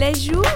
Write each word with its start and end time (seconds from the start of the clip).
Les 0.00 0.14
jours 0.14 0.46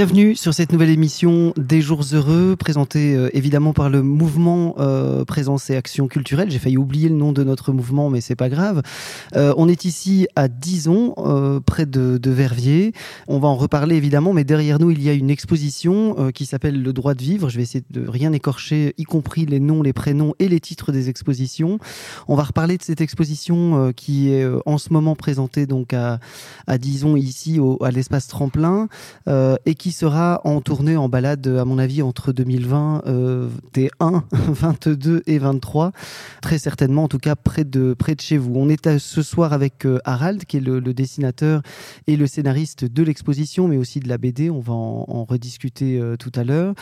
Bienvenue 0.00 0.34
sur 0.34 0.54
cette 0.54 0.72
nouvelle 0.72 0.88
émission 0.88 1.52
des 1.58 1.82
Jours 1.82 2.02
Heureux, 2.14 2.56
présentée 2.56 3.14
euh, 3.14 3.28
évidemment 3.36 3.74
par 3.74 3.90
le 3.90 4.02
mouvement 4.02 4.74
euh, 4.78 5.26
Présence 5.26 5.68
et 5.68 5.76
Action 5.76 6.08
Culturelle. 6.08 6.50
J'ai 6.50 6.58
failli 6.58 6.78
oublier 6.78 7.10
le 7.10 7.16
nom 7.16 7.32
de 7.32 7.44
notre 7.44 7.70
mouvement, 7.72 8.08
mais 8.08 8.22
c'est 8.22 8.34
pas 8.34 8.48
grave. 8.48 8.80
Euh, 9.36 9.52
on 9.58 9.68
est 9.68 9.84
ici 9.84 10.26
à 10.36 10.48
Dison, 10.48 11.12
euh, 11.18 11.60
près 11.60 11.84
de, 11.84 12.18
Verviers. 12.24 12.94
On 13.28 13.40
va 13.40 13.48
en 13.48 13.56
reparler 13.56 13.94
évidemment, 13.96 14.32
mais 14.32 14.42
derrière 14.42 14.78
nous, 14.78 14.90
il 14.90 15.02
y 15.02 15.10
a 15.10 15.12
une 15.12 15.28
exposition 15.28 16.30
qui 16.32 16.46
s'appelle 16.46 16.80
Le 16.80 16.94
droit 16.94 17.12
de 17.12 17.22
vivre. 17.22 17.50
Je 17.50 17.58
vais 17.58 17.64
essayer 17.64 17.84
de 17.90 18.08
rien 18.08 18.32
écorcher, 18.32 18.94
y 18.96 19.04
compris 19.04 19.44
les 19.44 19.60
noms, 19.60 19.82
les 19.82 19.92
prénoms 19.92 20.32
et 20.38 20.48
les 20.48 20.60
titres 20.60 20.92
des 20.92 21.10
expositions. 21.10 21.78
On 22.26 22.36
va 22.36 22.44
reparler 22.44 22.78
de 22.78 22.82
cette 22.82 23.02
exposition 23.02 23.92
qui 23.94 24.32
est 24.32 24.48
en 24.64 24.78
ce 24.78 24.94
moment 24.94 25.14
présentée 25.14 25.66
donc 25.66 25.92
à, 25.92 26.20
à 26.66 26.78
Dison, 26.78 27.16
ici 27.16 27.58
au, 27.58 27.76
à 27.84 27.90
l'espace 27.90 28.28
Tremplin, 28.28 28.88
et 29.26 29.74
qui 29.74 29.89
sera 29.92 30.40
en 30.44 30.60
tournée, 30.60 30.96
en 30.96 31.08
balade, 31.08 31.46
à 31.46 31.64
mon 31.64 31.78
avis, 31.78 32.02
entre 32.02 32.32
2020, 32.32 33.02
euh, 33.06 33.48
des 33.72 33.90
1, 34.00 34.24
22 34.32 35.22
et 35.26 35.38
23. 35.38 35.92
Très 36.42 36.58
certainement, 36.58 37.04
en 37.04 37.08
tout 37.08 37.18
cas, 37.18 37.36
près 37.36 37.64
de, 37.64 37.94
près 37.94 38.14
de 38.14 38.20
chez 38.20 38.38
vous. 38.38 38.52
On 38.54 38.68
est 38.68 38.86
à, 38.86 38.98
ce 38.98 39.22
soir 39.22 39.52
avec 39.52 39.84
euh, 39.84 39.98
Harald, 40.04 40.44
qui 40.44 40.58
est 40.58 40.60
le, 40.60 40.80
le, 40.80 40.94
dessinateur 40.94 41.62
et 42.06 42.16
le 42.16 42.26
scénariste 42.26 42.84
de 42.84 43.02
l'exposition, 43.02 43.68
mais 43.68 43.76
aussi 43.76 44.00
de 44.00 44.08
la 44.08 44.18
BD. 44.18 44.50
On 44.50 44.60
va 44.60 44.72
en, 44.72 45.04
en 45.08 45.24
rediscuter 45.24 45.98
euh, 45.98 46.16
tout 46.16 46.32
à 46.34 46.44
l'heure. 46.44 46.74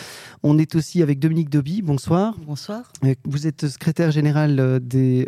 On 0.42 0.59
est 0.59 0.75
aussi 0.75 1.03
avec 1.03 1.19
Dominique 1.19 1.51
Doby. 1.51 1.83
Bonsoir. 1.83 2.36
Bonsoir. 2.47 2.92
Euh, 3.05 3.14
vous 3.25 3.47
êtes 3.47 3.69
secrétaire 3.69 4.11
général 4.11 4.59
euh, 4.61 4.79
des 4.79 5.27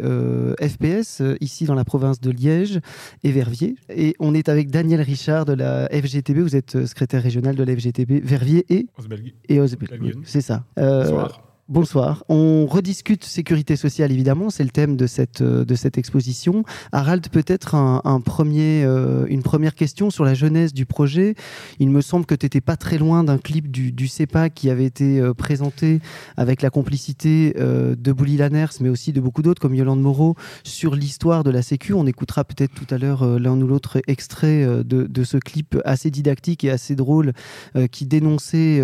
FPS, 0.60 1.22
ici 1.40 1.64
dans 1.64 1.74
la 1.74 1.84
province 1.84 2.20
de 2.20 2.30
Liège 2.30 2.80
et 3.24 3.32
Verviers. 3.32 3.76
Et 3.94 4.14
on 4.18 4.34
est 4.34 4.48
avec 4.48 4.70
Daniel 4.70 5.00
Richard 5.00 5.44
de 5.44 5.52
la 5.52 5.88
FGTB. 5.88 6.38
Vous 6.38 6.56
êtes 6.56 6.86
secrétaire 6.86 7.22
régional 7.22 7.54
de 7.54 7.59
la 7.62 7.74
FGTB 7.76 8.20
Verviers 8.24 8.64
et 8.68 8.86
Osbelgi. 8.98 9.34
et 9.48 9.60
Osbelgi. 9.60 10.12
C'est 10.24 10.40
ça. 10.40 10.64
Euh, 10.78 11.04
Bonsoir. 11.04 11.49
Bonsoir. 11.70 12.24
On 12.28 12.66
rediscute 12.66 13.22
sécurité 13.24 13.76
sociale, 13.76 14.10
évidemment, 14.10 14.50
c'est 14.50 14.64
le 14.64 14.70
thème 14.70 14.96
de 14.96 15.06
cette, 15.06 15.40
cette 15.76 15.98
exposition. 15.98 16.64
Harald, 16.90 17.28
peut-être 17.28 17.76
euh, 17.76 19.26
une 19.28 19.42
première 19.44 19.76
question 19.76 20.10
sur 20.10 20.24
la 20.24 20.34
jeunesse 20.34 20.74
du 20.74 20.84
projet. 20.84 21.36
Il 21.78 21.90
me 21.90 22.00
semble 22.00 22.26
que 22.26 22.34
tu 22.34 22.44
n'étais 22.44 22.60
pas 22.60 22.76
très 22.76 22.98
loin 22.98 23.22
d'un 23.22 23.38
clip 23.38 23.70
du, 23.70 24.08
CEPA 24.08 24.50
qui 24.50 24.68
avait 24.68 24.84
été 24.84 25.20
euh, 25.20 25.32
présenté 25.32 26.00
avec 26.36 26.60
la 26.60 26.70
complicité 26.70 27.54
euh, 27.60 27.94
de 27.94 28.10
Bouli 28.10 28.36
Lanners, 28.36 28.80
mais 28.80 28.88
aussi 28.88 29.12
de 29.12 29.20
beaucoup 29.20 29.42
d'autres, 29.42 29.62
comme 29.62 29.76
Yolande 29.76 30.02
Moreau, 30.02 30.34
sur 30.64 30.96
l'histoire 30.96 31.44
de 31.44 31.50
la 31.50 31.62
Sécu. 31.62 31.92
On 31.92 32.06
écoutera 32.08 32.42
peut-être 32.42 32.74
tout 32.74 32.92
à 32.92 32.98
l'heure 32.98 33.22
euh, 33.22 33.38
l'un 33.38 33.60
ou 33.60 33.66
l'autre 33.66 34.00
extrait 34.06 34.64
euh, 34.64 34.82
de, 34.82 35.24
ce 35.24 35.36
clip 35.36 35.78
assez 35.84 36.10
didactique 36.10 36.64
et 36.64 36.70
assez 36.70 36.96
drôle 36.96 37.32
euh, 37.76 37.86
qui 37.86 38.06
dénonçait 38.06 38.82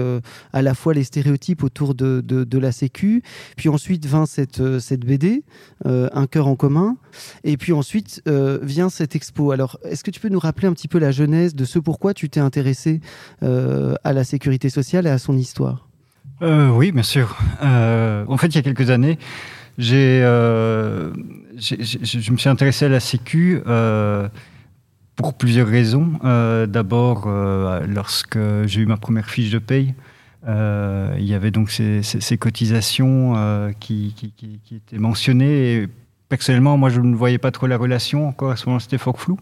à 0.53 0.63
la 0.63 0.75
fois 0.75 0.95
les 0.95 1.05
stéréotypes 1.05 1.63
autour 1.63 1.95
de, 1.95 2.23
de, 2.25 2.45
de 2.45 2.59
la 2.59 2.73
Sécu, 2.77 3.23
puis 3.57 3.69
ensuite 3.69 4.07
vint 4.07 4.27
cette, 4.27 4.61
euh, 4.61 4.79
cette 4.79 5.01
BD, 5.01 5.43
euh, 5.87 6.09
Un 6.13 6.27
cœur 6.27 6.47
en 6.47 6.55
commun, 6.55 6.97
et 7.43 7.57
puis 7.57 7.73
ensuite 7.73 8.23
euh, 8.29 8.59
vient 8.63 8.89
cette 8.89 9.17
expo. 9.17 9.51
Alors, 9.51 9.79
est-ce 9.85 10.05
que 10.05 10.11
tu 10.11 10.21
peux 10.21 10.29
nous 10.29 10.39
rappeler 10.39 10.69
un 10.69 10.73
petit 10.73 10.89
peu 10.89 10.99
la 10.99 11.11
genèse 11.11 11.55
de 11.55 11.65
ce 11.65 11.79
pourquoi 11.79 12.15
tu 12.15 12.29
t'es 12.29 12.41
intéressé 12.41 13.01
à 13.43 14.13
la 14.13 14.25
sécurité 14.25 14.69
sociale 14.69 15.07
et 15.07 15.11
à 15.11 15.19
son 15.19 15.37
histoire? 15.37 15.89
Oui, 16.41 16.93
bien 16.93 17.03
sûr. 17.03 17.37
En 17.63 18.37
fait, 18.37 18.49
il 18.49 18.57
y 18.57 18.59
a 18.59 18.63
quelques 18.63 18.91
années, 18.91 19.19
j'ai, 19.79 20.21
je 20.21 22.33
me 22.33 22.37
suis 22.37 22.49
intéressé 22.49 22.85
à 22.85 22.89
la 22.89 23.01
Sécu 23.01 23.61
pour 25.17 25.35
plusieurs 25.35 25.69
raisons. 25.69 26.13
D'abord, 26.69 27.29
lorsque 27.89 28.39
j'ai 28.67 28.83
eu 28.83 28.87
ma 28.87 28.97
première 28.97 29.31
fiche 29.31 29.51
de 29.51 29.59
paye, 29.59 29.95
il 30.47 31.25
y 31.25 31.34
avait 31.34 31.51
donc 31.51 31.71
ces, 31.71 32.39
cotisations 32.39 33.34
euh, 33.37 33.73
qui, 33.79 34.15
étaient 34.73 34.99
mentionnées. 34.99 35.89
Personnellement, 36.29 36.77
moi, 36.77 36.91
je 36.91 37.01
ne 37.01 37.15
voyais 37.15 37.39
pas 37.39 37.51
trop 37.51 37.67
la 37.67 37.77
relation. 37.77 38.29
Encore 38.29 38.51
à 38.51 38.57
ce 38.57 38.67
moment, 38.67 38.79
c'était 38.79 38.99
fort 38.99 39.19
flou. 39.19 39.39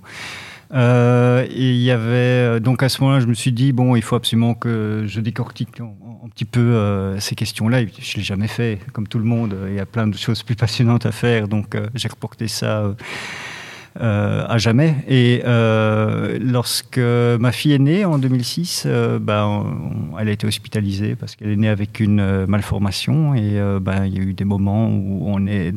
Euh, 0.73 1.47
et 1.51 1.71
il 1.71 1.83
y 1.83 1.91
avait 1.91 2.59
donc 2.61 2.83
à 2.83 2.89
ce 2.89 3.01
moment-là, 3.03 3.21
je 3.21 3.27
me 3.27 3.35
suis 3.35 3.53
dit 3.53 3.73
bon, 3.73 3.97
il 3.97 4.03
faut 4.03 4.17
absolument 4.17 4.55
que 4.55 5.05
je 5.07 5.21
décortique 5.21 5.81
un, 5.81 6.29
petit 6.31 6.45
peu 6.45 6.61
euh, 6.61 7.19
ces 7.21 7.35
questions-là. 7.35 7.83
Je 7.99 8.17
l'ai 8.17 8.23
jamais 8.23 8.49
fait, 8.49 8.81
comme 8.93 9.07
tout 9.07 9.19
le 9.19 9.25
monde. 9.25 9.57
Il 9.69 9.75
y 9.75 9.81
a 9.81 9.87
plein 9.87 10.07
de 10.07 10.17
choses 10.17 10.43
plus 10.43 10.57
passionnantes 10.57 11.07
à 11.07 11.13
faire, 11.13 11.49
donc 11.49 11.75
euh, 11.75 11.89
j'ai 11.95 12.09
reporté 12.09 12.49
ça 12.49 12.95
euh, 14.01 14.45
à 14.49 14.59
jamais. 14.59 14.97
Et 15.07 15.43
euh, 15.45 16.37
lorsque 16.41 16.99
ma 16.99 17.53
fille 17.53 17.75
est 17.75 17.79
née 17.79 18.05
en 18.05 18.19
2006, 18.19 18.85
euh, 18.87 19.21
ben, 19.21 19.47
on, 19.47 20.19
elle 20.19 20.29
a 20.29 20.33
été 20.33 20.49
hospitalisée 20.49 21.15
parce 21.15 21.37
qu'elle 21.37 21.51
est 21.51 21.57
née 21.57 21.69
avec 21.69 22.01
une 22.01 22.45
malformation. 22.47 23.37
Et 23.37 23.61
ben, 23.81 24.05
il 24.07 24.19
y 24.19 24.19
a 24.19 24.23
eu 24.23 24.35
des 24.35 24.45
moments 24.45 24.89
où 24.89 25.27
on 25.27 25.47
est 25.47 25.73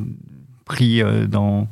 pris 0.66 1.01
dans 1.27 1.67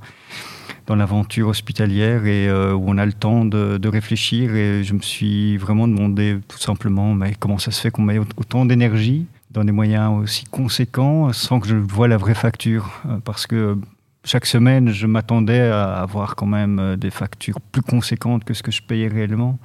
dans 0.86 0.96
l'aventure 0.96 1.48
hospitalière 1.48 2.28
et 2.28 2.48
où 2.52 2.84
on 2.86 3.00
a 3.00 3.08
le 3.08 3.14
temps 3.14 3.44
de, 3.44 3.78
de, 3.78 3.90
réfléchir. 3.90 4.56
Et 4.56 4.84
je 4.84 4.94
me 4.94 5.02
suis 5.02 5.58
vraiment 5.58 5.88
demandé 5.88 6.38
tout 6.48 6.60
simplement 6.60 7.16
mais 7.16 7.34
comment 7.40 7.58
ça 7.58 7.72
se 7.72 7.82
fait 7.82 7.90
qu'on 7.90 8.04
met 8.04 8.20
autant 8.20 8.66
d'énergie 8.66 9.26
dans 9.50 9.64
des 9.64 9.72
moyens 9.72 10.12
aussi 10.22 10.46
conséquents 10.46 11.34
sans 11.34 11.60
que 11.60 11.68
je 11.68 11.76
vois 11.76 12.08
la 12.08 12.18
vraie 12.18 12.36
facture? 12.36 13.02
Parce 13.24 13.48
que 13.48 13.76
chaque 14.26 14.48
semaine, 14.48 14.90
je 14.90 15.08
m'attendais 15.08 15.62
à 15.62 16.02
avoir 16.02 16.36
quand 16.36 16.48
même 16.48 16.80
euh, 16.80 16.96
des 16.98 17.12
factures 17.12 17.62
plus 17.62 17.84
conséquentes 17.84 18.44
que 18.44 18.54
ce 18.54 18.64
que 18.64 18.72
je 18.72 18.82
payais 18.82 19.08
réellement. 19.08 19.60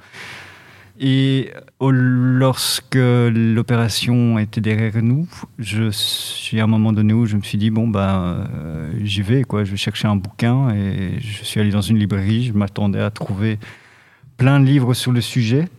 Et 0.99 1.51
lorsque 1.81 2.95
l'opération 2.95 4.37
était 4.37 4.61
derrière 4.61 5.01
nous, 5.01 5.27
je 5.57 5.89
suis 5.89 6.59
à 6.59 6.65
un 6.65 6.67
moment 6.67 6.93
donné 6.93 7.11
où 7.11 7.25
je 7.25 7.37
me 7.37 7.41
suis 7.41 7.57
dit 7.57 7.71
bon 7.71 7.87
ben 7.87 8.47
euh, 8.53 8.91
j'y 9.03 9.23
vais 9.23 9.43
quoi, 9.43 9.63
je 9.63 9.71
vais 9.71 9.77
chercher 9.77 10.07
un 10.07 10.15
bouquin 10.15 10.69
et 10.69 11.19
je 11.19 11.43
suis 11.43 11.59
allé 11.59 11.71
dans 11.71 11.81
une 11.81 11.97
librairie, 11.97 12.45
je 12.45 12.53
m'attendais 12.53 12.99
à 12.99 13.09
trouver 13.09 13.57
plein 14.37 14.59
de 14.59 14.65
livres 14.65 14.93
sur 14.93 15.11
le 15.11 15.21
sujet 15.21 15.69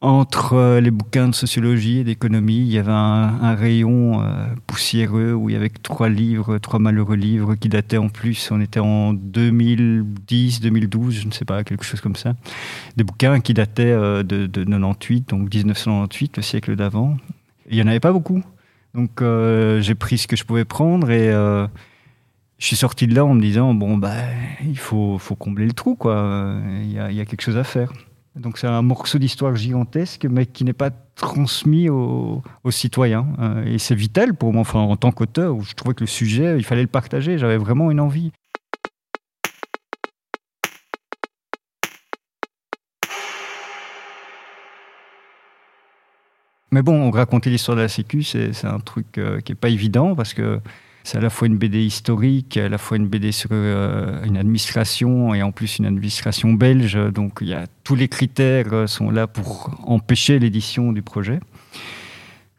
entre 0.00 0.54
euh, 0.54 0.80
les 0.80 0.92
bouquins 0.92 1.28
de 1.28 1.34
sociologie 1.34 1.98
et 1.98 2.04
d'économie, 2.04 2.58
il 2.58 2.70
y 2.70 2.78
avait 2.78 2.92
un, 2.92 3.54
rayon 3.56 4.22
euh, 4.22 4.46
poussiéreux 4.66 5.32
où 5.32 5.48
il 5.48 5.54
y 5.54 5.56
avait 5.56 5.70
trois 5.70 6.08
livres, 6.08 6.58
trois 6.58 6.78
malheureux 6.78 7.16
livres 7.16 7.56
qui 7.56 7.68
dataient 7.68 7.96
en 7.96 8.08
plus. 8.08 8.50
On 8.52 8.60
était 8.60 8.78
en 8.78 9.12
2010, 9.12 10.60
2012, 10.60 11.14
je 11.14 11.26
ne 11.26 11.32
sais 11.32 11.44
pas, 11.44 11.64
quelque 11.64 11.84
chose 11.84 12.00
comme 12.00 12.14
ça. 12.14 12.34
Des 12.96 13.02
bouquins 13.02 13.40
qui 13.40 13.54
dataient 13.54 13.90
euh, 13.90 14.22
de, 14.22 14.46
de 14.46 14.64
98, 14.64 15.30
donc 15.30 15.52
1998, 15.52 16.36
le 16.36 16.42
siècle 16.42 16.76
d'avant. 16.76 17.16
Il 17.68 17.76
n'y 17.76 17.82
en 17.82 17.88
avait 17.88 18.00
pas 18.00 18.12
beaucoup. 18.12 18.42
Donc 18.94 19.20
j'ai 19.20 19.94
pris 19.94 20.16
ce 20.18 20.26
que 20.26 20.34
je 20.34 20.44
pouvais 20.44 20.64
prendre 20.64 21.10
et 21.10 21.30
je 21.30 22.66
suis 22.66 22.74
sorti 22.74 23.06
de 23.06 23.14
là 23.14 23.24
en 23.24 23.34
me 23.34 23.40
disant 23.40 23.74
bon 23.74 23.98
bah 23.98 24.14
il 24.64 24.78
faut, 24.78 25.18
combler 25.38 25.66
le 25.66 25.72
trou 25.72 25.94
quoi. 25.94 26.56
Il 26.82 26.90
y 26.90 26.98
a 26.98 27.24
quelque 27.26 27.42
chose 27.42 27.58
à 27.58 27.64
faire. 27.64 27.92
Donc 28.38 28.58
c'est 28.58 28.66
un 28.66 28.82
morceau 28.82 29.18
d'histoire 29.18 29.56
gigantesque, 29.56 30.26
mais 30.30 30.46
qui 30.46 30.64
n'est 30.64 30.72
pas 30.72 30.90
transmis 30.90 31.88
aux, 31.88 32.42
citoyens. 32.70 33.26
Euh, 33.40 33.64
et 33.64 33.78
c'est 33.78 33.94
vital 33.94 34.34
pour 34.34 34.52
moi, 34.52 34.60
enfin, 34.60 34.80
en 34.80 34.96
tant 34.96 35.10
qu'auteur, 35.10 35.56
où 35.56 35.62
je 35.62 35.74
trouvais 35.74 35.94
que 35.94 36.04
le 36.04 36.06
sujet, 36.06 36.56
il 36.56 36.64
fallait 36.64 36.82
le 36.82 36.88
partager. 36.88 37.38
J'avais 37.38 37.56
vraiment 37.56 37.90
une 37.90 38.00
envie. 38.00 38.30
Mais 46.70 46.82
bon, 46.82 47.10
raconter 47.10 47.50
l'histoire 47.50 47.76
de 47.76 47.82
la 47.82 47.88
Sécu, 47.88 48.22
c'est 48.22 48.64
un 48.64 48.78
truc 48.78 49.18
euh, 49.18 49.40
qui 49.40 49.52
n'est 49.52 49.56
pas 49.56 49.70
évident 49.70 50.14
parce 50.14 50.34
que 50.34 50.60
c'est 51.08 51.16
à 51.16 51.22
la 51.22 51.30
fois 51.30 51.48
une 51.48 51.56
BD 51.56 51.82
historique, 51.82 52.58
à 52.58 52.68
la 52.68 52.76
fois 52.76 52.98
une 52.98 53.08
BD 53.08 53.32
sur 53.32 53.48
euh, 53.52 54.22
une 54.24 54.36
administration 54.36 55.32
et 55.32 55.42
en 55.42 55.52
plus 55.52 55.78
une 55.78 55.86
administration 55.86 56.52
belge. 56.52 56.98
Donc 57.14 57.38
il 57.40 57.48
y 57.48 57.54
a, 57.54 57.64
tous 57.82 57.94
les 57.94 58.08
critères 58.08 58.74
euh, 58.74 58.86
sont 58.86 59.10
là 59.10 59.26
pour 59.26 59.70
empêcher 59.84 60.38
l'édition 60.38 60.92
du 60.92 61.00
projet. 61.00 61.40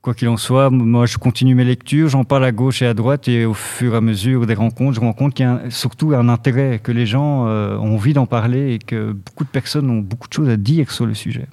quoi 0.02 0.16
qu'il 0.16 0.30
en 0.30 0.38
soit, 0.38 0.72
moi 0.72 1.06
je 1.06 1.20
continue 1.20 1.54
mes 1.54 1.64
lectures, 1.64 2.10
j'en 2.10 2.24
parle 2.24 2.44
à 2.44 2.52
gauche 2.52 2.82
et 2.82 2.88
à 2.88 2.96
droite 2.96 3.28
et 3.28 3.46
au 3.46 3.54
fur 3.54 3.94
et 3.94 3.98
à 3.98 4.02
mesure 4.02 4.48
des 4.48 4.56
rencontres, 4.56 4.96
je 4.96 5.02
rencontre 5.02 5.36
qu'il 5.36 5.46
y 5.46 5.48
a 5.48 5.70
surtout 5.70 6.16
un 6.16 6.28
intérêt, 6.28 6.80
que 6.80 6.92
les 6.92 7.06
gens 7.06 7.46
euh, 7.46 7.78
ont 7.78 7.94
envie 7.94 8.14
d'en 8.14 8.26
parler 8.26 8.74
et 8.74 8.80
que 8.80 9.12
beaucoup 9.12 9.44
de 9.44 9.50
personnes 9.50 9.92
ont 9.92 10.00
beaucoup 10.00 10.28
de 10.28 10.34
choses 10.34 10.50
à 10.50 10.58
dire 10.58 10.90
sur 10.90 11.06
le 11.06 11.14
sujet. 11.14 11.46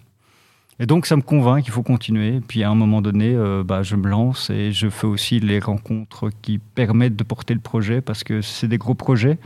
Et 0.78 0.86
donc 0.86 1.06
ça 1.06 1.16
me 1.16 1.22
convainc 1.22 1.64
qu'il 1.64 1.72
faut 1.72 1.82
continuer. 1.82 2.40
Puis 2.46 2.62
à 2.62 2.70
un 2.70 2.74
moment 2.74 3.00
donné, 3.00 3.34
euh, 3.34 3.64
bah, 3.64 3.82
je 3.82 3.96
me 3.96 4.08
lance 4.08 4.50
et 4.50 4.72
je 4.72 4.88
fais 4.88 5.06
aussi 5.06 5.40
les 5.40 5.58
rencontres 5.58 6.30
qui 6.42 6.58
permettent 6.58 7.16
de 7.16 7.24
porter 7.24 7.54
le 7.54 7.60
projet 7.60 8.00
parce 8.00 8.24
que 8.24 8.42
c'est 8.42 8.68
des 8.68 8.78
gros 8.78 8.94
projets. 8.94 9.38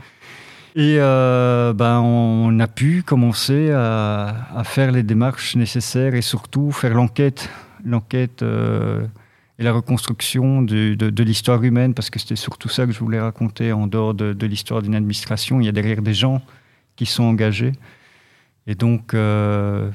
Et 0.75 0.97
euh, 0.99 1.73
bah, 1.73 1.99
on 2.01 2.57
a 2.59 2.67
pu 2.67 3.03
commencer 3.03 3.71
à, 3.71 4.61
faire 4.63 4.91
les 4.91 5.03
démarches 5.03 5.55
nécessaires 5.55 6.15
et 6.15 6.21
surtout 6.21 6.71
faire 6.71 6.93
l'enquête 6.93 7.49
l'enquête 7.85 8.43
euh, 8.43 9.05
et 9.59 9.63
la 9.63 9.73
reconstruction 9.73 10.61
de, 10.61 10.93
de, 10.93 11.23
l'histoire 11.23 11.63
humaine, 11.63 11.93
parce 11.93 12.09
que 12.09 12.19
c'était 12.19 12.35
surtout 12.35 12.69
ça 12.69 12.85
que 12.85 12.91
je 12.91 12.99
voulais 12.99 13.19
raconter 13.19 13.71
en 13.71 13.87
dehors 13.87 14.13
de, 14.13 14.33
de 14.33 14.45
l'histoire 14.47 14.81
d'une 14.81 14.95
administration. 14.95 15.59
Il 15.59 15.65
y 15.65 15.69
a 15.69 15.71
derrière 15.71 16.01
des 16.01 16.13
gens 16.13 16.41
qui 16.95 17.05
sont 17.05 17.23
engagés. 17.23 17.73
Et 18.67 18.75
donc, 18.75 19.13
euh, 19.13 19.89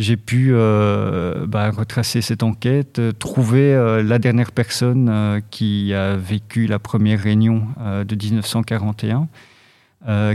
j'ai 0.00 0.16
pu 0.16 0.48
euh, 0.52 1.46
bah, 1.46 1.70
retracer 1.70 2.22
cette 2.22 2.42
enquête, 2.42 3.00
trouver 3.18 3.74
la 4.02 4.18
dernière 4.18 4.50
personne 4.50 5.42
qui 5.50 5.92
a 5.92 6.16
vécu 6.16 6.66
la 6.66 6.78
première 6.78 7.20
réunion 7.20 7.66
de 7.78 8.14
1941, 8.14 9.28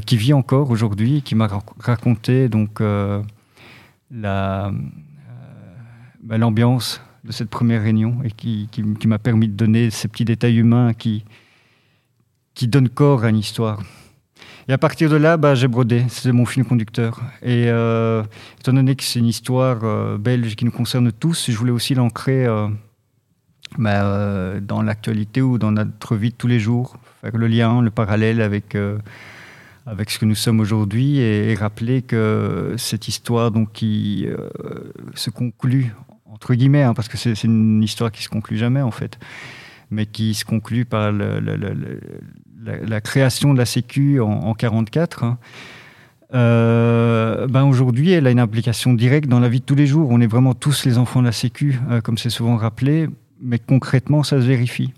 qui 0.06 0.17
vit 0.17 0.33
encore 0.33 0.69
aujourd'hui 0.69 1.23
qui 1.23 1.33
m'a 1.33 1.50
raconté 1.79 2.47
donc 2.47 2.79
bah, 4.12 4.71
l'ambiance 6.29 7.01
de 7.23 7.31
cette 7.31 7.50
première 7.50 7.81
réunion 7.81 8.17
et 8.23 8.29
qui, 8.29 8.69
m'a 9.07 9.17
permis 9.17 9.47
de 9.47 9.53
donner 9.53 9.89
ces 9.89 10.07
petits 10.07 10.25
détails 10.25 10.57
humains 10.57 10.94
qui 10.94 11.23
donnent 12.62 12.89
corps 12.89 13.23
à 13.23 13.29
une 13.29 13.39
histoire. 13.39 13.81
Et 14.67 14.73
à 14.73 14.79
partir 14.79 15.12
de 15.12 15.15
là, 15.15 15.38
bah, 15.38 15.53
j'ai 15.53 15.67
brodé, 15.67 16.06
c'est 16.09 16.31
mon 16.31 16.45
fil 16.45 16.63
conducteur. 16.63 17.21
Et 17.44 17.65
euh, 17.67 18.23
étant 18.59 18.73
donné 18.73 18.95
que 18.95 19.03
c'est 19.03 19.19
une 19.19 19.27
histoire 19.27 19.79
euh, 19.83 20.17
belge 20.17 20.56
qui 20.56 20.65
nous 20.65 20.71
concerne 20.71 21.12
tous, 21.12 21.51
je 21.51 21.56
voulais 21.57 21.71
aussi 21.71 21.94
l'ancrer 21.94 22.47
euh, 22.47 22.67
bah, 23.77 24.59
dans 24.62 24.81
l'actualité 24.81 25.44
ou 25.44 25.59
dans 25.59 25.71
notre 25.71 26.15
vie 26.15 26.31
de 26.31 26.35
tous 26.35 26.47
les 26.47 26.59
jours, 26.59 26.97
faire 27.21 27.38
le 27.38 27.47
lien, 27.47 27.79
le 27.81 27.91
parallèle 27.91 28.41
avec, 28.41 28.75
avec 29.85 30.09
ce 30.09 30.17
que 30.17 30.25
nous 30.25 30.35
sommes 30.35 30.59
aujourd'hui 30.59 31.19
et, 31.19 31.53
rappeler 31.53 32.01
que 32.01 32.73
cette 32.77 33.07
histoire 33.07 33.51
donc, 33.51 33.71
qui 33.71 34.27
se 35.13 35.29
conclut 35.29 35.94
entre 36.25 36.53
guillemets, 36.53 36.83
hein, 36.83 36.94
parce 36.94 37.07
que 37.07 37.17
c'est 37.17 37.44
une 37.44 37.81
histoire 37.81 38.12
qui 38.12 38.21
se 38.21 38.29
conclut 38.29 38.57
jamais 38.57 38.81
en 38.81 38.91
fait, 38.91 39.17
mais 39.89 40.06
qui 40.06 40.33
se 40.33 40.44
conclut 40.44 40.85
par 40.85 41.13
la, 42.65 43.01
création 43.01 43.53
de 43.53 43.59
la 43.59 43.65
Sécu 43.65 44.19
en, 44.19 44.29
1944. 44.29 45.23
Hein. 45.23 45.38
Euh, 46.33 47.47
ben 47.47 47.63
aujourd'hui, 47.63 48.12
elle 48.12 48.27
a 48.27 48.31
une 48.31 48.39
implication 48.39 48.94
directe 48.94 49.27
dans 49.27 49.39
la 49.39 49.50
vie 49.50 49.59
de 49.59 49.65
tous 49.65 49.75
les 49.75 49.88
jours. 49.88 50.09
On 50.12 50.19
est 50.21 50.27
vraiment 50.27 50.53
tous 50.53 50.85
les 50.85 50.97
enfants 50.97 51.21
de 51.21 51.25
la 51.25 51.31
Sécu, 51.31 51.79
euh, 51.89 52.01
comme 52.01 52.17
c'est 52.17 52.29
souvent 52.29 52.57
rappelé, 52.57 53.07
mais 53.41 53.59
concrètement, 53.59 54.23
ça 54.23 54.41
se 54.41 54.45
vérifie. 54.45 54.94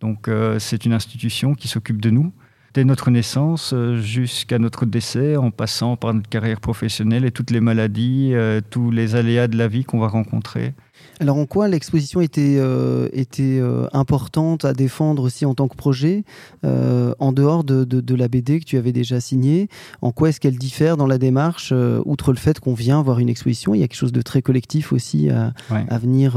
Donc, 0.00 0.28
euh, 0.28 0.58
c'est 0.58 0.84
une 0.84 0.92
institution 0.92 1.54
qui 1.54 1.68
s'occupe 1.68 2.02
de 2.02 2.10
nous 2.10 2.32
dès 2.74 2.84
notre 2.84 3.10
naissance 3.10 3.74
jusqu'à 4.02 4.58
notre 4.58 4.84
décès, 4.84 5.36
en 5.36 5.50
passant 5.50 5.96
par 5.96 6.12
notre 6.12 6.28
carrière 6.28 6.60
professionnelle 6.60 7.24
et 7.24 7.30
toutes 7.30 7.50
les 7.50 7.62
maladies, 7.62 8.34
tous 8.68 8.90
les 8.90 9.14
aléas 9.14 9.48
de 9.48 9.56
la 9.56 9.66
vie 9.66 9.84
qu'on 9.84 9.98
va 9.98 10.08
rencontrer. 10.08 10.74
Alors 11.18 11.38
en 11.38 11.46
quoi 11.46 11.68
l'exposition 11.68 12.20
était, 12.20 12.56
euh, 12.58 13.08
était 13.12 13.58
euh, 13.58 13.86
importante 13.92 14.64
à 14.64 14.74
défendre 14.74 15.22
aussi 15.22 15.46
en 15.46 15.54
tant 15.54 15.66
que 15.66 15.76
projet, 15.76 16.24
euh, 16.64 17.14
en 17.18 17.32
dehors 17.32 17.64
de, 17.64 17.84
de, 17.84 18.14
la 18.14 18.28
BD 18.28 18.60
que 18.60 18.64
tu 18.64 18.76
avais 18.76 18.92
déjà 18.92 19.20
signée? 19.20 19.68
En 20.02 20.12
quoi 20.12 20.28
est-ce 20.28 20.40
qu'elle 20.40 20.58
diffère 20.58 20.96
dans 20.96 21.06
la 21.06 21.18
démarche, 21.18 21.72
outre 22.04 22.32
le 22.32 22.38
fait 22.38 22.60
qu'on 22.60 22.74
vient 22.74 23.02
voir 23.02 23.18
une 23.18 23.28
exposition? 23.28 23.74
Il 23.74 23.80
y 23.80 23.82
a 23.82 23.88
quelque 23.88 23.98
chose 23.98 24.12
de 24.12 24.22
très 24.22 24.42
collectif 24.42 24.92
aussi 24.92 25.30
à, 25.30 25.52
à 25.70 25.98
venir 25.98 26.36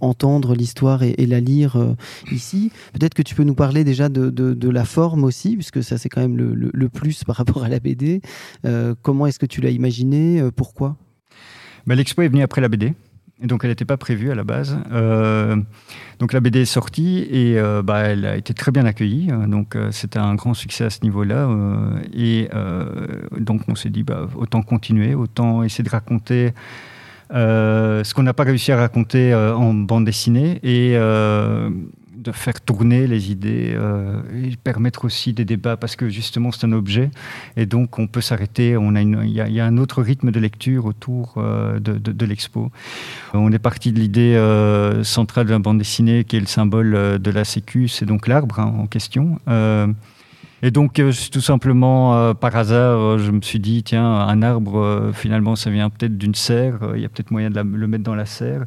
entendre 0.00 0.54
l'histoire 0.54 1.02
et, 1.02 1.26
la 1.26 1.40
lire 1.40 1.76
ici. 2.32 2.72
Peut-être 2.92 3.14
que 3.14 3.22
tu 3.22 3.34
peux 3.34 3.44
nous 3.44 3.54
parler 3.54 3.84
déjà 3.84 4.08
de, 4.08 4.30
de 4.30 4.68
la 4.68 4.84
forme 4.84 5.24
aussi, 5.24 5.54
puisque 5.54 5.82
ça 5.82 5.98
c'est 5.98 6.08
quand 6.08 6.20
même 6.20 6.36
le, 6.36 6.54
le, 6.54 6.88
plus 6.88 7.24
par 7.24 7.36
rapport 7.36 7.62
à 7.62 7.68
la 7.68 7.78
BD. 7.78 8.20
comment 9.02 9.26
est-ce 9.26 9.38
que 9.38 9.46
tu 9.46 9.60
l'as 9.60 9.70
imaginé 9.70 10.42
Pourquoi? 10.56 10.96
Bah, 11.86 11.94
L'expo 11.94 12.22
est 12.22 12.28
venue 12.28 12.42
après 12.42 12.60
la 12.60 12.68
BD. 12.68 12.94
Et 13.42 13.46
donc 13.46 13.64
elle 13.64 13.70
n'était 13.70 13.84
pas 13.84 13.96
prévue 13.96 14.30
à 14.30 14.34
la 14.34 14.44
base. 14.44 14.78
Euh, 14.92 15.56
donc 16.18 16.32
la 16.32 16.40
BD 16.40 16.60
est 16.60 16.64
sortie 16.66 17.26
et 17.30 17.58
euh, 17.58 17.82
bah, 17.82 18.00
elle 18.00 18.26
a 18.26 18.36
été 18.36 18.52
très 18.52 18.70
bien 18.70 18.84
accueillie. 18.84 19.28
Donc 19.46 19.76
euh, 19.76 19.90
c'était 19.92 20.18
un 20.18 20.34
grand 20.34 20.54
succès 20.54 20.84
à 20.84 20.90
ce 20.90 21.00
niveau-là. 21.02 21.48
et 22.14 22.48
donc 23.38 23.62
on 23.68 23.74
s'est 23.74 23.90
dit 23.90 24.02
bah, 24.02 24.28
autant 24.36 24.62
continuer, 24.62 25.14
autant 25.14 25.62
essayer 25.62 25.84
de 25.84 25.90
raconter 25.90 26.52
ce 27.32 28.14
qu'on 28.14 28.22
n'a 28.22 28.34
pas 28.34 28.44
réussi 28.44 28.72
à 28.72 28.76
raconter 28.76 29.34
en 29.34 29.72
bande 29.72 30.04
dessinée 30.04 30.60
et 30.62 30.96
de 32.20 32.32
faire 32.32 32.60
tourner 32.60 33.06
les 33.06 33.30
idées 33.30 33.72
euh, 33.74 34.20
et 34.34 34.56
permettre 34.56 35.04
aussi 35.04 35.32
des 35.32 35.44
débats 35.44 35.76
parce 35.76 35.96
que 35.96 36.08
justement 36.08 36.52
c'est 36.52 36.66
un 36.66 36.72
objet 36.72 37.10
et 37.56 37.66
donc 37.66 37.98
on 37.98 38.06
peut 38.06 38.20
s'arrêter. 38.20 38.76
On 38.76 38.94
a 38.94 39.00
il 39.00 39.30
y, 39.30 39.60
a 39.60 39.64
un 39.64 39.78
autre 39.78 40.02
rythme 40.02 40.30
de 40.30 40.38
lecture 40.38 40.84
autour 40.84 41.34
euh, 41.38 41.78
de, 41.80 42.26
l'expo. 42.26 42.70
On 43.32 43.50
est 43.50 43.58
parti 43.58 43.92
de 43.92 43.98
l'idée 43.98 44.34
euh, 44.34 45.02
centrale 45.02 45.46
de 45.46 45.52
la 45.52 45.58
bande 45.58 45.78
dessinée 45.78 46.24
qui 46.24 46.36
est 46.36 46.40
le 46.40 46.46
symbole 46.46 47.18
de 47.18 47.30
la 47.30 47.44
Sécu, 47.44 47.88
c'est 47.88 48.04
donc 48.04 48.26
l'arbre 48.28 48.60
hein, 48.60 48.74
en 48.78 48.86
question. 48.86 49.38
Et 50.62 50.70
donc, 50.70 50.98
euh, 50.98 51.12
tout 51.32 51.40
simplement, 51.40 52.14
euh, 52.14 52.34
par 52.34 52.54
hasard, 52.54 52.98
euh, 52.98 53.18
je 53.18 53.30
me 53.30 53.40
suis 53.40 53.60
dit, 53.60 53.82
tiens, 53.82 54.04
un 54.04 54.42
arbre, 54.42 55.10
finalement, 55.14 55.56
ça 55.56 55.70
vient 55.70 55.88
peut-être 55.88 56.18
d'une 56.18 56.34
serre, 56.34 56.78
il 56.94 57.00
y 57.00 57.04
a 57.06 57.08
peut-être 57.08 57.30
moyen 57.30 57.50
de 57.50 57.60
le 57.60 57.86
mettre 57.86 58.04
dans 58.04 58.14
la 58.14 58.26
serre. 58.26 58.66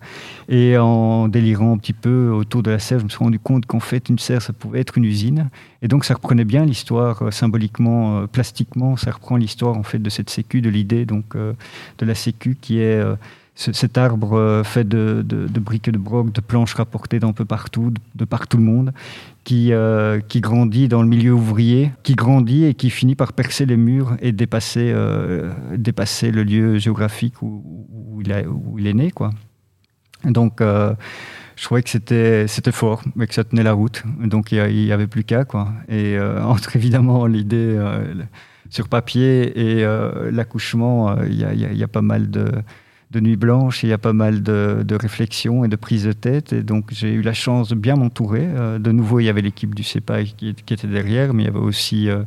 Et 0.50 0.78
en 0.78 1.28
délirant 1.28 1.74
un 1.74 1.78
petit 1.78 1.94
peu 1.94 2.30
autour 2.32 2.64
de 2.64 2.72
la 2.72 2.80
serre, 2.80 3.00
je 3.00 3.04
me 3.04 3.10
suis 3.10 3.20
rendu 3.20 3.40
compte 3.40 3.66
qu'en 3.66 3.80
fait, 3.80 4.10
une 4.10 4.18
serre, 4.18 4.42
ça 4.42 4.54
pouvait 4.54 4.80
être 4.80 4.98
une 4.98 5.06
usine. 5.06 5.50
Et 5.82 5.88
donc, 5.88 6.06
ça 6.06 6.16
reprenait 6.16 6.46
bien 6.46 6.66
l'histoire, 6.66 7.32
symboliquement, 7.32 8.26
plastiquement, 8.28 8.98
ça 8.98 9.12
reprend 9.12 9.36
l'histoire, 9.36 9.78
en 9.78 9.84
fait, 9.84 10.00
de 10.00 10.10
cette 10.10 10.30
sécu, 10.30 10.62
de 10.62 10.70
l'idée, 10.70 11.06
donc, 11.06 11.36
de 11.36 12.06
la 12.06 12.16
sécu 12.16 12.58
qui 12.60 12.80
est 12.80 13.04
cet 13.56 13.98
arbre 14.00 14.64
fait 14.66 14.88
de, 14.88 15.24
de, 15.24 15.60
briques 15.60 15.90
de 15.90 15.98
broc, 15.98 16.32
de 16.32 16.42
planches 16.42 16.74
rapportées 16.74 17.20
d'un 17.20 17.34
peu 17.34 17.46
partout, 17.46 17.94
de, 18.16 18.26
par 18.26 18.48
tout 18.48 18.58
le 18.58 18.64
monde, 18.64 18.94
qui, 19.44 19.74
euh, 19.74 20.22
qui 20.22 20.42
grandit 20.42 20.88
dans 20.88 21.02
le 21.02 21.08
milieu 21.08 21.34
ouvrier, 21.34 21.92
qui 22.04 22.16
grandit 22.16 22.66
et 22.66 22.74
qui 22.74 22.90
finit 22.90 23.16
par 23.16 23.34
percer 23.34 23.66
les 23.66 23.78
murs 23.78 24.16
et 24.22 24.32
dépasser, 24.32 24.92
euh, 24.94 25.52
dépasser 25.76 26.32
le 26.32 26.44
lieu 26.44 26.78
géographique 26.78 27.42
où, 27.42 28.22
il, 28.24 28.32
a, 28.32 28.42
où 28.44 28.80
il, 28.80 28.88
est 28.88 28.94
né. 28.94 29.12
Quoi. 29.12 29.32
Donc, 30.24 30.62
euh, 30.62 30.94
je 31.56 31.64
trouvais 31.66 31.84
que 31.84 31.90
c'était, 31.90 32.72
fort, 32.72 33.04
mais 33.16 33.28
que 33.28 33.34
ça 33.34 33.44
tenait 33.44 33.64
la 33.64 33.74
route. 33.74 34.04
Donc, 34.24 34.52
il 34.52 34.64
n'y 34.66 34.92
avait 34.92 35.08
plus 35.08 35.24
qu'à. 35.24 35.46
Quoi. 35.46 35.72
Et 35.90 36.18
entre 36.42 36.76
évidemment 36.76 37.28
l'idée 37.28 37.78
sur 38.70 38.88
papier 38.88 39.80
et 39.80 39.86
l'accouchement, 40.32 41.22
il 41.22 41.36
y, 41.36 41.78
y, 41.78 41.84
a 41.84 41.88
pas 41.88 42.02
mal 42.02 42.32
de 42.32 42.50
de 43.14 43.20
nuit 43.20 43.38
blanche, 43.38 43.84
il 43.84 43.90
y 43.90 43.94
a 43.94 43.98
pas 43.98 44.12
mal 44.12 44.42
de, 44.42 44.96
réflexions 44.96 45.64
et 45.64 45.68
de 45.68 45.76
prises 45.76 46.06
de 46.06 46.12
tête. 46.12 46.52
Et 46.52 46.64
donc, 46.64 46.88
j'ai 46.92 47.14
eu 47.14 47.22
la 47.22 47.34
chance 47.34 47.70
de 47.70 47.76
bien 47.76 47.96
m'entourer. 47.96 48.46
Euh, 48.46 48.80
de 48.80 48.92
nouveau, 48.92 49.20
il 49.20 49.26
y 49.26 49.30
avait 49.30 49.42
l'équipe 49.42 49.74
du 49.76 49.84
CEPA 49.84 50.24
qui, 50.24 50.50
était 50.50 50.88
derrière, 50.88 51.34
mais 51.34 51.44
il 51.44 51.46
y 51.46 51.50
avait 51.50 51.60
aussi 51.60 52.10
euh, 52.10 52.24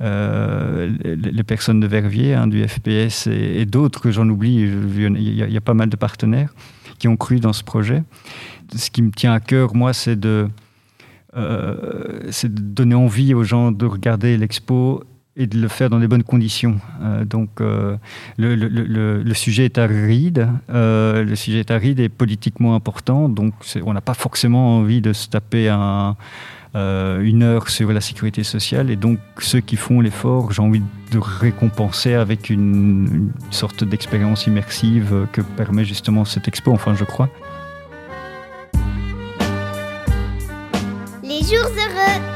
euh, 0.00 0.90
les, 1.02 1.42
personnes 1.42 1.80
de 1.80 1.86
Verviers, 1.86 2.34
hein, 2.34 2.46
du 2.46 2.66
FPS 2.66 3.26
et, 3.26 3.66
d'autres 3.66 4.00
que 4.00 4.10
j'en 4.12 4.28
oublie. 4.28 4.60
Il 4.60 5.34
y, 5.34 5.56
a, 5.56 5.60
pas 5.60 5.74
mal 5.74 5.88
de 5.88 5.96
partenaires 5.96 6.54
qui 6.98 7.08
ont 7.08 7.16
cru 7.16 7.40
dans 7.40 7.52
ce 7.52 7.64
projet. 7.64 8.04
Ce 8.74 8.90
qui 8.90 9.02
me 9.02 9.10
tient 9.10 9.32
à 9.32 9.40
cœur, 9.40 9.74
moi, 9.74 9.92
c'est 9.92 10.18
de, 10.18 10.48
c'est 12.30 12.54
de 12.54 12.60
donner 12.60 12.94
envie 12.94 13.34
aux 13.34 13.44
gens 13.44 13.72
de 13.72 13.86
regarder 13.86 14.36
l'expo 14.36 15.02
et 15.36 15.46
de 15.46 15.58
le 15.58 15.68
faire 15.68 15.88
dans 15.88 15.98
des 15.98 16.08
bonnes 16.08 16.22
conditions. 16.22 16.78
Euh, 17.00 17.24
donc 17.24 17.60
euh, 17.60 17.96
le, 18.36 19.34
sujet 19.34 19.64
est 19.64 19.78
aride, 19.78 20.48
euh, 20.70 21.24
le 21.24 21.36
sujet 21.36 21.60
est 21.60 21.70
et 22.00 22.08
politiquement 22.08 22.74
important, 22.74 23.28
donc 23.28 23.54
on 23.84 23.92
n'a 23.92 24.00
pas 24.00 24.14
forcément 24.14 24.78
envie 24.78 25.00
de 25.00 25.12
se 25.12 25.28
taper 25.28 25.68
un, 25.68 26.16
une 26.74 27.42
heure 27.42 27.68
sur 27.68 27.92
la 27.92 28.00
sécurité 28.00 28.44
sociale, 28.44 28.90
et 28.90 28.96
donc 28.96 29.18
ceux 29.38 29.60
qui 29.60 29.76
font 29.76 30.00
l'effort, 30.00 30.52
j'ai 30.52 30.62
envie 30.62 30.82
de 31.10 31.18
récompenser 31.18 32.14
avec 32.14 32.50
une 32.50 33.30
sorte 33.50 33.84
d'expérience 33.84 34.46
immersive 34.46 35.26
que 35.32 35.40
permet 35.40 35.84
justement 35.84 36.24
cette 36.24 36.48
expo, 36.48 36.72
enfin 36.72 36.94
je 36.94 37.04
crois. 37.04 37.28
Les 41.22 41.40
jours 41.40 41.70
heureux 41.70 42.31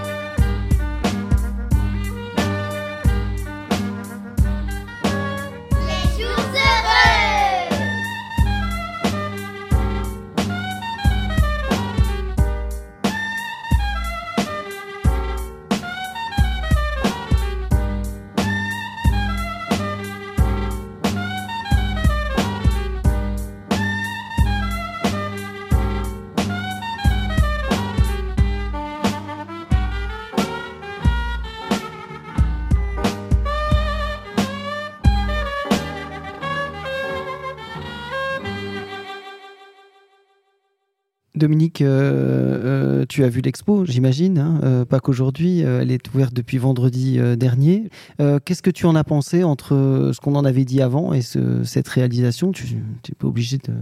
Dominique, 41.36 41.82
euh, 41.82 43.02
euh, 43.02 43.04
tu 43.06 43.22
as 43.22 43.28
vu 43.28 43.42
l'expo, 43.42 43.84
j'imagine, 43.84 44.38
hein, 44.38 44.60
euh, 44.64 44.84
pas 44.86 45.00
qu'aujourd'hui, 45.00 45.60
elle 45.60 45.90
est 45.90 46.14
ouverte 46.14 46.32
depuis 46.32 46.56
vendredi 46.56 47.18
dernier. 47.36 47.90
Qu'est-ce 48.18 48.62
que 48.62 48.70
tu 48.70 48.86
en 48.86 48.94
as 48.94 49.04
pensé 49.04 49.44
entre 49.44 50.10
ce 50.14 50.20
qu'on 50.20 50.34
en 50.34 50.44
avait 50.44 50.64
dit 50.64 50.80
avant 50.80 51.12
et 51.12 51.20
cette 51.20 51.88
réalisation? 51.88 52.52
Tu 52.52 52.74
n'es 52.74 53.14
pas 53.18 53.26
obligé 53.26 53.58
de, 53.58 53.72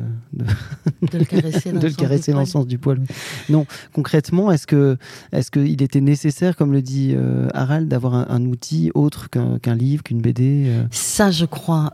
de, 1.09 1.19
le 1.19 1.25
caresser, 1.25 1.73
dans, 2.33 2.41
le 2.41 2.47
sens 2.47 2.67
du 2.67 2.79
poil. 2.79 3.01
Non, 3.49 3.67
concrètement, 3.93 4.51
est-ce 4.51 4.67
que 4.67 4.97
est-ce 5.33 5.51
qu'il 5.51 5.83
était 5.83 6.01
nécessaire, 6.01 6.57
comme 6.57 6.73
le 6.73 6.83
dit 6.83 7.15
Harald, 7.53 7.89
d'avoir 7.89 8.31
un, 8.31 8.45
outil 8.47 8.91
autre 8.95 9.29
qu'un 9.31 9.75
livre, 9.75 10.03
qu'une 10.03 10.21
BD 10.21 10.73
Ça, 10.91 11.31
je 11.31 11.45
crois. 11.45 11.93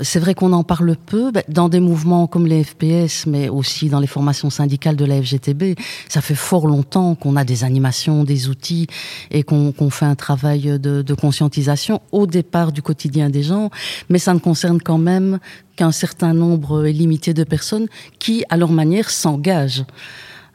C'est 0.00 0.20
vrai 0.20 0.34
qu'on 0.34 0.52
en 0.52 0.64
parle 0.64 0.96
peu 0.96 1.30
ben, 1.30 1.42
dans 1.48 1.68
des 1.68 1.80
mouvements 1.80 2.26
comme 2.26 2.46
les 2.46 2.64
FPS, 2.64 3.26
mais 3.26 3.48
aussi 3.48 3.88
dans 3.88 4.00
les 4.00 4.06
formations 4.06 4.50
syndicales 4.50 4.80
de 4.96 5.04
la 5.04 5.22
FGTB. 5.22 5.78
Ça 6.08 6.20
fait 6.20 6.34
fort 6.34 6.66
longtemps 6.66 7.14
qu'on 7.14 7.36
a 7.36 7.44
des 7.44 7.64
animations, 7.64 8.24
des 8.24 8.48
outils 8.48 8.86
et 9.30 9.42
qu'on 9.42 9.90
fait 9.90 10.06
un 10.06 10.14
travail 10.14 10.78
de, 10.78 11.14
conscientisation 11.14 12.00
au 12.12 12.26
départ 12.26 12.72
du 12.72 12.82
quotidien 12.82 13.30
des 13.30 13.42
gens, 13.42 13.70
mais 14.08 14.18
ça 14.18 14.32
ne 14.32 14.38
concerne 14.38 14.80
quand 14.80 14.98
même 14.98 15.38
qu'un 15.76 15.92
certain 15.92 16.32
nombre 16.32 16.84
limité 16.84 17.34
de 17.34 17.44
personnes 17.44 17.88
qui, 18.18 18.44
à 18.48 18.56
leur 18.56 18.70
manière, 18.70 19.10
s'engagent. 19.10 19.84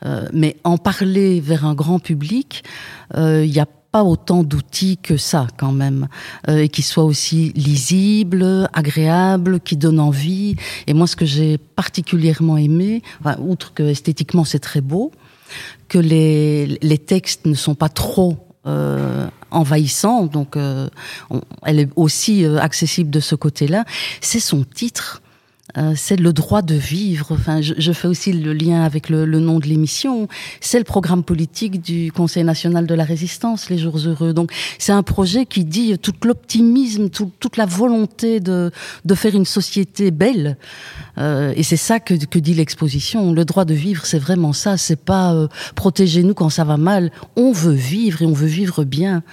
Euh, 0.06 0.28
mais 0.34 0.58
en 0.64 0.78
parler 0.78 1.40
vers 1.40 1.66
un 1.66 1.74
grand 1.74 2.00
public, 2.00 2.64
euh, 3.16 3.44
il 3.46 3.54
y 3.54 3.60
a 3.60 3.66
pas 3.96 4.04
autant 4.04 4.44
d'outils 4.44 4.98
que 4.98 5.16
ça 5.16 5.48
quand 5.56 5.72
même, 5.72 6.10
euh, 6.50 6.64
et 6.64 6.68
qui 6.68 6.82
soient 6.82 7.06
aussi 7.06 7.54
lisibles, 7.56 8.70
agréables, 8.74 9.62
qui 9.62 9.78
donnent 9.78 10.02
envie. 10.02 10.58
Et 10.86 10.94
moi, 10.94 11.08
ce 11.08 11.16
que 11.16 11.24
j'ai 11.26 11.58
particulièrement 11.58 12.58
aimé, 12.58 13.02
outre 13.40 13.74
que 13.74 13.84
esthétiquement 13.84 14.44
c'est 14.44 14.60
très 14.60 14.82
beau, 14.82 15.14
que 15.88 15.98
les, 15.98 16.78
les 16.82 16.98
textes 16.98 17.46
ne 17.46 17.54
sont 17.54 17.74
pas 17.74 17.88
trop 17.88 18.36
euh, 18.68 19.30
envahissants, 19.50 20.26
donc 20.26 20.58
euh, 20.58 20.90
elle 21.64 21.80
est 21.80 21.90
aussi 21.96 22.44
euh, 22.44 22.60
accessible 22.60 23.10
de 23.10 23.22
ce 23.22 23.36
côté-là, 23.36 23.86
c'est 24.20 24.42
son 24.42 24.66
titre 24.66 25.22
euh, 25.78 25.94
c'est 25.96 26.16
le 26.16 26.34
droit 26.34 26.62
de 26.62 26.76
vivre. 26.76 27.28
Enfin, 27.32 27.62
je, 27.62 27.92
fais 27.92 28.08
aussi 28.08 28.32
le 28.32 28.54
lien 28.54 28.84
avec 28.84 29.10
le, 29.10 29.26
nom 29.26 29.60
de 29.60 29.66
l'émission. 29.66 30.28
C'est 30.62 30.78
le 30.78 30.84
programme 30.84 31.24
politique 31.24 31.82
du 31.82 32.12
Conseil 32.12 32.44
national 32.44 32.88
de 32.88 32.94
la 32.94 33.04
résistance, 33.04 33.70
les 33.70 33.78
jours 33.78 33.98
heureux. 33.98 34.34
Donc, 34.34 34.52
c'est 34.80 34.94
un 34.94 35.04
projet 35.04 35.46
qui 35.46 35.66
dit 35.66 35.98
tout 36.00 36.14
l'optimisme, 36.24 37.10
toute 37.10 37.58
la 37.58 37.66
volonté 37.66 38.40
de, 38.40 38.72
faire 39.16 39.36
une 39.36 39.46
société 39.46 40.12
belle. 40.12 40.58
Euh, 41.18 41.54
et 41.56 41.64
c'est 41.64 41.78
ça 41.78 42.00
que, 42.00 42.14
dit 42.14 42.54
l'exposition. 42.54 43.34
Le 43.34 43.46
droit 43.46 43.66
de 43.66 43.74
vivre, 43.74 44.06
c'est 44.06 44.20
vraiment 44.20 44.54
ça. 44.54 44.78
C'est 44.78 45.00
pas 45.00 45.34
euh, 45.34 45.48
protégez-nous 45.76 46.34
quand 46.34 46.50
ça 46.50 46.64
va 46.64 46.78
mal. 46.78 47.12
On 47.36 47.52
veut 47.52 47.74
vivre 47.74 48.22
et 48.22 48.26
on 48.26 48.34
veut 48.34 48.48
vivre 48.48 48.84
bien. 48.84 49.24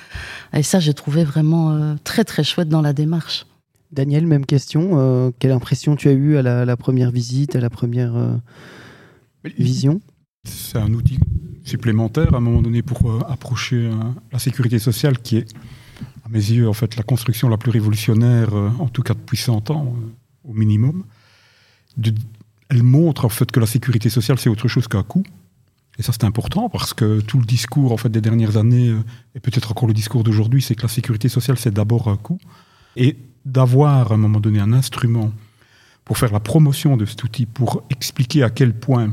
Et 0.54 0.62
ça, 0.62 0.80
j'ai 0.80 0.94
trouvé 0.94 1.24
vraiment 1.24 1.96
très 2.04 2.24
très 2.24 2.44
chouette 2.44 2.68
dans 2.68 2.82
la 2.82 2.92
démarche. 2.92 3.46
Daniel, 3.92 4.26
même 4.26 4.46
question. 4.46 4.92
Euh, 4.94 5.30
quelle 5.38 5.52
impression 5.52 5.96
tu 5.96 6.08
as 6.08 6.12
eue 6.12 6.36
à 6.38 6.42
la, 6.42 6.76
première 6.76 7.10
visite, 7.10 7.56
à 7.56 7.60
la 7.60 7.68
première 7.68 8.16
euh, 8.16 8.36
vision? 9.58 10.00
C'est 10.44 10.78
un 10.78 10.92
outil 10.94 11.18
supplémentaire 11.62 12.34
à 12.34 12.38
un 12.38 12.40
moment 12.40 12.62
donné 12.62 12.82
pour 12.82 13.10
euh, 13.10 13.20
approcher 13.28 13.90
la 14.32 14.38
sécurité 14.38 14.78
sociale 14.78 15.18
qui 15.18 15.36
est, 15.36 15.54
à 16.24 16.28
mes 16.30 16.38
yeux, 16.38 16.68
en 16.68 16.72
fait, 16.72 16.96
la 16.96 17.02
construction 17.02 17.48
la 17.50 17.58
plus 17.58 17.70
révolutionnaire, 17.70 18.54
en 18.54 18.88
tout 18.88 19.02
cas 19.02 19.14
depuis 19.14 19.36
100 19.36 19.70
ans, 19.70 19.94
au 20.44 20.54
minimum. 20.54 21.04
elle 22.70 22.82
montre 22.82 23.26
en 23.26 23.28
fait 23.28 23.52
que 23.52 23.60
la 23.60 23.66
sécurité 23.66 24.08
sociale, 24.08 24.38
c'est 24.38 24.48
autre 24.48 24.68
chose 24.68 24.88
qu'un 24.88 25.02
coût. 25.02 25.22
Et 25.98 26.02
ça, 26.02 26.12
c'est 26.12 26.24
important 26.24 26.70
parce 26.70 26.94
que 26.94 27.20
tout 27.20 27.38
le 27.38 27.44
discours 27.44 27.92
en 27.92 27.98
fait, 27.98 28.08
des 28.08 28.22
dernières 28.22 28.56
années, 28.56 28.94
et 29.34 29.40
peut-être 29.40 29.70
encore 29.70 29.86
le 29.86 29.94
discours 29.94 30.24
d'aujourd'hui, 30.24 30.62
c'est 30.62 30.74
que 30.74 30.82
la 30.82 30.88
sécurité 30.88 31.28
sociale, 31.28 31.58
c'est 31.58 31.74
d'abord 31.74 32.08
un 32.08 32.16
coût. 32.16 32.38
Et 32.96 33.16
d'avoir 33.44 34.12
à 34.12 34.14
un 34.14 34.18
moment 34.18 34.40
donné 34.40 34.60
un 34.60 34.72
instrument 34.72 35.32
pour 36.04 36.18
faire 36.18 36.32
la 36.32 36.40
promotion 36.40 36.96
de 36.96 37.04
cet 37.04 37.22
outil, 37.24 37.46
pour 37.46 37.84
expliquer 37.90 38.42
à 38.42 38.50
quel 38.50 38.74
point 38.74 39.12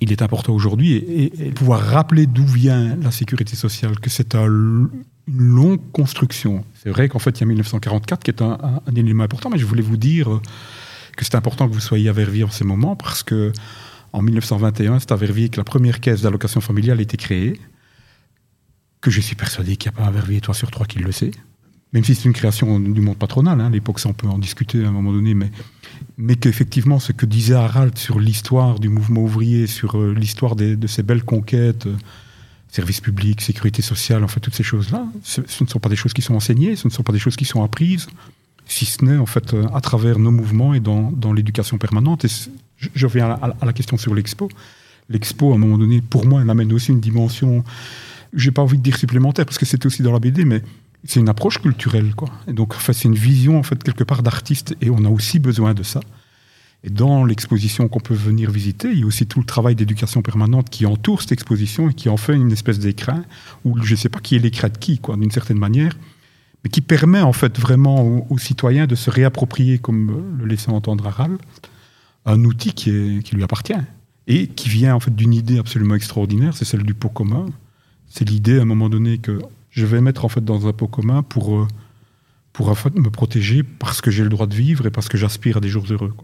il 0.00 0.12
est 0.12 0.22
important 0.22 0.52
aujourd'hui 0.52 0.94
et, 0.94 1.50
pouvoir 1.52 1.80
rappeler 1.80 2.26
d'où 2.26 2.44
vient 2.44 2.96
la 2.96 3.10
sécurité 3.10 3.56
sociale, 3.56 3.98
que 3.98 4.10
c'est 4.10 4.34
une 4.34 4.90
longue 5.26 5.80
construction. 5.92 6.64
C'est 6.74 6.90
vrai 6.90 7.08
qu'en 7.08 7.18
fait, 7.18 7.38
il 7.38 7.40
y 7.40 7.44
a 7.44 7.46
1944 7.46 8.22
qui 8.22 8.30
est 8.30 8.42
un, 8.42 8.58
élément 8.94 9.24
important, 9.24 9.50
mais 9.50 9.58
je 9.58 9.66
voulais 9.66 9.82
vous 9.82 9.96
dire 9.96 10.40
que 11.16 11.24
c'est 11.24 11.34
important 11.34 11.66
que 11.68 11.72
vous 11.72 11.80
soyez 11.80 12.08
à 12.08 12.12
Verviers 12.12 12.44
en 12.44 12.50
ce 12.50 12.64
moment 12.64 12.94
parce 12.94 13.22
que 13.22 13.52
en 14.12 14.22
1921, 14.22 15.00
c'est 15.00 15.12
à 15.12 15.16
Verviers 15.16 15.48
que 15.48 15.58
la 15.58 15.64
première 15.64 16.00
caisse 16.00 16.22
d'allocation 16.22 16.60
familiale 16.60 16.98
a 16.98 17.02
été 17.02 17.16
créée, 17.16 17.58
que 19.00 19.10
je 19.10 19.20
suis 19.20 19.34
persuadé 19.34 19.76
qu'il 19.76 19.90
n'y 19.90 19.96
a 19.96 20.00
pas 20.00 20.08
un 20.08 20.10
Verviers, 20.10 20.40
toi 20.40 20.54
sur 20.54 20.70
trois 20.70 20.86
qui 20.86 20.98
le 20.98 21.12
sait 21.12 21.32
même 21.92 22.04
si 22.04 22.14
c'est 22.14 22.24
une 22.24 22.32
création 22.32 22.78
du 22.80 23.00
monde 23.00 23.16
patronal, 23.16 23.60
hein, 23.60 23.66
à 23.66 23.70
l'époque 23.70 24.00
ça 24.00 24.08
on 24.08 24.12
peut 24.12 24.26
en 24.26 24.38
discuter 24.38 24.84
à 24.84 24.88
un 24.88 24.92
moment 24.92 25.12
donné, 25.12 25.34
mais, 25.34 25.50
mais 26.18 26.36
qu'effectivement 26.36 26.98
ce 26.98 27.12
que 27.12 27.26
disait 27.26 27.54
Harald 27.54 27.96
sur 27.96 28.18
l'histoire 28.18 28.78
du 28.78 28.88
mouvement 28.88 29.22
ouvrier, 29.22 29.66
sur 29.66 29.98
euh, 29.98 30.14
l'histoire 30.14 30.56
de 30.56 30.86
ces 30.86 31.02
belles 31.02 31.24
conquêtes, 31.24 31.86
euh, 31.86 31.96
services 32.68 33.00
publics, 33.00 33.40
sécurité 33.40 33.82
sociale, 33.82 34.22
en 34.24 34.28
fait 34.28 34.40
toutes 34.40 34.54
ces 34.54 34.62
choses-là, 34.62 35.06
ce, 35.22 35.40
ne 35.40 35.68
sont 35.68 35.78
pas 35.78 35.88
des 35.88 35.96
choses 35.96 36.12
qui 36.12 36.22
sont 36.22 36.34
enseignées, 36.34 36.76
ce 36.76 36.88
ne 36.88 36.92
sont 36.92 37.02
pas 37.02 37.12
des 37.12 37.18
choses 37.18 37.36
qui 37.36 37.44
sont 37.44 37.62
apprises, 37.62 38.06
si 38.66 38.84
ce 38.84 39.04
n'est 39.04 39.16
en 39.16 39.26
fait 39.26 39.54
euh, 39.54 39.66
à 39.72 39.80
travers 39.80 40.18
nos 40.18 40.30
mouvements 40.30 40.74
et 40.74 40.80
dans, 40.80 41.10
dans 41.12 41.32
l'éducation 41.32 41.78
permanente. 41.78 42.24
Et 42.24 42.28
je, 42.78 43.06
reviens 43.06 43.30
à 43.30 43.64
la, 43.64 43.72
question 43.72 43.96
sur 43.96 44.14
l'expo. 44.14 44.50
L'expo, 45.08 45.52
à 45.52 45.54
un 45.54 45.58
moment 45.58 45.78
donné, 45.78 46.02
pour 46.02 46.26
moi, 46.26 46.42
elle 46.42 46.50
amène 46.50 46.72
aussi 46.72 46.90
une 46.90 47.00
dimension, 47.00 47.64
j'ai 48.34 48.50
pas 48.50 48.62
envie 48.62 48.76
de 48.76 48.82
dire 48.82 48.96
supplémentaire, 48.96 49.46
parce 49.46 49.56
que 49.56 49.64
c'était 49.64 49.86
aussi 49.86 50.02
dans 50.02 50.12
la 50.12 50.18
BD, 50.18 50.44
mais 50.44 50.62
c'est 51.06 51.20
une 51.20 51.28
approche 51.28 51.60
culturelle, 51.60 52.14
quoi. 52.14 52.28
Et 52.48 52.52
donc, 52.52 52.74
enfin, 52.74 52.92
c'est 52.92 53.08
une 53.08 53.14
vision, 53.14 53.58
en 53.58 53.62
fait, 53.62 53.82
quelque 53.82 54.04
part 54.04 54.22
d'artiste, 54.22 54.76
et 54.80 54.90
on 54.90 55.04
a 55.04 55.08
aussi 55.08 55.38
besoin 55.38 55.74
de 55.74 55.82
ça. 55.82 56.00
Et 56.84 56.90
dans 56.90 57.24
l'exposition 57.24 57.88
qu'on 57.88 58.00
peut 58.00 58.14
venir 58.14 58.50
visiter, 58.50 58.90
il 58.90 59.00
y 59.00 59.02
a 59.02 59.06
aussi 59.06 59.26
tout 59.26 59.40
le 59.40 59.46
travail 59.46 59.74
d'éducation 59.74 60.22
permanente 60.22 60.70
qui 60.70 60.86
entoure 60.86 61.22
cette 61.22 61.32
exposition 61.32 61.90
et 61.90 61.94
qui 61.94 62.08
en 62.08 62.16
fait 62.16 62.34
une 62.34 62.52
espèce 62.52 62.78
d'écran, 62.78 63.22
où 63.64 63.82
je 63.82 63.92
ne 63.92 63.96
sais 63.96 64.08
pas 64.08 64.20
qui 64.20 64.36
est 64.36 64.38
l'écran 64.38 64.68
de 64.68 64.78
qui, 64.78 64.98
quoi, 64.98 65.16
d'une 65.16 65.30
certaine 65.30 65.58
manière, 65.58 65.96
mais 66.62 66.70
qui 66.70 66.80
permet, 66.80 67.20
en 67.20 67.32
fait, 67.32 67.58
vraiment 67.58 68.26
aux, 68.30 68.38
citoyens 68.38 68.86
de 68.86 68.94
se 68.94 69.10
réapproprier, 69.10 69.78
comme 69.78 70.36
le 70.38 70.46
laissait 70.46 70.70
entendre 70.70 71.06
Aral, 71.06 71.38
un 72.24 72.44
outil 72.44 72.72
qui 72.72 73.22
lui 73.32 73.42
appartient 73.42 73.74
et 74.26 74.48
qui 74.48 74.68
vient, 74.68 74.94
en 74.94 75.00
fait, 75.00 75.14
d'une 75.14 75.34
idée 75.34 75.58
absolument 75.58 75.94
extraordinaire, 75.94 76.56
c'est 76.56 76.64
celle 76.64 76.82
du 76.82 76.94
pot 76.94 77.08
commun. 77.08 77.46
C'est 78.08 78.28
l'idée, 78.28 78.58
à 78.58 78.62
un 78.62 78.66
moment 78.66 78.88
donné, 78.88 79.18
que 79.18 79.38
je 79.76 79.84
vais 79.84 80.00
mettre 80.00 80.24
en 80.24 80.28
fait 80.28 80.44
dans 80.44 80.66
un 80.66 80.72
pot 80.72 80.88
commun 80.88 81.22
pour, 81.22 81.54
euh, 81.54 81.68
pour 82.52 82.68
me 82.70 83.10
protéger 83.10 83.62
parce 83.62 84.00
que 84.00 84.10
j'ai 84.10 84.22
le 84.22 84.30
droit 84.30 84.46
de 84.46 84.54
vivre 84.54 84.86
et 84.86 84.90
parce 84.90 85.08
que 85.08 85.18
j'aspire 85.18 85.58
à 85.58 85.60
des 85.60 85.68
jours 85.68 85.84
heureux. 85.90 86.14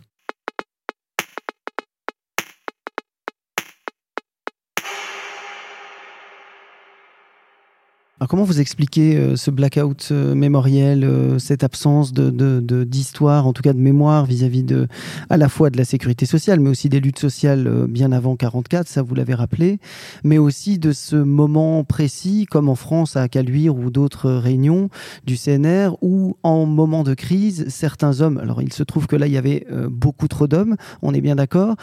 Comment 8.29 8.45
vous 8.45 8.61
expliquez 8.61 9.17
euh, 9.17 9.37
ce 9.37 9.51
blackout 9.51 10.09
euh, 10.13 10.35
mémoriel, 10.35 11.05
euh, 11.05 11.39
cette 11.39 11.65
absence 11.65 12.13
de, 12.13 12.61
d'histoire, 12.85 13.47
en 13.47 13.53
tout 13.53 13.63
cas 13.63 13.73
de 13.73 13.79
mémoire 13.79 14.27
vis-à-vis 14.27 14.63
de, 14.63 14.87
à 15.31 15.37
la 15.37 15.49
fois 15.49 15.71
de 15.71 15.77
la 15.77 15.85
sécurité 15.85 16.27
sociale, 16.27 16.61
mais 16.61 16.71
aussi 16.71 16.89
des 16.89 17.01
luttes 17.01 17.19
sociales 17.19 17.87
bien 17.89 18.13
avant 18.13 18.37
44, 18.37 18.87
ça 18.89 19.03
vous 19.03 19.15
l'avez 19.15 19.35
rappelé, 19.35 19.79
mais 20.25 20.39
aussi 20.39 20.79
de 20.79 20.93
ce 20.93 21.17
moment 21.17 21.85
précis, 21.85 22.47
comme 22.51 22.69
en 22.69 22.75
France 22.75 23.17
à 23.17 23.29
Caluire 23.29 23.75
ou 23.77 23.91
d'autres 23.91 24.31
réunions 24.31 24.89
du 25.25 25.37
CNR, 25.37 25.97
où 26.03 26.37
en 26.43 26.67
moment 26.67 27.03
de 27.03 27.15
crise, 27.15 27.67
certains 27.69 28.21
hommes, 28.21 28.39
alors 28.39 28.63
il 28.63 28.73
se 28.73 28.83
trouve 28.83 29.07
que 29.07 29.17
là 29.17 29.27
il 29.27 29.33
y 29.33 29.39
avait 29.39 29.67
beaucoup 29.91 30.29
trop 30.29 30.47
d'hommes, 30.47 30.77
on 31.03 31.15
est 31.15 31.21
bien 31.21 31.37
d'accord, 31.37 31.77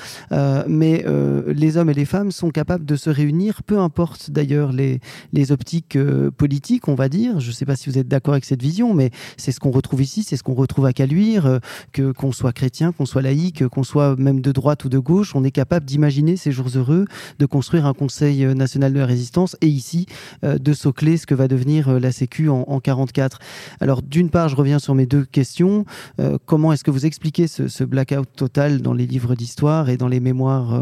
mais 0.67 1.05
les 1.47 1.77
hommes 1.77 1.89
et 1.89 1.93
les 1.93 2.05
femmes 2.05 2.31
sont 2.31 2.49
capables 2.49 2.85
de 2.85 2.95
se 2.95 3.09
réunir, 3.09 3.63
peu 3.63 3.79
importe 3.79 4.31
d'ailleurs 4.31 4.71
les, 4.71 4.99
les 5.33 5.51
optiques 5.51 5.97
politique, 6.29 6.87
on 6.87 6.95
va 6.95 7.09
dire. 7.09 7.39
Je 7.39 7.47
ne 7.47 7.53
sais 7.53 7.65
pas 7.65 7.75
si 7.75 7.89
vous 7.89 7.97
êtes 7.97 8.07
d'accord 8.07 8.33
avec 8.33 8.45
cette 8.45 8.61
vision, 8.61 8.93
mais 8.93 9.11
c'est 9.37 9.51
ce 9.51 9.59
qu'on 9.59 9.71
retrouve 9.71 10.01
ici, 10.01 10.23
c'est 10.23 10.37
ce 10.37 10.43
qu'on 10.43 10.53
retrouve 10.53 10.85
à 10.85 10.93
Caluire, 10.93 11.45
euh, 11.45 11.59
que 11.91 12.11
qu'on 12.11 12.31
soit 12.31 12.51
chrétien, 12.51 12.91
qu'on 12.91 13.05
soit 13.05 13.21
laïque, 13.21 13.67
qu'on 13.67 13.83
soit 13.83 14.15
même 14.15 14.41
de 14.41 14.51
droite 14.51 14.85
ou 14.85 14.89
de 14.89 14.99
gauche, 14.99 15.35
on 15.35 15.43
est 15.43 15.51
capable 15.51 15.85
d'imaginer 15.85 16.37
ces 16.37 16.51
jours 16.51 16.69
heureux, 16.75 17.05
de 17.39 17.45
construire 17.45 17.85
un 17.85 17.93
Conseil 17.93 18.45
national 18.55 18.93
de 18.93 18.99
la 18.99 19.05
résistance 19.05 19.55
et 19.61 19.67
ici 19.67 20.05
euh, 20.43 20.57
de 20.57 20.73
socler 20.73 21.17
ce 21.17 21.25
que 21.25 21.35
va 21.35 21.47
devenir 21.47 21.89
euh, 21.89 21.99
la 21.99 22.11
Sécu 22.11 22.49
en, 22.49 22.63
en 22.67 22.79
44. 22.79 23.39
Alors 23.79 24.01
d'une 24.01 24.29
part, 24.29 24.49
je 24.49 24.55
reviens 24.55 24.79
sur 24.79 24.95
mes 24.95 25.05
deux 25.05 25.25
questions. 25.25 25.85
comment 26.45 26.73
est-ce 26.73 26.83
que 26.83 26.91
vous 26.91 27.05
expliquez 27.05 27.47
ce, 27.47 27.83
blackout 27.83 28.27
total 28.35 28.81
dans 28.81 28.93
les 28.93 29.05
livres 29.05 29.35
d'histoire 29.35 29.89
et 29.89 29.97
dans 29.97 30.07
les 30.07 30.19
mémoires 30.19 30.81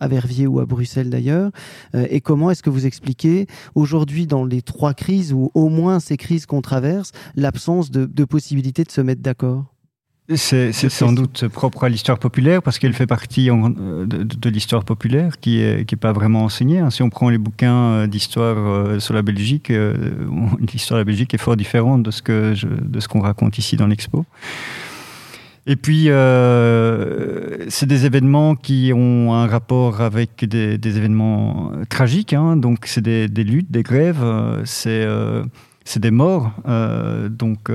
à 0.00 0.08
Verviers 0.08 0.46
ou 0.46 0.60
à 0.60 0.66
Bruxelles 0.66 1.10
d'ailleurs? 1.10 1.50
Et 1.94 2.20
comment 2.20 2.50
est-ce 2.50 2.62
que 2.62 2.70
vous 2.70 2.86
expliquez 2.86 3.46
aujourd'hui 3.74 4.26
dans 4.26 4.44
les 4.44 4.62
trois 4.62 4.79
trois 4.80 4.94
crises, 4.94 5.34
ou 5.34 5.50
au 5.52 5.68
moins 5.68 6.00
ces 6.00 6.16
crises 6.16 6.46
qu'on 6.46 6.62
traverse, 6.62 7.12
l'absence 7.36 7.90
de, 7.90 8.24
possibilité 8.24 8.82
de 8.82 8.90
se 8.90 9.02
mettre 9.02 9.20
d'accord? 9.20 9.66
C'est 10.36 10.72
sans 10.72 11.12
doute 11.12 11.48
propre 11.48 11.84
à 11.84 11.90
l'histoire 11.90 12.18
populaire 12.18 12.62
parce 12.62 12.78
qu'elle 12.78 12.94
fait 12.94 13.06
partie 13.06 13.48
de, 13.48 14.22
de, 14.22 14.48
l'histoire 14.48 14.84
populaire 14.86 15.38
qui 15.38 15.60
est, 15.60 15.84
qui 15.86 15.96
est 15.96 15.98
pas 15.98 16.12
vraiment 16.12 16.44
enseignée. 16.44 16.78
Hein. 16.78 16.88
Si 16.88 17.02
on 17.02 17.10
prend 17.10 17.28
les 17.28 17.36
bouquins 17.36 18.06
d'histoire 18.06 18.98
sur 19.02 19.12
la 19.12 19.20
Belgique, 19.20 19.68
l'histoire 20.72 20.96
de 20.96 21.00
la 21.02 21.04
Belgique 21.04 21.34
est 21.34 21.38
fort 21.38 21.56
différente 21.56 22.02
de 22.02 22.10
ce 22.10 22.22
que 22.22 22.54
de 22.64 23.00
ce 23.00 23.08
qu'on 23.08 23.20
raconte 23.20 23.58
ici 23.58 23.76
dans 23.76 23.88
l'expo. 23.88 24.24
Et 25.70 25.76
puis, 25.76 26.06
euh, 26.08 27.64
c'est 27.68 27.86
des 27.86 28.04
événements 28.04 28.56
qui 28.56 28.90
ont 28.92 29.32
un 29.34 29.46
rapport 29.46 30.00
avec 30.00 30.44
des, 30.44 30.96
événements 30.98 31.70
tragiques. 31.88 32.32
Hein. 32.32 32.56
donc, 32.56 32.86
c'est 32.86 33.00
des, 33.00 33.28
luttes, 33.44 33.70
des 33.70 33.84
grèves, 33.84 34.20
euh, 34.20 34.62
c'est 34.64 35.04
euh, 35.04 35.44
des 35.94 36.10
morts. 36.10 36.50
donc, 37.30 37.70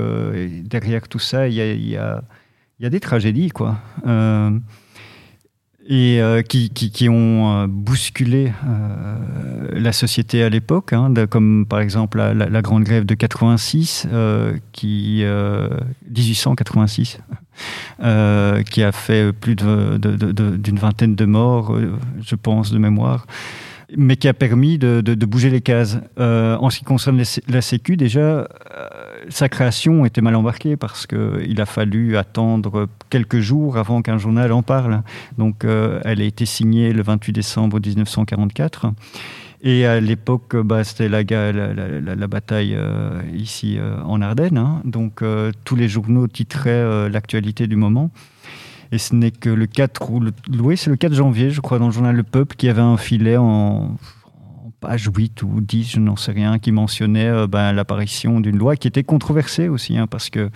derrière 0.66 1.08
tout 1.08 1.20
ça, 1.20 1.48
il 1.48 1.54
y 1.54 1.62
a, 1.62 1.74
y 1.74 1.96
a, 2.86 2.90
des 2.90 3.00
tragédies, 3.00 3.48
quoi 3.48 3.78
et 5.88 6.20
euh, 6.20 6.42
qui, 6.42 6.72
qui, 6.72 6.90
qui, 6.90 7.10
ont 7.10 7.64
euh, 7.64 7.68
bousculé 7.68 8.52
euh, 8.68 9.70
la 9.74 9.92
société 9.94 10.42
à 10.42 10.50
l'époque, 10.50 10.94
hein, 10.94 11.14
comme 11.30 11.66
par 11.68 11.80
exemple 11.80 12.18
la, 12.18 12.34
la, 12.34 12.62
grande 12.62 12.84
grève 12.84 13.06
de 13.06 13.14
86, 13.14 14.08
qui 14.72 15.24
1886, 15.24 17.20
qui 18.00 18.84
a 18.84 18.92
fait 18.92 19.32
plus 19.34 19.56
d'une 19.56 19.98
de, 19.98 20.58
de, 20.58 20.80
vingtaine 20.80 21.16
de 21.16 21.26
morts, 21.26 21.78
je 22.22 22.36
pense 22.36 22.72
de 22.72 22.80
mémoire 22.80 23.28
mais 23.96 24.16
qui 24.16 24.28
a 24.28 24.34
permis 24.34 24.78
de, 24.78 25.02
de, 25.02 25.26
bouger 25.26 25.50
les 25.50 25.62
cases. 25.62 25.98
Euh, 26.20 26.58
en 26.58 26.70
ce 26.70 26.80
qui 26.80 26.86
concerne 26.86 27.22
la 27.48 27.62
Sécu, 27.62 27.98
déjà, 27.98 28.20
euh, 28.20 28.48
sa 29.30 29.50
création 29.50 30.06
était 30.06 30.22
mal 30.22 30.36
embarquée 30.36 30.78
parce 30.78 31.08
qu'il 31.08 31.60
a 31.60 31.66
fallu 31.66 32.18
attendre 32.18 32.88
quelques 33.10 33.40
jours 33.40 33.78
avant 33.78 34.02
qu'un 34.02 34.18
journal 34.18 34.52
en 34.52 34.64
parle. 34.64 35.02
Donc, 35.38 35.66
euh, 35.66 36.00
elle 36.04 36.22
a 36.22 36.26
été 36.26 36.46
signée 36.46 36.94
le 36.94 37.04
28 37.04 37.34
décembre 37.34 37.80
1944. 37.80 38.88
Et 39.62 39.86
à 39.86 40.00
l'époque, 40.00 40.56
bah, 40.58 40.84
c'était 40.84 41.10
la, 41.10 41.24
la, 41.24 42.28
bataille 42.28 42.78
ici 43.34 43.80
en 44.06 44.22
Ardennes. 44.22 44.60
Hein. 44.60 44.82
Donc, 44.86 45.24
tous 45.64 45.76
les 45.76 45.88
journaux 45.88 46.28
titraient 46.28 47.10
l'actualité 47.10 47.66
du 47.66 47.76
moment. 47.76 48.12
Et 48.92 48.98
ce 48.98 49.16
n'est 49.16 49.32
que 49.32 49.50
le 49.50 49.66
4 49.66 50.12
ou 50.12 50.20
le, 50.20 50.32
c'est 50.76 50.90
le 50.90 50.96
4 50.96 51.14
janvier, 51.14 51.50
je 51.50 51.62
crois, 51.62 51.80
dans 51.80 51.88
le 51.88 51.92
journal 51.92 52.16
Le 52.16 52.24
Peuple, 52.24 52.56
qui 52.56 52.70
avait 52.70 52.82
un 52.82 52.98
filet 52.98 53.38
en, 53.38 53.96
page 54.86 55.10
8 55.14 55.42
ou 55.44 55.62
10, 55.62 55.92
je 55.94 56.00
n'en 56.00 56.16
sais 56.16 56.32
rien, 56.32 56.60
qui 56.60 56.72
mentionnait 56.72 57.28
euh, 57.28 57.48
ben, 57.48 57.74
l'apparition 57.74 58.40
d'une 58.40 58.58
loi 58.58 58.76
qui 58.76 58.88
était 58.88 59.04
controversée 59.04 59.68
aussi, 59.68 59.98
hein, 59.98 60.06
parce 60.08 60.30
que 60.30 60.52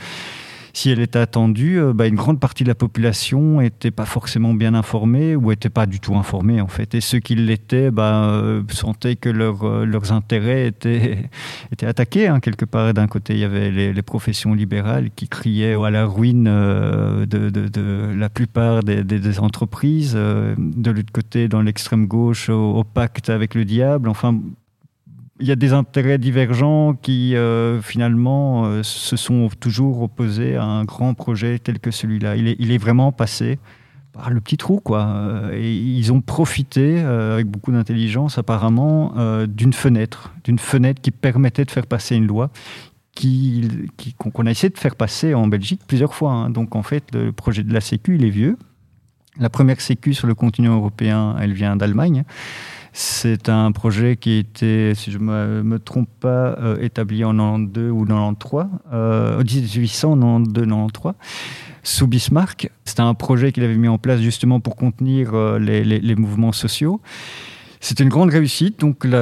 si 0.79 0.89
elle 0.91 1.01
était 1.01 1.19
attendue, 1.19 1.77
euh, 1.77 1.91
bah, 1.91 2.07
une 2.07 2.15
grande 2.15 2.39
partie 2.39 2.63
de 2.63 2.69
la 2.69 2.75
population 2.75 3.59
n'était 3.59 3.91
pas 3.91 4.05
forcément 4.05 4.53
bien 4.53 4.73
informée 4.73 5.35
ou 5.35 5.49
n'était 5.49 5.69
pas 5.69 5.85
du 5.85 5.99
tout 5.99 6.15
informée 6.15 6.61
en 6.61 6.69
fait. 6.69 6.95
Et 6.95 7.01
ceux 7.01 7.19
qui 7.19 7.35
l'étaient 7.35 7.91
bah, 7.91 8.29
euh, 8.29 8.63
sentaient 8.69 9.17
que 9.17 9.27
euh, 9.27 9.85
leurs 9.85 10.13
intérêts 10.13 10.67
étaient, 10.69 11.27
attaqués 11.81 12.27
hein, 12.27 12.39
quelque 12.39 12.63
part. 12.63 12.93
D'un 12.93 13.07
côté, 13.07 13.33
il 13.33 13.39
y 13.39 13.43
avait 13.43 13.71
les, 13.71 14.01
professions 14.01 14.53
libérales 14.53 15.09
qui 15.13 15.27
criaient 15.27 15.75
à 15.75 15.89
la 15.89 16.05
ruine 16.05 16.45
de, 16.45 18.15
la 18.17 18.29
plupart 18.29 18.81
des, 18.81 19.39
entreprises. 19.39 20.13
de 20.13 20.91
l'autre 20.91 21.11
côté, 21.11 21.49
dans 21.49 21.61
l'extrême 21.61 22.07
gauche, 22.07 22.49
au, 22.49 22.85
pacte 22.85 23.29
avec 23.29 23.53
le 23.53 23.65
diable. 23.65 24.07
Enfin, 24.07 24.39
il 25.39 25.47
y 25.47 25.51
a 25.51 25.55
des 25.55 25.73
intérêts 25.73 26.17
divergents 26.17 26.93
qui 26.93 27.35
euh, 27.35 27.81
finalement 27.81 28.65
euh, 28.65 28.83
se 28.83 29.15
sont 29.15 29.49
toujours 29.59 30.01
opposés 30.01 30.55
à 30.55 30.63
un 30.63 30.83
grand 30.83 31.13
projet 31.13 31.59
tel 31.59 31.79
que 31.79 31.91
celui-là. 31.91 32.35
Il 32.35 32.47
est, 32.47 32.55
il 32.59 32.71
est, 32.71 32.77
vraiment 32.77 33.11
passé 33.11 33.59
par 34.11 34.31
le 34.31 34.41
petit 34.41 34.57
trou, 34.57 34.81
quoi. 34.83 35.05
Euh, 35.07 35.51
et 35.53 35.73
ils 35.73 36.11
ont 36.11 36.21
profité, 36.21 36.99
avec 36.99 37.47
beaucoup 37.47 37.71
d'intelligence 37.71 38.37
apparemment, 38.37 39.13
d'une 39.47 39.73
fenêtre, 39.73 40.33
d'une 40.43 40.59
fenêtre 40.59 41.01
qui 41.01 41.11
permettait 41.11 41.65
de 41.65 41.71
faire 41.71 41.87
passer 41.87 42.15
une 42.15 42.27
loi 42.27 42.49
qu'on 44.17 44.45
a 44.45 44.51
essayé 44.51 44.69
de 44.69 44.77
faire 44.77 44.95
passer 44.95 45.33
en 45.33 45.47
Belgique 45.47 45.81
plusieurs 45.87 46.13
fois. 46.13 46.31
Hein. 46.31 46.49
Donc 46.49 46.75
en 46.75 46.83
fait, 46.83 47.03
le 47.13 47.31
projet 47.31 47.63
de 47.63 47.73
la 47.73 47.81
Sécu, 47.81 48.15
il 48.15 48.25
est 48.25 48.29
vieux. 48.29 48.57
La 49.39 49.49
première 49.49 49.79
Sécu 49.81 50.13
sur 50.13 50.27
le 50.27 50.35
continent 50.35 50.75
européen, 50.75 51.35
elle 51.39 51.53
vient 51.53 51.75
d'Allemagne. 51.75 52.23
C'est 53.01 53.47
un 53.47 53.71
projet 53.71 54.17
qui 54.17 54.33
été, 54.33 54.93
si 54.93 55.09
je 55.09 55.19
ne 55.19 55.61
me, 55.61 55.79
trompe 55.79 56.09
pas, 56.19 56.57
euh, 56.59 56.81
établi 56.81 57.23
en 57.23 57.31
92 57.31 57.91
ou 57.91 58.05
93, 58.05 58.65
euh, 58.91 59.37
1892, 59.41 60.65
93, 60.67 61.13
sous 61.81 62.07
Bismarck. 62.07 62.69
C'était 62.83 62.99
un 62.99 63.13
projet 63.13 63.53
qu'il 63.53 63.63
avait 63.63 63.77
mis 63.77 63.87
en 63.87 63.97
place 63.97 64.19
justement 64.19 64.59
pour 64.59 64.75
contenir 64.75 65.33
euh, 65.33 65.59
les, 65.59 66.15
mouvements 66.15 66.51
sociaux. 66.51 66.99
C'est 67.81 68.01
une 68.01 68.09
grande 68.09 68.29
réussite. 68.29 68.77
Donc, 68.81 69.05
lors 69.05 69.13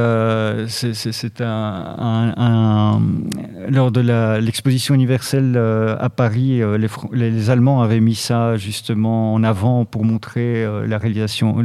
de 3.92 4.40
l'exposition 4.40 4.96
universelle 4.96 5.54
euh, 5.56 5.96
à 6.00 6.10
Paris, 6.10 6.64
euh, 6.64 6.80
les, 7.14 7.50
Allemands 7.52 7.84
avaient 7.84 8.00
mis 8.00 8.16
ça 8.16 8.58
justement 8.58 9.36
en 9.36 9.44
avant 9.44 9.86
pour 9.86 10.06
montrer 10.06 10.66
euh, 10.66 10.88
la 10.88 10.98
réalisation, 10.98 11.64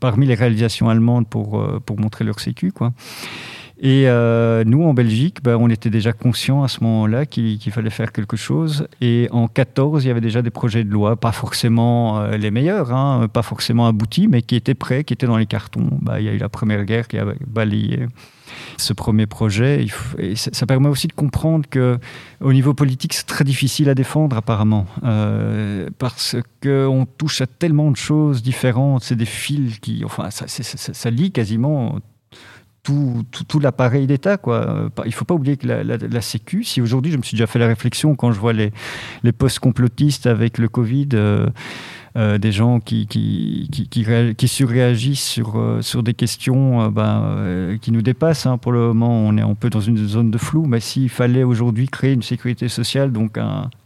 parmi 0.00 0.26
les 0.26 0.34
réalisations 0.34 0.90
allemandes 0.90 1.26
pour, 1.26 1.80
pour 1.86 1.98
montrer 1.98 2.24
leur 2.24 2.40
sécu, 2.40 2.72
quoi. 2.72 2.92
Et 3.80 4.04
euh, 4.06 4.62
nous, 4.64 4.84
en 4.84 4.94
Belgique, 4.94 5.42
ben, 5.42 5.56
on 5.56 5.68
était 5.68 5.90
déjà 5.90 6.12
conscients 6.12 6.62
à 6.62 6.68
ce 6.68 6.82
moment-là 6.84 7.26
qu'il 7.26 7.58
fallait 7.72 7.90
faire 7.90 8.12
quelque 8.12 8.36
chose. 8.36 8.86
Et 9.00 9.28
en 9.32 9.48
14, 9.48 10.04
il 10.04 10.08
y 10.08 10.10
avait 10.10 10.20
déjà 10.20 10.42
des 10.42 10.50
projets 10.50 10.84
de 10.84 10.90
loi, 10.90 11.16
pas 11.16 11.32
forcément 11.32 12.20
euh, 12.20 12.36
les 12.36 12.50
meilleurs, 12.50 12.92
hein, 12.92 13.26
pas 13.32 13.42
forcément 13.42 13.86
aboutis, 13.86 14.28
mais 14.28 14.42
qui 14.42 14.54
étaient 14.54 14.74
prêts, 14.74 15.02
qui 15.02 15.12
étaient 15.12 15.26
dans 15.26 15.36
les 15.36 15.46
cartons. 15.46 15.88
Ben, 16.02 16.18
il 16.18 16.24
y 16.24 16.28
a 16.28 16.32
eu 16.32 16.38
la 16.38 16.48
Première 16.48 16.84
Guerre 16.84 17.08
qui 17.08 17.18
a 17.18 17.26
balayé 17.46 18.06
ce 18.76 18.92
premier 18.92 19.26
projet. 19.26 19.86
Et 20.18 20.36
ça 20.36 20.66
permet 20.66 20.88
aussi 20.88 21.08
de 21.08 21.12
comprendre 21.12 21.68
que 21.68 21.98
au 22.40 22.52
niveau 22.52 22.74
politique, 22.74 23.14
c'est 23.14 23.26
très 23.26 23.44
difficile 23.44 23.88
à 23.88 23.94
défendre 23.94 24.36
apparemment, 24.36 24.86
euh, 25.02 25.88
parce 25.98 26.36
qu'on 26.62 27.06
touche 27.18 27.40
à 27.40 27.46
tellement 27.46 27.90
de 27.90 27.96
choses 27.96 28.42
différentes. 28.42 29.02
C'est 29.02 29.16
des 29.16 29.24
fils 29.24 29.78
qui, 29.80 30.04
enfin, 30.04 30.30
ça, 30.30 30.46
ça, 30.46 30.62
ça 30.94 31.10
lie 31.10 31.32
quasiment 31.32 31.98
tout, 32.84 33.24
tout, 33.48 33.58
l'appareil 33.58 34.06
d'État. 34.06 34.36
Quoi. 34.36 34.90
Il 35.04 35.08
ne 35.08 35.12
faut 35.12 35.24
pas 35.24 35.34
oublier 35.34 35.56
que 35.56 35.66
la, 35.66 35.82
la, 35.82 36.20
Sécu, 36.20 36.64
si 36.64 36.80
aujourd'hui, 36.80 37.10
je 37.10 37.16
me 37.16 37.22
suis 37.22 37.34
déjà 37.34 37.46
fait 37.46 37.58
la 37.58 37.66
réflexion 37.66 38.14
quand 38.14 38.30
je 38.30 38.38
vois 38.38 38.52
les, 38.52 38.72
les 39.22 39.32
postes 39.32 39.58
complotistes 39.58 40.26
avec 40.26 40.58
le 40.58 40.68
Covid, 40.68 41.08
euh, 41.14 41.48
euh, 42.16 42.38
des 42.38 42.52
gens 42.52 42.78
qui, 42.78 43.08
qui, 43.08 43.68
qui, 43.72 43.88
qui, 43.88 44.48
surréagissent 44.48 45.26
sur, 45.26 45.58
euh, 45.58 45.82
sur 45.82 46.04
des 46.04 46.14
questions 46.14 46.82
euh, 46.82 46.88
ben, 46.88 47.76
qui 47.80 47.90
nous 47.90 48.02
dépassent. 48.02 48.46
Hein. 48.46 48.56
Pour 48.56 48.70
le 48.70 48.92
moment, 48.92 49.10
on 49.10 49.36
est 49.36 49.42
un 49.42 49.54
peu 49.54 49.68
dans 49.68 49.80
une 49.80 49.96
zone 50.06 50.30
de 50.30 50.38
flou, 50.38 50.64
mais 50.64 50.78
s'il 50.78 51.08
fallait 51.08 51.42
aujourd'hui 51.42 51.88
créer 51.88 52.12
une 52.12 52.22
sécurité 52.22 52.68
sociale, 52.68 53.10
donc 53.10 53.36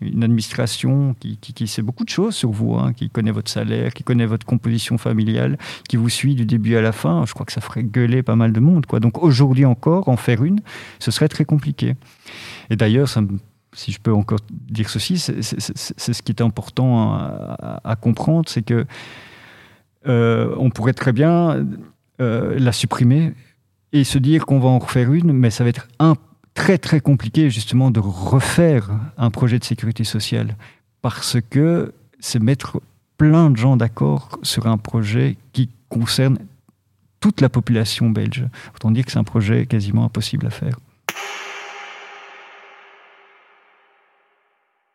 une 0.02 0.22
administration 0.22 1.16
qui, 1.18 1.38
qui, 1.38 1.66
sait 1.66 1.80
beaucoup 1.80 2.04
de 2.04 2.10
choses 2.10 2.34
sur 2.34 2.50
vous, 2.50 2.74
hein, 2.74 2.92
qui 2.92 3.08
connaît 3.08 3.30
votre 3.30 3.50
salaire, 3.50 3.94
qui 3.94 4.02
connaît 4.02 4.26
votre 4.26 4.44
composition 4.44 4.98
familiale, 4.98 5.56
qui 5.88 5.96
vous 5.96 6.10
suit 6.10 6.34
du 6.34 6.44
début 6.44 6.76
à 6.76 6.82
la 6.82 6.92
fin, 6.92 7.24
je 7.26 7.32
crois 7.32 7.46
que 7.46 7.52
ça 7.52 7.62
ferait 7.62 7.82
gueuler 7.82 8.22
pas 8.22 8.36
mal 8.36 8.52
de 8.52 8.60
monde. 8.60 8.84
Quoi. 8.84 9.00
Donc 9.00 9.22
aujourd'hui 9.22 9.64
encore, 9.64 10.06
en 10.10 10.18
faire 10.18 10.44
une, 10.44 10.60
ce 10.98 11.10
serait 11.10 11.28
très 11.28 11.46
compliqué. 11.46 11.94
Et 12.68 12.76
d'ailleurs, 12.76 13.08
ça 13.08 13.22
me 13.22 13.38
si 13.78 13.92
je 13.92 14.00
peux 14.00 14.12
encore 14.12 14.40
dire 14.50 14.90
ceci, 14.90 15.18
c'est 15.18 15.40
ce 15.40 16.22
qui 16.22 16.32
est 16.32 16.42
important 16.42 17.14
à, 17.14 17.96
comprendre, 18.00 18.48
c'est 18.48 18.62
que 18.62 18.84
euh, 20.08 20.52
on 20.58 20.70
pourrait 20.70 20.94
très 20.94 21.12
bien 21.12 21.64
euh, 22.20 22.58
la 22.58 22.72
supprimer 22.72 23.34
et 23.92 24.02
se 24.02 24.18
dire 24.18 24.46
qu'on 24.46 24.58
va 24.58 24.68
en 24.68 24.80
refaire 24.80 25.12
une, 25.12 25.32
mais 25.32 25.50
ça 25.50 25.62
va 25.62 25.70
être 25.70 25.86
très 26.54 26.76
très 26.76 27.00
compliqué 27.00 27.50
justement 27.50 27.92
de 27.92 28.00
refaire 28.00 28.90
un 29.16 29.30
projet 29.30 29.60
de 29.60 29.64
sécurité 29.64 30.02
sociale 30.02 30.56
parce 31.00 31.36
que 31.48 31.94
c'est 32.18 32.42
mettre 32.42 32.80
plein 33.16 33.48
de 33.48 33.56
gens 33.56 33.76
d'accord 33.76 34.40
sur 34.42 34.66
un 34.66 34.76
projet 34.76 35.36
qui 35.52 35.70
concerne 35.88 36.38
toute 37.20 37.40
la 37.40 37.48
population 37.48 38.10
belge. 38.10 38.44
Autant 38.74 38.90
dire 38.90 39.04
que 39.04 39.12
c'est 39.12 39.18
un 39.18 39.24
projet 39.24 39.66
quasiment 39.66 40.04
impossible 40.04 40.46
à 40.46 40.50
faire. 40.50 40.78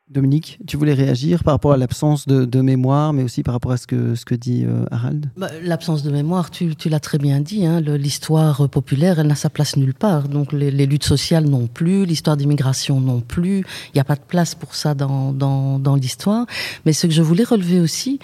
Dominique, 0.09 0.59
tu 0.67 0.75
voulais 0.75 0.93
réagir 0.93 1.45
par 1.45 1.53
rapport 1.53 1.71
à 1.71 1.77
l'absence 1.77 2.27
de, 2.27 2.61
mémoire, 2.61 3.13
mais 3.13 3.23
aussi 3.23 3.41
par 3.41 3.53
rapport 3.53 3.71
à 3.71 3.77
ce 3.77 3.87
que, 3.87 4.35
dit 4.35 4.65
euh, 4.65 4.85
Harald? 4.91 5.31
Bah, 5.37 5.49
L'absence 5.63 6.03
de 6.03 6.11
mémoire, 6.11 6.51
tu, 6.51 6.75
l'as 6.85 6.99
très 6.99 7.17
bien 7.17 7.39
dit, 7.39 7.65
hein, 7.65 7.79
l'histoire 7.79 8.67
populaire, 8.69 9.19
elle 9.19 9.27
n'a 9.27 9.35
sa 9.35 9.49
place 9.49 9.77
nulle 9.77 9.93
part. 9.93 10.27
Donc 10.27 10.51
les, 10.51 10.71
luttes 10.85 11.05
sociales 11.05 11.45
non 11.45 11.67
plus, 11.67 12.05
l'histoire 12.05 12.35
d'immigration 12.35 12.99
non 12.99 13.21
plus, 13.21 13.59
il 13.59 13.95
n'y 13.95 14.01
a 14.01 14.03
pas 14.03 14.15
de 14.15 14.21
place 14.27 14.55
pour 14.55 14.75
ça 14.75 14.93
dans, 14.93 15.31
dans, 15.31 15.79
dans 15.79 15.95
l'histoire. 15.95 16.45
Mais 16.85 16.91
ce 16.91 17.07
que 17.07 17.13
je 17.13 17.21
voulais 17.21 17.45
relever 17.45 17.79
aussi, 17.79 18.19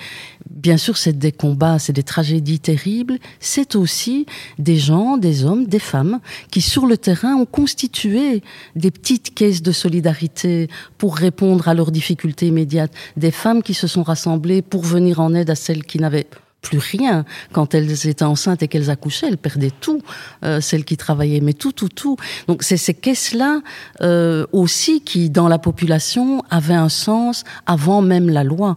bien 0.50 0.78
sûr, 0.78 0.98
c'est 0.98 1.18
des 1.18 1.32
combats, 1.32 1.80
c'est 1.80 1.94
des 1.94 2.04
tragédies 2.04 2.60
terribles, 2.60 3.20
c'est 3.40 3.76
aussi 3.76 4.26
des 4.58 4.78
gens, 4.78 5.18
des 5.18 5.46
hommes, 5.46 5.66
des 5.66 5.80
femmes 5.80 6.20
qui 6.52 6.60
sur 6.60 6.86
le 6.86 6.98
terrain 6.98 7.36
ont 7.36 7.46
constitué 7.46 8.44
des 8.76 8.92
petites 8.92 9.34
caisses 9.34 9.62
de 9.62 9.72
solidarité 9.72 10.68
pour 10.98 11.16
répondre 11.16 11.70
à 11.70 11.74
leurs 11.80 11.92
difficultés 11.92 12.48
immédiates. 12.48 12.94
Des 13.16 13.32
femmes 13.32 13.64
qui 13.64 13.74
se 13.74 13.88
sont 13.88 14.04
rassemblées 14.04 14.62
pour 14.62 14.84
venir 14.84 15.20
en 15.20 15.34
aide 15.34 15.50
à 15.50 15.56
celles 15.56 15.84
qui 15.84 15.98
n'avaient 15.98 16.28
plus 16.62 16.78
rien 16.78 17.24
quand 17.54 17.74
elles 17.74 18.08
étaient 18.08 18.24
enceintes 18.26 18.62
et 18.64 18.68
qu'elles 18.68 18.90
accouchaient, 18.90 19.28
elles 19.28 19.38
perdaient 19.38 19.72
tout, 19.72 20.02
euh, 20.44 20.60
celles 20.60 20.84
qui 20.84 20.98
travaillaient, 20.98 21.40
mais 21.40 21.54
tout, 21.54 21.72
tout, 21.72 21.88
tout. 21.88 22.18
Donc 22.48 22.64
c'est 22.64 22.78
ces 22.78 22.94
caisses-là 22.94 23.62
euh, 24.02 24.46
aussi 24.52 25.02
qui, 25.02 25.30
dans 25.30 25.48
la 25.48 25.58
population, 25.58 26.44
avaient 26.50 26.82
un 26.88 26.90
sens 26.90 27.46
avant 27.66 28.02
même 28.02 28.30
la 28.30 28.44
loi. 28.44 28.76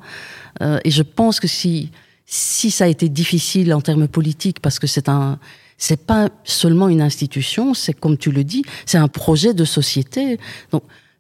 Euh, 0.63 0.79
et 0.85 0.91
je 0.91 1.03
pense 1.03 1.41
que 1.41 1.49
si 1.49 1.91
si 2.35 2.71
ça 2.71 2.85
a 2.85 2.87
été 2.87 3.11
difficile 3.11 3.75
en 3.75 3.83
termes 3.83 4.09
politiques, 4.09 4.61
parce 4.61 4.79
que 4.79 4.87
c'est 4.87 5.09
un 5.09 5.39
c'est 5.77 6.07
pas 6.07 6.29
seulement 6.45 6.89
une 6.89 7.03
institution, 7.03 7.75
c'est 7.75 7.93
comme 7.93 8.17
tu 8.17 8.31
le 8.31 8.45
dis, 8.45 8.63
c'est 8.87 8.99
un 8.99 9.09
projet 9.09 9.53
de 9.53 9.65
société. 9.65 10.39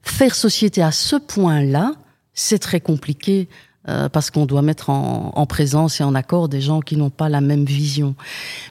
Faire 0.03 0.35
société 0.35 0.83
à 0.83 0.93
ce 0.93 1.17
point-là, 1.17 1.93
c'est 2.35 2.59
très 2.59 2.81
compliqué 2.81 3.49
euh, 3.89 4.09
parce 4.09 4.31
qu'on 4.31 4.47
doit 4.47 4.63
mettre 4.63 4.91
en, 4.91 5.47
présence 5.47 6.01
et 6.01 6.05
en 6.05 6.15
accord 6.15 6.49
des 6.49 6.61
gens 6.61 6.81
qui 6.81 6.97
n'ont 6.97 7.11
pas 7.11 7.29
la 7.29 7.41
même 7.41 7.65
vision. 7.65 8.15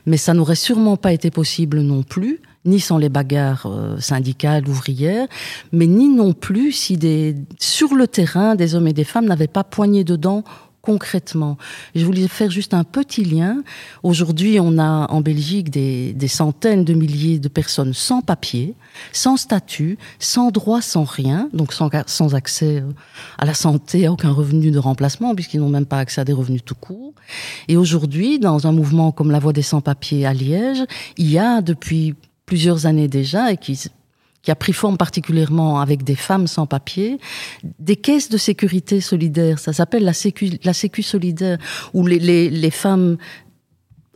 Mais 0.05 0.17
ça 0.17 0.33
n'aurait 0.33 0.55
sûrement 0.55 0.95
pas 0.95 1.11
été 1.11 1.31
possible 1.31 1.81
non 1.81 2.03
plus, 2.03 2.39
ni 2.63 2.79
sans 2.79 2.97
les 2.97 3.09
bagarres 3.09 3.65
euh, 3.65 3.99
syndicales, 3.99 4.67
ouvrières, 4.69 5.27
mais 5.73 5.85
ni 5.85 6.07
non 6.07 6.33
plus 6.33 6.71
si 6.71 6.95
des, 6.95 7.35
sur 7.59 7.93
le 7.93 8.07
terrain, 8.07 8.55
des 8.55 8.73
hommes 8.75 8.87
et 8.87 8.93
des 8.93 9.03
femmes 9.03 9.25
n'avaient 9.25 9.47
pas 9.47 9.65
poigné 9.65 10.03
dedans 10.05 10.43
concrètement. 10.81 11.57
Je 11.95 12.05
voulais 12.05 12.27
faire 12.27 12.49
juste 12.49 12.73
un 12.73 12.83
petit 12.83 13.23
lien. 13.23 13.63
Aujourd'hui, 14.03 14.59
on 14.59 14.77
a 14.77 15.07
en 15.11 15.21
Belgique 15.21 15.69
des, 15.69 16.27
centaines 16.27 16.83
de 16.83 16.93
milliers 16.93 17.39
de 17.39 17.47
personnes 17.47 17.93
sans 17.93 18.21
papier, 18.21 18.73
sans 19.11 19.37
statut, 19.37 19.97
sans 20.19 20.49
droit, 20.49 20.81
sans 20.81 21.03
rien, 21.03 21.49
donc 21.53 21.73
sans, 21.73 21.89
sans 22.07 22.35
accès 22.35 22.81
euh, 22.81 22.91
à 23.37 23.45
la 23.45 23.53
santé, 23.53 24.05
à 24.07 24.11
aucun 24.11 24.31
revenu 24.31 24.71
de 24.71 24.79
remplacement, 24.79 25.35
puisqu'ils 25.35 25.59
n'ont 25.59 25.69
même 25.69 25.85
pas 25.85 25.99
accès 25.99 26.21
à 26.21 26.25
des 26.25 26.33
revenus 26.33 26.63
tout 26.63 26.75
court. 26.75 27.13
Et 27.67 27.77
aujourd'hui, 27.77 28.39
dans 28.39 28.67
un 28.67 28.71
mouvement 28.71 29.11
comme 29.11 29.31
la 29.31 29.39
Voix 29.39 29.53
des 29.53 29.61
sans-papiers 29.61 30.25
à 30.25 30.33
Liège, 30.33 30.83
il 31.17 31.29
y 31.29 31.37
a 31.37 31.61
depuis 31.61 32.15
plusieurs 32.45 32.85
années 32.85 33.07
déjà, 33.07 33.51
et 33.51 33.57
qui 33.57 33.79
qui 34.41 34.51
a 34.51 34.55
pris 34.55 34.73
forme 34.73 34.97
particulièrement 34.97 35.79
avec 35.81 36.03
des 36.03 36.15
femmes 36.15 36.47
sans 36.47 36.65
papier, 36.65 37.19
des 37.79 37.95
caisses 37.95 38.29
de 38.29 38.37
sécurité 38.37 39.01
solidaire, 39.01 39.59
ça 39.59 39.73
s'appelle 39.73 40.03
la 40.03 40.13
sécu, 40.13 40.51
la 40.63 40.73
solidaire, 40.73 41.57
où 41.93 42.05
les, 42.07 42.19
les, 42.19 42.49
les 42.49 42.71
femmes 42.71 43.17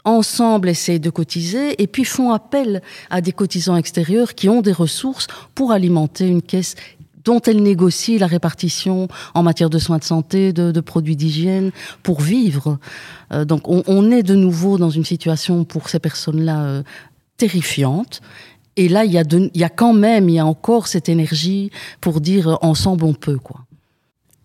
ensemble 0.04 0.70
essayent 0.70 1.00
de 1.00 1.10
cotiser 1.10 1.82
et 1.82 1.88
puis 1.88 2.06
font 2.06 2.32
appel 2.32 2.82
à 3.10 3.22
des 3.22 3.32
cotisants 3.32 3.76
extérieurs 3.76 4.36
qui 4.36 4.48
ont 4.50 4.62
des 4.62 4.72
ressources 4.72 5.28
pour 5.56 5.72
alimenter 5.72 6.28
une 6.28 6.42
caisse 6.42 6.76
dont 7.26 7.42
elles 7.42 7.62
négocient 7.62 8.20
la 8.20 8.28
répartition 8.28 9.08
en 9.34 9.44
matière 9.44 9.72
de 9.72 9.80
soins 9.80 9.98
de 9.98 10.04
santé, 10.04 10.54
de, 10.54 10.80
produits 10.80 11.16
d'hygiène, 11.16 11.72
pour 12.04 12.22
vivre. 12.22 12.78
Euh, 13.34 13.46
donc 13.46 13.68
on, 13.68 13.84
on, 13.88 14.12
est 14.12 14.22
de 14.22 14.36
nouveau 14.36 14.78
dans 14.78 14.92
une 14.92 15.04
situation 15.04 15.64
pour 15.66 15.90
ces 15.90 15.98
personnes-là 16.00 16.64
euh, 16.66 16.84
terrifiante. 17.38 18.22
Et 18.78 18.90
là, 18.90 19.06
il 19.06 19.12
y, 19.12 19.18
a 19.18 19.24
il 19.32 19.50
y 19.54 19.64
a 19.64 19.70
quand 19.70 19.94
même, 19.94 20.28
il 20.28 20.36
y 20.36 20.40
a 20.40 20.46
encore 20.46 20.88
cette 20.88 21.08
énergie 21.08 21.72
pour 22.02 22.20
dire 22.20 22.48
euh, 22.48 22.56
ensemble 22.62 23.06
on 23.06 23.14
peut. 23.14 23.38
quoi. 23.38 23.66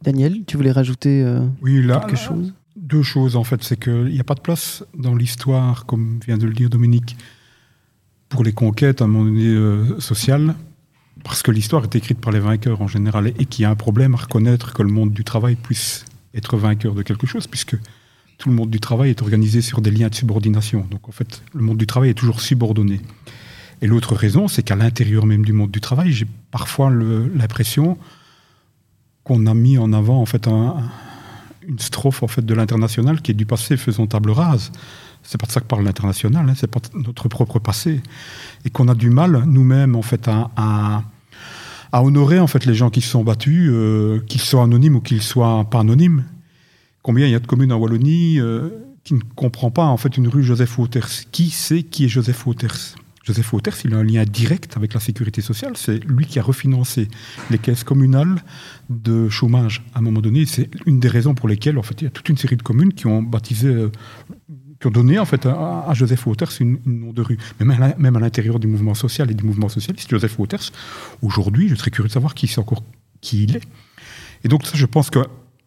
Daniel, 0.03 0.45
tu 0.47 0.57
voulais 0.57 0.73
rajouter 0.73 1.23
euh, 1.23 1.41
oui, 1.63 1.83
là, 1.83 2.01
quelque 2.01 2.17
chose? 2.17 2.53
Deux 2.77 3.03
choses 3.03 3.37
en 3.37 3.45
fait. 3.45 3.63
C'est 3.63 3.79
qu'il 3.79 4.05
n'y 4.07 4.21
a 4.21 4.25
pas 4.25 4.35
de 4.35 4.41
place 4.41 4.85
dans 4.97 5.15
l'histoire, 5.15 5.85
comme 5.87 6.21
vient 6.25 6.39
de 6.39 6.47
le 6.47 6.53
dire 6.53 6.71
Dominique, 6.71 7.17
pour 8.29 8.45
les 8.45 8.53
conquêtes 8.53 9.03
à 9.03 9.05
un 9.05 9.09
moment 9.09 9.25
donné 9.25 9.47
euh, 9.47 9.99
sociales, 9.99 10.55
parce 11.25 11.43
que 11.43 11.51
l'histoire 11.51 11.83
est 11.83 11.95
écrite 11.97 12.21
par 12.21 12.33
les 12.33 12.41
vainqueurs 12.41 12.81
en 12.81 12.89
général 12.89 13.33
et 13.39 13.45
qu'il 13.45 13.65
y 13.65 13.67
a 13.67 13.71
un 13.71 13.75
problème 13.77 14.15
à 14.15 14.19
reconnaître 14.19 14.73
que 14.73 14.83
le 14.83 14.91
monde 14.91 15.13
du 15.13 15.25
travail 15.25 15.57
puisse 15.57 16.05
être 16.35 16.57
vainqueur 16.57 16.95
de 16.95 17.03
quelque 17.03 17.27
chose, 17.27 17.49
puisque 17.49 17.77
tout 18.39 18.49
le 18.49 18.55
monde 18.55 18.71
du 18.71 18.81
travail 18.81 19.11
est 19.11 19.21
organisé 19.21 19.61
sur 19.61 19.81
des 19.81 19.91
liens 19.91 20.09
de 20.09 20.15
subordination. 20.15 20.87
Donc 20.89 21.09
en 21.09 21.13
fait, 21.13 21.43
le 21.53 21.63
monde 21.63 21.77
du 21.77 21.87
travail 21.87 22.11
est 22.11 22.15
toujours 22.15 22.41
subordonné. 22.41 23.01
Et 23.83 23.87
l'autre 23.87 24.15
raison, 24.15 24.49
c'est 24.49 24.63
qu'à 24.63 24.77
l'intérieur 24.77 25.27
même 25.27 25.45
du 25.45 25.53
monde 25.53 25.71
du 25.71 25.81
travail, 25.81 26.13
j'ai 26.13 26.27
parfois 26.51 26.91
l'impression 26.91 27.97
qu'on 29.25 29.47
a 29.47 29.55
mis 29.55 29.79
en 29.79 29.93
avant 29.93 30.21
en 30.21 30.27
fait 30.27 30.47
une 30.47 31.79
strophe 31.79 32.23
en 32.23 32.29
fait 32.29 32.45
de 32.45 32.55
l'international 32.55 33.21
qui 33.21 33.31
est 33.31 33.35
du 33.35 33.47
passé 33.47 33.77
faisant 33.77 34.07
table 34.07 34.31
rase. 34.31 34.73
C'est 35.23 35.41
pas 35.41 35.47
de 35.47 35.53
ça 35.53 35.61
que 35.61 35.67
parle 35.67 35.85
l'international, 35.85 36.49
hein, 36.49 36.55
c'est 36.57 36.71
pas 36.71 36.81
notre 36.95 37.29
propre 37.29 37.59
passé, 37.59 38.01
et 38.65 38.71
qu'on 38.71 38.89
a 38.89 38.95
du 38.95 39.11
mal 39.11 39.45
nous-mêmes 39.47 39.95
en 39.95 40.03
fait 40.03 40.29
à, 40.29 41.03
honorer 41.93 42.39
en 42.39 42.47
fait 42.47 42.65
les 42.65 42.75
gens 42.75 42.89
qui 42.91 43.01
se 43.01 43.11
sont 43.11 43.25
battus, 43.25 43.69
euh, 43.71 44.21
qu'ils 44.27 44.41
soient 44.41 44.63
anonymes 44.63 44.97
ou 44.97 45.01
qu'ils 45.01 45.23
soient 45.23 45.69
pas 45.71 45.81
anonymes. 45.81 46.25
Combien 47.03 47.27
il 47.27 47.33
y 47.33 47.35
a 47.35 47.41
de 47.41 47.47
communes 47.47 47.73
en 47.73 47.79
Wallonie 47.79 48.41
euh, 48.41 48.69
qui 49.05 49.15
ne 49.15 49.21
comprend 49.35 49.71
pas 49.71 49.85
en 49.85 49.97
fait 49.97 50.17
une 50.17 50.29
rue 50.29 50.43
Joseph 50.43 50.79
Wouters 50.79 51.31
Qui 51.33 51.51
sait 51.51 51.83
qui 51.83 52.05
est 52.05 52.09
Joseph 52.09 52.47
Wouters? 52.47 52.95
Joseph 53.31 53.53
Wouters, 53.53 53.77
il 53.85 53.95
a 53.95 53.99
un 53.99 54.03
lien 54.03 54.25
direct 54.25 54.77
avec 54.77 54.93
la 54.93 54.99
sécurité 54.99 55.41
sociale. 55.41 55.77
C'est 55.77 56.03
lui 56.05 56.27
qui 56.27 56.41
a 56.41 56.43
refinancé 56.43 57.07
les 57.49 57.59
caisses 57.59 57.85
communales 57.85 58.43
de 58.89 59.29
chômage 59.29 59.85
à 59.95 60.01
un 60.01 60.03
moment 60.03 60.21
donné. 60.21 60.47
C'est 60.47 60.69
une 60.85 60.99
des 60.99 61.07
raisons 61.07 61.37
pour 61.37 61.49
lesquelles, 61.49 61.79
en 61.79 61.83
fait, 61.85 62.01
il 62.01 62.05
y 62.05 62.07
a 62.09 62.11
toute 62.11 62.29
une 62.29 62.37
série 62.37 62.57
de 62.57 62.65
communes 62.65 62.93
qui 62.93 63.07
ont 63.07 63.23
baptisé, 63.23 63.69
euh, 63.69 63.93
qui 64.81 64.89
ont 64.89 64.91
donné 64.91 65.21
en 65.21 65.27
fait 65.27 65.47
à, 65.47 65.93
Joseph 65.93 66.27
Wouters 66.27 66.51
une, 66.59 66.81
nom 66.87 67.13
de 67.13 67.23
rue. 67.23 67.39
Même 67.61 68.17
à, 68.17 68.21
l'intérieur 68.21 68.59
du 68.59 68.67
mouvement 68.67 68.95
social 68.95 69.31
et 69.31 69.35
du 69.35 69.45
mouvement 69.45 69.69
socialiste, 69.69 70.11
Joseph 70.11 70.37
Wouters, 70.37 70.73
aujourd'hui, 71.23 71.69
je 71.69 71.77
serais 71.77 71.93
curieux 71.93 72.09
de 72.09 72.13
savoir 72.13 72.35
qui 72.35 72.49
c'est 72.49 72.61
qui 73.21 73.45
il 73.45 73.55
est. 73.55 73.63
Et 74.43 74.49
donc 74.49 74.67
ça, 74.67 74.73
je 74.75 74.87
pense 74.87 75.09
que 75.09 75.21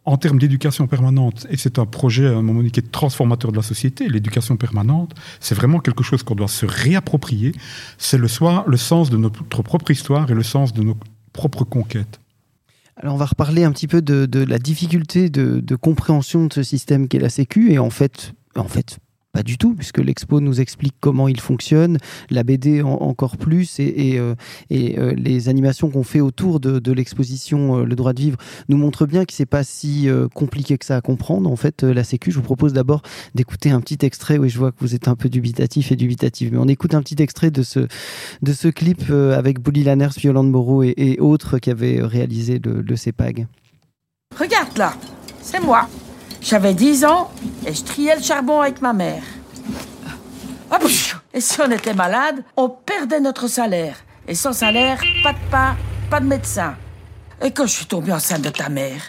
en 0.06 0.16
termes 0.16 0.38
d'éducation 0.38 0.86
permanente, 0.86 1.46
et 1.48 1.56
c'est 1.56 1.78
un 1.78 1.86
projet 1.86 2.26
à 2.26 2.32
un 2.32 2.42
moment 2.42 2.58
donné 2.58 2.70
qui 2.70 2.80
est 2.80 2.90
transformateur 2.90 3.52
de 3.52 3.56
la 3.56 3.62
société, 3.62 4.08
l'éducation 4.08 4.56
permanente, 4.56 5.14
c'est 5.40 5.54
vraiment 5.54 5.80
quelque 5.80 6.02
chose 6.02 6.22
qu'on 6.22 6.34
doit 6.34 6.48
se 6.48 6.66
réapproprier. 6.66 7.52
C'est 7.96 8.18
le, 8.18 8.28
le 8.66 8.76
sens 8.76 9.10
de 9.10 9.16
notre 9.16 9.62
propre 9.62 9.90
histoire 9.90 10.30
et 10.30 10.34
le 10.34 10.42
sens 10.42 10.74
de 10.74 10.82
nos 10.82 10.96
propres 11.32 11.64
conquêtes. 11.64 12.20
Alors 12.96 13.14
on 13.14 13.18
va 13.18 13.26
reparler 13.26 13.64
un 13.64 13.72
petit 13.72 13.88
peu 13.88 14.02
de, 14.02 14.44
la 14.44 14.58
difficulté 14.58 15.30
de, 15.30 15.60
de, 15.60 15.76
compréhension 15.76 16.46
de 16.46 16.52
ce 16.52 16.62
système 16.62 17.08
qu'est 17.08 17.18
la 17.18 17.30
Sécu 17.30 17.72
et 17.72 17.78
en 17.78 17.90
fait, 17.90 18.34
en 18.56 18.68
fait 18.68 18.98
pas 19.34 19.42
du 19.42 19.58
tout, 19.58 19.74
puisque 19.74 19.98
l'expo 19.98 20.40
nous 20.40 20.60
explique 20.60 20.94
comment 21.00 21.26
il 21.26 21.40
fonctionne, 21.40 21.98
la 22.30 22.44
BD 22.44 22.82
encore 22.82 23.36
plus, 23.36 23.80
et, 23.80 24.12
et, 24.12 24.18
euh, 24.20 24.36
euh, 24.72 25.12
les 25.16 25.48
animations 25.48 25.90
qu'on 25.90 26.04
fait 26.04 26.20
autour 26.20 26.60
de, 26.60 26.92
l'exposition 26.92 27.80
euh, 27.80 27.84
Le 27.84 27.96
droit 27.96 28.12
de 28.12 28.20
vivre 28.20 28.38
nous 28.68 28.76
montrent 28.76 29.06
bien 29.06 29.24
que 29.24 29.32
c'est 29.32 29.44
pas 29.44 29.64
si 29.64 30.08
compliqué 30.34 30.78
que 30.78 30.84
ça 30.84 30.96
à 30.96 31.00
comprendre. 31.00 31.50
En 31.50 31.56
fait, 31.56 31.82
la 31.82 32.04
Sécu, 32.04 32.30
je 32.30 32.36
vous 32.36 32.42
propose 32.42 32.72
d'abord 32.72 33.02
d'écouter 33.34 33.70
un 33.70 33.80
petit 33.80 33.98
extrait. 34.06 34.38
Oui, 34.38 34.48
je 34.48 34.58
vois 34.58 34.70
que 34.70 34.78
vous 34.78 34.94
êtes 34.94 35.08
un 35.08 35.16
peu 35.16 35.28
dubitatif 35.28 35.90
et 35.90 35.96
dubitatif, 35.96 36.50
mais 36.52 36.58
on 36.58 36.68
écoute 36.68 36.94
un 36.94 37.02
petit 37.02 37.20
extrait 37.20 37.50
de 37.50 37.64
ce, 37.64 37.80
de 38.42 38.52
ce 38.52 38.68
clip 38.68 39.10
avec 39.10 39.60
Bully 39.60 39.82
Lanners, 39.82 40.10
Violande 40.16 40.50
Moreau 40.50 40.84
et, 40.84 41.18
autres 41.18 41.58
qui 41.58 41.70
avaient 41.70 42.00
réalisé 42.02 42.60
le 42.62 42.96
CEPAG. 42.96 43.48
Regarde 44.38 44.78
là, 44.78 44.94
c'est 45.42 45.60
moi. 45.60 45.88
J'avais 46.44 46.74
10 46.74 47.06
ans 47.06 47.30
et 47.66 47.72
je 47.72 47.82
triais 47.82 48.14
le 48.16 48.22
charbon 48.22 48.60
avec 48.60 48.82
ma 48.82 48.92
mère. 48.92 49.22
Et 51.32 51.40
si 51.40 51.58
on 51.62 51.70
était 51.70 51.94
malade, 51.94 52.44
on 52.54 52.68
perdait 52.68 53.18
notre 53.18 53.48
salaire. 53.48 53.96
Et 54.28 54.34
sans 54.34 54.52
salaire, 54.52 55.00
pas 55.22 55.32
de 55.32 55.38
pain, 55.50 55.74
pas 56.10 56.20
de 56.20 56.26
médecin. 56.26 56.74
Et 57.42 57.50
quand 57.50 57.64
je 57.64 57.72
suis 57.72 57.86
tombée 57.86 58.12
enceinte 58.12 58.42
de 58.42 58.50
ta 58.50 58.68
mère, 58.68 59.00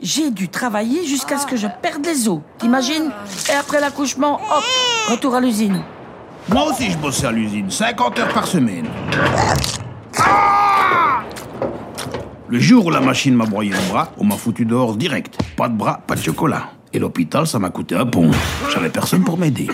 j'ai 0.00 0.30
dû 0.30 0.48
travailler 0.48 1.06
jusqu'à 1.06 1.38
ce 1.38 1.46
que 1.46 1.56
je 1.56 1.66
perde 1.82 2.04
les 2.06 2.26
os. 2.28 2.40
T'imagines? 2.56 3.10
Et 3.50 3.54
après 3.54 3.80
l'accouchement, 3.80 4.36
hop, 4.36 4.64
retour 5.10 5.34
à 5.34 5.40
l'usine. 5.40 5.82
Moi 6.48 6.70
aussi, 6.70 6.90
je 6.90 6.96
bossais 6.96 7.26
à 7.26 7.32
l'usine, 7.32 7.70
50 7.70 8.18
heures 8.20 8.32
par 8.32 8.46
semaine. 8.46 8.86
Le 12.50 12.58
jour 12.58 12.86
où 12.86 12.90
la 12.90 13.00
machine 13.00 13.36
m'a 13.36 13.46
broyé 13.46 13.70
le 13.70 13.78
bras, 13.90 14.10
on 14.18 14.24
m'a 14.24 14.34
foutu 14.34 14.64
dehors 14.64 14.96
direct. 14.96 15.38
Pas 15.56 15.68
de 15.68 15.76
bras, 15.76 16.00
pas 16.04 16.16
de 16.16 16.20
chocolat. 16.20 16.70
Et 16.92 16.98
l'hôpital, 16.98 17.46
ça 17.46 17.60
m'a 17.60 17.70
coûté 17.70 17.94
un 17.94 18.06
pont. 18.06 18.28
J'avais 18.72 18.90
personne 18.90 19.22
pour 19.22 19.38
m'aider. 19.38 19.68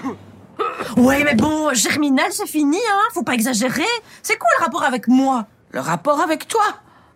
Ouais, 0.99 1.25
mais 1.25 1.35
bon, 1.35 1.73
Germinal, 1.73 2.27
c'est 2.33 2.47
fini, 2.47 2.77
hein. 2.77 3.01
Faut 3.15 3.23
pas 3.23 3.33
exagérer. 3.33 3.83
C'est 4.23 4.37
quoi 4.37 4.51
le 4.59 4.65
rapport 4.65 4.85
avec 4.85 5.09
moi? 5.09 5.47
Le 5.71 5.81
rapport 5.81 6.21
avec 6.21 6.49
toi? 6.49 6.65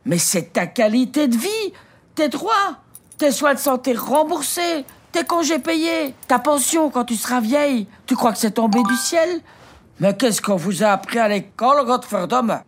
Mais 0.07 0.17
c'est 0.17 0.55
ta 0.55 0.67
qualité 0.67 1.29
de 1.29 1.37
vie, 1.37 1.75
tes 2.15 2.31
droits, 2.31 2.79
tes 3.19 3.31
soins 3.31 3.53
de 3.53 3.59
santé 3.59 3.93
remboursés, 3.93 4.87
tes 5.13 5.25
congés 5.25 5.59
payés, 5.59 6.15
ta 6.27 6.39
pension 6.39 6.89
quand 6.89 7.05
tu 7.05 7.17
seras 7.17 7.41
vieille. 7.41 7.87
Tu 8.07 8.17
crois 8.17 8.33
que 8.33 8.39
c'est 8.39 8.53
tombé 8.53 8.83
du 8.83 8.97
ciel? 8.97 9.29
Mais 9.99 10.17
qu'est-ce 10.17 10.41
qu'on 10.41 10.57
vous 10.57 10.83
a 10.83 10.89
appris 10.89 11.19
à 11.19 11.29
l'école, 11.29 11.85
Godferdom 11.85 12.63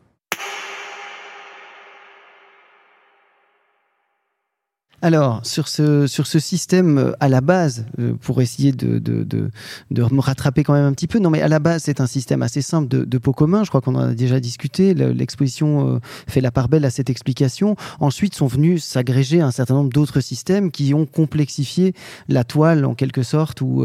Alors, 5.04 5.40
sur 5.44 5.66
ce, 5.66 6.06
sur 6.06 6.28
ce 6.28 6.38
système 6.38 6.96
euh, 6.96 7.12
à 7.18 7.28
la 7.28 7.40
base, 7.40 7.86
euh, 7.98 8.14
pour 8.20 8.40
essayer 8.40 8.70
de, 8.70 9.00
de, 9.00 9.24
de, 9.24 9.50
de, 9.90 10.02
me 10.14 10.20
rattraper 10.20 10.62
quand 10.62 10.74
même 10.74 10.84
un 10.84 10.92
petit 10.92 11.08
peu, 11.08 11.18
non 11.18 11.28
mais 11.28 11.42
à 11.42 11.48
la 11.48 11.58
base, 11.58 11.82
c'est 11.82 12.00
un 12.00 12.06
système 12.06 12.40
assez 12.40 12.62
simple 12.62 12.86
de, 12.86 13.04
de 13.04 13.18
pot 13.18 13.32
commun, 13.32 13.64
je 13.64 13.68
crois 13.68 13.80
qu'on 13.80 13.96
en 13.96 14.10
a 14.10 14.14
déjà 14.14 14.38
discuté, 14.38 14.94
l'exposition 14.94 15.96
euh, 15.96 15.98
fait 16.28 16.40
la 16.40 16.52
part 16.52 16.68
belle 16.68 16.84
à 16.84 16.90
cette 16.90 17.10
explication. 17.10 17.74
Ensuite 17.98 18.36
sont 18.36 18.46
venus 18.46 18.84
s'agréger 18.84 19.40
un 19.40 19.50
certain 19.50 19.74
nombre 19.74 19.90
d'autres 19.90 20.20
systèmes 20.20 20.70
qui 20.70 20.94
ont 20.94 21.06
complexifié 21.06 21.94
la 22.28 22.44
toile 22.44 22.84
en 22.84 22.94
quelque 22.94 23.24
sorte, 23.24 23.60
ou, 23.60 23.84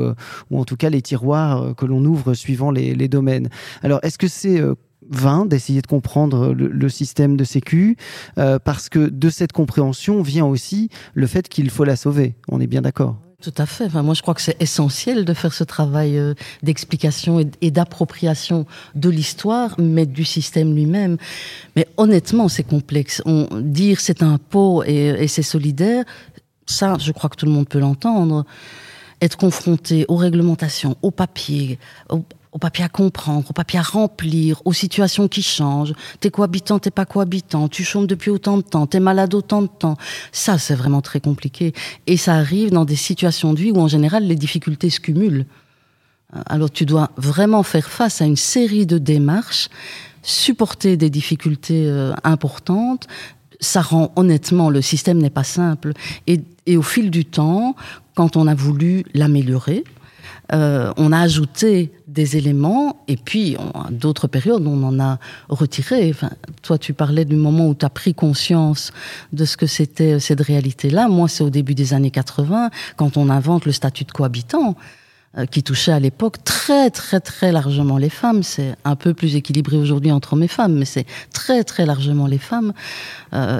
ou 0.51 0.59
en 0.59 0.65
tout 0.65 0.75
cas 0.75 0.91
les 0.91 1.01
tiroirs 1.01 1.75
que 1.75 1.87
l'on 1.87 2.05
ouvre 2.05 2.35
suivant 2.35 2.69
les, 2.69 2.93
les 2.93 3.07
domaines. 3.07 3.49
Alors, 3.81 3.99
est-ce 4.03 4.19
que 4.19 4.27
c'est 4.27 4.61
vain 5.09 5.45
d'essayer 5.45 5.81
de 5.81 5.87
comprendre 5.87 6.53
le, 6.53 6.89
système 6.89 7.37
de 7.37 7.43
sécu, 7.43 7.97
euh, 8.37 8.59
parce 8.59 8.89
que 8.89 9.09
de 9.09 9.29
cette 9.29 9.51
compréhension 9.51 10.21
vient 10.21 10.45
aussi 10.45 10.89
le 11.13 11.27
fait 11.27 11.49
qu'il 11.49 11.69
faut 11.69 11.83
la 11.83 11.95
sauver. 11.95 12.35
On 12.47 12.59
est 12.59 12.67
bien 12.67 12.81
d'accord 12.81 13.17
tout 13.39 13.53
à 13.59 13.67
fait. 13.67 13.85
Enfin, 13.85 14.01
moi, 14.01 14.15
je 14.15 14.23
crois 14.23 14.33
que 14.33 14.41
c'est 14.41 14.59
essentiel 14.59 15.23
de 15.23 15.33
faire 15.35 15.53
ce 15.53 15.63
travail 15.63 16.17
euh, 16.17 16.33
d'explication 16.63 17.39
et, 17.61 17.69
d'appropriation 17.69 18.65
de 18.95 19.09
l'histoire, 19.09 19.75
mais 19.77 20.07
du 20.07 20.25
système 20.25 20.73
lui-même. 20.73 21.17
Mais 21.75 21.87
honnêtement, 21.97 22.47
c'est 22.47 22.63
complexe. 22.63 23.21
On, 23.27 23.47
dire 23.61 23.99
c'est 23.99 24.23
un 24.23 24.39
pot 24.39 24.83
et, 24.87 25.09
et 25.23 25.27
c'est 25.27 25.43
solidaire, 25.43 26.03
ça, 26.65 26.97
je 26.99 27.11
crois 27.11 27.29
que 27.29 27.35
tout 27.35 27.45
le 27.45 27.51
monde 27.51 27.69
peut 27.69 27.79
l'entendre 27.79 28.43
être 29.21 29.37
confronté 29.37 30.05
aux 30.07 30.15
réglementations, 30.15 30.95
aux 31.01 31.11
papiers, 31.11 31.79
au 32.57 32.59
papier 32.59 32.83
à 32.83 32.89
comprendre, 32.89 33.51
au 33.51 33.53
papier 33.53 33.77
à 33.77 33.83
remplir, 33.83 34.63
aux 34.65 34.73
situations 34.73 35.27
qui 35.27 35.43
changent. 35.43 35.93
T'es 36.19 36.31
cohabitant, 36.31 36.79
t'es 36.79 36.89
pas 36.89 37.05
cohabitant, 37.05 37.67
tu 37.67 37.83
chômes 37.83 38.07
depuis 38.07 38.31
autant 38.31 38.57
de 38.57 38.63
temps, 38.63 38.87
t'es 38.87 38.99
malade 38.99 39.35
autant 39.35 39.61
de 39.61 39.67
temps. 39.67 39.95
Ça, 40.31 40.57
c'est 40.57 40.73
vraiment 40.73 41.01
très 41.01 41.19
compliqué. 41.19 41.73
Et 42.07 42.17
ça 42.17 42.33
arrive 42.33 42.71
dans 42.71 42.83
des 42.83 42.95
situations 42.95 43.53
de 43.53 43.59
vie 43.59 43.71
où, 43.71 43.79
en 43.79 43.87
général, 43.87 44.23
les 44.23 44.35
difficultés 44.35 44.89
se 44.89 44.99
cumulent. 44.99 45.45
Alors, 46.47 46.71
tu 46.71 46.87
dois 46.87 47.11
vraiment 47.15 47.61
faire 47.61 47.87
face 47.87 48.23
à 48.23 48.25
une 48.25 48.35
série 48.35 48.87
de 48.87 48.97
démarches, 48.97 49.69
supporter 50.23 50.97
des 50.97 51.11
difficultés 51.11 51.85
euh, 51.85 52.15
importantes. 52.23 53.05
Ça 53.59 53.83
rend, 53.83 54.11
honnêtement, 54.15 54.71
le 54.71 54.81
système 54.81 55.19
n'est 55.19 55.29
pas 55.29 55.43
simple. 55.43 55.93
Et, 56.25 56.41
et 56.65 56.75
au 56.75 56.81
fil 56.81 57.11
du 57.11 57.23
temps, 57.23 57.75
quand 58.15 58.35
on 58.35 58.47
a 58.47 58.55
voulu 58.55 59.05
l'améliorer, 59.13 59.83
euh, 60.53 60.93
on 60.95 61.11
a 61.11 61.19
ajouté 61.19 61.91
des 62.07 62.37
éléments 62.37 63.03
et 63.07 63.17
puis 63.17 63.57
d'autres 63.91 64.27
périodes 64.27 64.65
on 64.65 64.81
en 64.83 64.99
a 64.99 65.19
retiré. 65.49 66.09
Enfin, 66.09 66.29
toi, 66.61 66.77
tu 66.77 66.93
parlais 66.93 67.25
du 67.25 67.35
moment 67.35 67.67
où 67.67 67.75
tu 67.75 67.85
as 67.85 67.89
pris 67.89 68.13
conscience 68.13 68.93
de 69.33 69.43
ce 69.45 69.57
que 69.57 69.67
c'était 69.67 70.13
euh, 70.13 70.19
cette 70.19 70.41
réalité-là. 70.41 71.09
Moi, 71.09 71.27
c'est 71.27 71.43
au 71.43 71.49
début 71.49 71.75
des 71.75 71.93
années 71.93 72.11
80 72.11 72.69
quand 72.95 73.17
on 73.17 73.29
invente 73.29 73.65
le 73.65 73.73
statut 73.73 74.05
de 74.05 74.11
cohabitant 74.11 74.75
euh, 75.37 75.45
qui 75.45 75.63
touchait 75.63 75.91
à 75.91 75.99
l'époque 75.99 76.41
très 76.45 76.89
très 76.91 77.19
très 77.19 77.51
largement 77.51 77.97
les 77.97 78.09
femmes. 78.09 78.41
C'est 78.41 78.75
un 78.85 78.95
peu 78.95 79.13
plus 79.13 79.35
équilibré 79.35 79.75
aujourd'hui 79.75 80.13
entre 80.13 80.33
hommes 80.33 80.43
et 80.43 80.47
femmes, 80.47 80.75
mais 80.75 80.85
c'est 80.85 81.05
très 81.33 81.65
très 81.65 81.85
largement 81.85 82.25
les 82.27 82.37
femmes. 82.37 82.71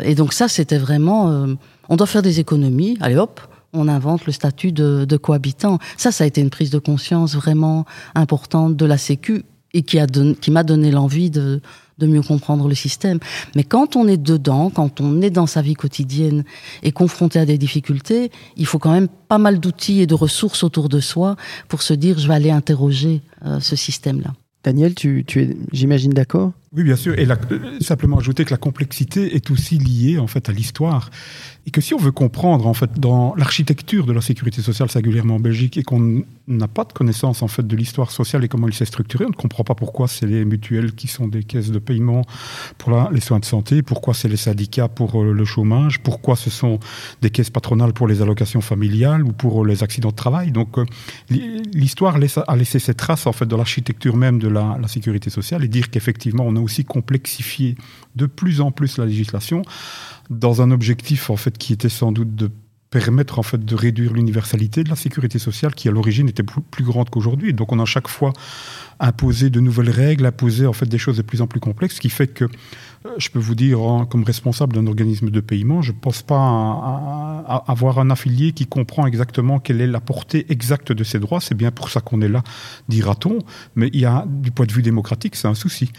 et 0.03 0.15
donc 0.15 0.31
ça, 0.31 0.47
c'était 0.47 0.77
vraiment, 0.77 1.45
on 1.89 1.95
doit 1.97 2.07
faire 2.07 2.21
des 2.21 2.39
économies. 2.39 2.97
Allez 3.01 3.17
hop, 3.17 3.41
on 3.77 3.87
invente 3.87 4.25
le 4.25 4.31
statut 4.31 4.71
de, 4.71 5.17
cohabitant. 5.17 5.79
Ça, 5.97 6.11
ça 6.11 6.23
a 6.23 6.27
été 6.27 6.41
une 6.41 6.49
prise 6.49 6.69
de 6.69 6.79
conscience 6.79 7.35
vraiment 7.35 7.85
importante 8.15 8.75
de 8.75 8.85
la 8.85 8.97
Sécu 8.97 9.43
et 9.73 9.83
qui, 9.83 9.99
qui 10.41 10.51
m'a 10.51 10.63
donné 10.63 10.91
l'envie 10.91 11.29
de, 11.29 11.61
mieux 11.99 12.21
comprendre 12.21 12.67
le 12.67 12.75
système. 12.75 13.19
Mais 13.55 13.63
quand 13.63 13.95
on 13.95 14.07
est 14.07 14.17
dedans, 14.17 14.69
quand 14.69 15.01
on 15.01 15.21
est 15.21 15.29
dans 15.29 15.47
sa 15.47 15.61
vie 15.61 15.73
quotidienne 15.73 16.43
et 16.83 16.91
confronté 16.91 17.39
à 17.39 17.45
des 17.45 17.57
difficultés, 17.57 18.31
il 18.55 18.65
faut 18.65 18.79
quand 18.79 18.91
même 18.91 19.07
pas 19.07 19.37
mal 19.37 19.59
d'outils 19.59 20.01
et 20.01 20.07
de 20.07 20.13
ressources 20.13 20.63
autour 20.63 20.89
de 20.89 20.99
soi 20.99 21.35
pour 21.67 21.81
se 21.81 21.93
dire 21.93 22.19
je 22.19 22.27
vais 22.27 22.35
aller 22.35 22.51
interroger 22.51 23.21
euh, 23.45 23.59
ce 23.59 23.75
système-là. 23.75 24.33
Daniel, 24.63 24.95
tu, 24.95 25.23
tu 25.25 25.43
es, 25.43 25.57
j'imagine, 25.71 26.11
d'accord? 26.11 26.51
Oui, 26.73 26.83
bien 26.83 26.97
sûr. 26.97 27.17
Et 27.17 27.25
simplement 27.79 28.17
ajouter 28.17 28.43
que 28.43 28.51
la 28.51 28.57
complexité 28.57 29.35
est 29.35 29.51
aussi 29.51 29.77
liée 29.77 30.19
en 30.19 30.27
fait 30.27 30.49
à 30.49 30.51
l'histoire 30.51 31.09
et 31.65 31.71
que 31.71 31.81
si 31.81 31.93
on 31.93 31.97
veut 31.97 32.11
comprendre 32.11 32.65
en 32.65 32.73
fait 32.73 32.97
dans 32.97 33.35
l'architecture 33.35 34.05
de 34.05 34.13
la 34.13 34.21
sécurité 34.21 34.61
sociale 34.61 34.89
singulièrement 34.89 35.35
en 35.35 35.39
Belgique 35.39 35.77
et 35.77 35.83
qu'on 35.83 36.23
n'a 36.47 36.67
pas 36.69 36.85
de 36.85 36.93
connaissance 36.93 37.41
en 37.41 37.49
fait 37.49 37.65
de 37.65 37.75
l'histoire 37.75 38.11
sociale 38.11 38.43
et 38.45 38.47
comment 38.47 38.67
elle 38.67 38.73
s'est 38.73 38.85
structurée, 38.85 39.25
on 39.25 39.29
ne 39.29 39.33
comprend 39.33 39.65
pas 39.65 39.75
pourquoi 39.75 40.07
c'est 40.07 40.25
les 40.25 40.45
mutuelles 40.45 40.93
qui 40.93 41.07
sont 41.07 41.27
des 41.27 41.43
caisses 41.43 41.71
de 41.71 41.79
paiement 41.79 42.23
pour 42.77 43.09
les 43.11 43.19
soins 43.19 43.39
de 43.39 43.45
santé, 43.45 43.81
pourquoi 43.81 44.13
c'est 44.13 44.29
les 44.29 44.37
syndicats 44.37 44.87
pour 44.87 45.21
euh, 45.21 45.33
le 45.33 45.45
chômage, 45.45 45.99
pourquoi 45.99 46.37
ce 46.37 46.49
sont 46.49 46.79
des 47.21 47.29
caisses 47.29 47.49
patronales 47.49 47.93
pour 47.93 48.07
les 48.07 48.21
allocations 48.21 48.61
familiales 48.61 49.23
ou 49.23 49.33
pour 49.33 49.65
les 49.65 49.83
accidents 49.83 50.11
de 50.11 50.15
travail. 50.15 50.51
Donc 50.51 50.77
euh, 50.77 50.85
l'histoire 51.29 52.17
a 52.47 52.55
laissé 52.55 52.79
ses 52.79 52.93
traces 52.93 53.27
en 53.27 53.33
fait 53.33 53.45
dans 53.45 53.57
l'architecture 53.57 54.15
même 54.15 54.39
de 54.39 54.47
la, 54.47 54.77
la 54.81 54.87
sécurité 54.87 55.29
sociale 55.29 55.63
et 55.65 55.67
dire 55.67 55.89
qu'effectivement 55.89 56.45
on 56.45 56.56
a 56.57 56.59
aussi 56.59 56.83
complexifié 56.83 57.75
de 58.15 58.25
plus 58.25 58.61
en 58.61 58.71
plus 58.71 58.97
la 58.97 59.05
législation 59.05 59.61
dans 60.29 60.61
un 60.61 60.71
objectif 60.71 61.29
en 61.29 61.37
fait 61.37 61.57
qui 61.57 61.73
était 61.73 61.89
sans 61.89 62.11
doute 62.11 62.35
de 62.35 62.51
permettre 62.89 63.37
en 63.37 63.43
fait 63.43 63.63
de 63.63 63.75
réduire 63.75 64.13
l'universalité 64.13 64.83
de 64.83 64.89
la 64.89 64.95
sécurité 64.95 65.39
sociale 65.39 65.75
qui 65.75 65.89
à 65.89 65.91
l'origine 65.91 66.29
était 66.29 66.43
plus 66.43 66.83
grande 66.83 67.09
qu'aujourd'hui. 67.09 67.53
Donc 67.53 67.71
on 67.71 67.79
a 67.79 67.85
chaque 67.85 68.07
fois 68.07 68.31
imposé 68.99 69.49
de 69.49 69.59
nouvelles 69.59 69.89
règles, 69.89 70.25
imposé 70.25 70.65
en 70.65 70.73
fait 70.73 70.85
des 70.85 70.97
choses 70.97 71.17
de 71.17 71.21
plus 71.21 71.41
en 71.41 71.47
plus 71.47 71.59
complexes, 71.59 71.95
ce 71.95 72.01
qui 72.01 72.09
fait 72.09 72.27
que 72.27 72.45
euh, 72.45 73.09
je 73.17 73.29
peux 73.29 73.39
vous 73.39 73.55
dire, 73.55 73.79
comme 74.09 74.23
responsable 74.23 74.73
d'un 74.73 74.87
organisme 74.87 75.29
de 75.29 75.39
paiement, 75.39 75.81
je 75.81 75.91
ne 75.91 75.97
pense 75.97 76.23
pas 76.23 77.43
avoir 77.67 77.99
un 77.99 78.09
affilié 78.09 78.53
qui 78.53 78.65
comprend 78.65 79.05
exactement 79.05 79.59
quelle 79.59 79.81
est 79.81 79.87
la 79.87 79.99
portée 79.99 80.45
exacte 80.49 80.91
de 80.91 81.03
ses 81.03 81.19
droits. 81.19 81.41
C'est 81.41 81.55
bien 81.55 81.71
pour 81.71 81.89
ça 81.89 82.01
qu'on 82.01 82.21
est 82.21 82.29
là, 82.29 82.43
dira-t-on. 82.87 83.39
Mais 83.75 83.89
il 83.93 83.99
y 83.99 84.05
a, 84.05 84.25
du 84.27 84.51
point 84.51 84.65
de 84.65 84.73
vue 84.73 84.81
démocratique, 84.81 85.35
c'est 85.35 85.47
un 85.47 85.55
souci. 85.55 85.91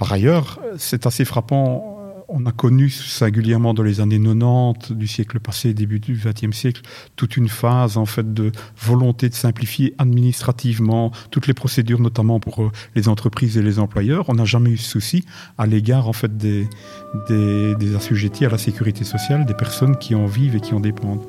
Par 0.00 0.10
ailleurs, 0.14 0.58
c'est 0.78 1.04
assez 1.04 1.26
frappant 1.26 1.98
on 2.32 2.46
a 2.46 2.52
connu 2.52 2.88
singulièrement 2.88 3.74
dans 3.74 3.82
les 3.82 4.00
années 4.00 4.18
90 4.18 4.92
du 4.92 5.06
siècle 5.06 5.40
passé, 5.40 5.74
début 5.74 6.00
du 6.00 6.14
XXe 6.14 6.56
siècle, 6.56 6.80
toute 7.16 7.36
une 7.36 7.50
phase 7.50 7.98
en 7.98 8.06
fait 8.06 8.32
de 8.32 8.50
volonté 8.80 9.28
de 9.28 9.34
simplifier 9.34 9.94
administrativement 9.98 11.10
toutes 11.30 11.48
les 11.48 11.54
procédures, 11.54 12.00
notamment 12.00 12.40
pour 12.40 12.62
euh, 12.62 12.70
les 12.94 13.08
entreprises 13.08 13.58
et 13.58 13.62
les 13.62 13.78
employeurs. 13.78 14.24
On 14.28 14.34
n'a 14.34 14.46
jamais 14.46 14.70
eu 14.70 14.76
de 14.76 14.80
souci 14.80 15.26
à 15.58 15.66
l'égard 15.66 16.08
en 16.08 16.14
fait 16.14 16.34
des 16.38 16.66
assujettis 17.94 18.46
à 18.46 18.48
la 18.48 18.58
sécurité 18.58 19.04
sociale, 19.04 19.44
des 19.44 19.54
personnes 19.54 19.98
qui 19.98 20.14
en 20.14 20.24
vivent 20.24 20.56
et 20.56 20.60
qui 20.60 20.72
en 20.72 20.80
dépendent. 20.80 21.26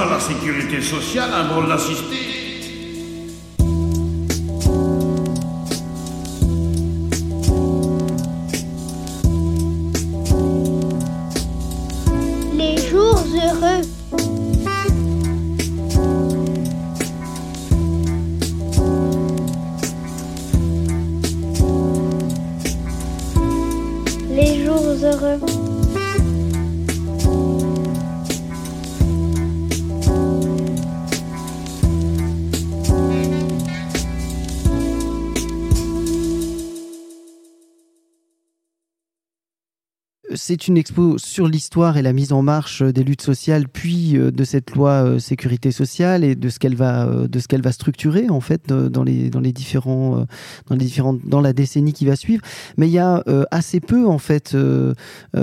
À 0.00 0.06
la 0.06 0.20
sécurité 0.20 0.80
sociale 0.80 1.30
un 1.32 1.48
rôle 1.48 1.66
d'assister 1.66 2.37
c'est 40.48 40.66
une 40.66 40.78
expo 40.78 41.18
sur 41.18 41.46
l'histoire 41.46 41.98
et 41.98 42.02
la 42.02 42.14
mise 42.14 42.32
en 42.32 42.40
marche 42.40 42.82
des 42.82 43.04
luttes 43.04 43.20
sociales, 43.20 43.68
puis 43.68 44.16
euh, 44.16 44.30
de 44.30 44.44
cette 44.44 44.70
loi 44.70 45.04
euh, 45.04 45.18
sécurité 45.18 45.72
sociale 45.72 46.24
et 46.24 46.36
de 46.36 46.48
ce 46.48 46.58
qu'elle 46.58 46.74
va, 46.74 47.04
euh, 47.04 47.28
de 47.28 47.38
ce 47.38 47.48
qu'elle 47.48 47.60
va 47.60 47.70
structurer 47.70 48.30
en 48.30 48.40
fait 48.40 48.72
dans 48.72 49.02
les 49.02 49.28
dans 49.28 49.40
les 49.40 49.52
différents 49.52 50.24
dans 50.68 50.74
les 50.74 50.88
dans 51.24 51.42
la 51.42 51.52
décennie 51.52 51.92
qui 51.92 52.06
va 52.06 52.16
suivre. 52.16 52.40
Mais 52.78 52.88
il 52.88 52.92
y 52.92 52.98
a 52.98 53.22
assez 53.50 53.80
peu 53.80 54.06
en 54.06 54.16
fait 54.16 54.56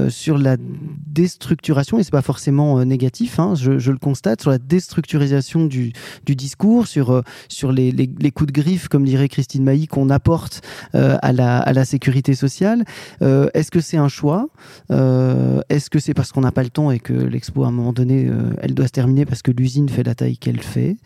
sur 0.10 0.38
la 0.39 0.58
déstructuration 0.60 2.00
et 2.00 2.04
c'est 2.04 2.12
pas 2.12 2.24
forcément 2.24 2.84
négatif. 2.84 3.39
Hein, 3.39 3.54
je, 3.56 3.91
le 3.91 3.98
constate 4.00 4.41
sur 4.41 4.50
la 4.50 4.58
déstructurisation 4.58 5.65
du, 5.65 5.94
du 6.26 6.36
discours, 6.36 6.88
sur 6.88 7.22
sur 7.48 7.72
les, 7.72 7.91
les, 7.91 8.10
les, 8.20 8.32
coups 8.32 8.52
de 8.52 8.60
griffe, 8.60 8.88
comme 8.88 9.06
dirait 9.06 9.30
Christine 9.30 9.63
Mailly, 9.63 9.88
qu'on 9.88 10.10
apporte 10.10 10.62
à 10.94 11.32
la 11.32 11.60
à 11.60 11.74
la 11.74 11.86
sécurité 11.86 12.34
sociale. 12.34 12.86
Est-ce 13.22 13.70
que 13.70 13.82
c'est 13.82 13.98
un 13.98 14.10
choix? 14.10 14.50
Euh, 14.96 15.62
est-ce 15.70 15.90
que 15.90 16.00
c'est 16.00 16.14
parce 16.14 16.32
qu'on 16.32 16.42
n'a 16.42 16.52
pas 16.52 16.64
le 16.64 16.70
temps 16.70 16.92
et 16.92 17.00
que 17.00 17.14
l'expo, 17.14 17.64
à 17.64 17.68
un 17.68 17.72
moment 17.72 17.94
donné, 17.94 18.30
elle 18.60 18.74
doit 18.74 18.88
se 18.88 18.92
terminer 18.92 19.26
parce 19.26 19.42
que 19.42 19.52
l'usine 19.52 19.90
fait 19.90 20.04
la 20.04 20.16
taille 20.16 20.38
qu'elle 20.38 20.62
fait 20.62 20.98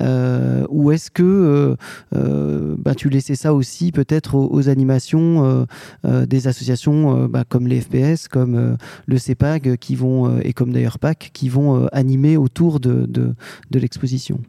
Ou 0.00 0.90
est-ce 0.90 1.10
que 1.10 1.76
bah, 2.12 2.94
tu 2.94 3.08
laissais 3.08 3.34
ça 3.34 3.54
aussi 3.54 3.92
peut-être 3.92 4.34
aux, 4.34 4.68
animations 4.68 5.66
des 6.04 6.48
associations 6.48 7.26
bah, 7.26 7.44
comme 7.48 7.66
les 7.66 7.80
FPS, 7.80 8.28
comme 8.28 8.76
le 9.06 9.18
CEPAG, 9.18 9.76
qui 9.76 9.94
vont, 9.94 10.38
et 10.40 10.52
comme 10.52 10.72
d'ailleurs 10.72 10.98
PAC, 10.98 11.30
qui 11.32 11.48
vont 11.48 11.86
animer 11.88 12.36
autour 12.36 12.80
de, 12.80 13.06
de, 13.06 13.78
l'exposition? 13.78 14.40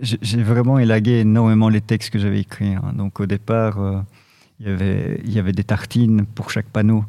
J'ai 0.00 0.42
vraiment 0.42 0.78
élagué 0.78 1.20
énormément 1.20 1.68
les 1.68 1.80
textes 1.80 2.10
que 2.10 2.18
j'avais 2.18 2.40
écrits. 2.40 2.74
Hein. 2.74 2.92
Donc 2.96 3.18
au 3.18 3.26
départ, 3.26 3.80
euh, 3.80 4.00
y 4.60 4.70
il 5.24 5.32
y 5.32 5.38
avait 5.38 5.52
des 5.52 5.64
tartines 5.64 6.24
pour 6.34 6.50
chaque 6.50 6.66
panneau. 6.66 7.04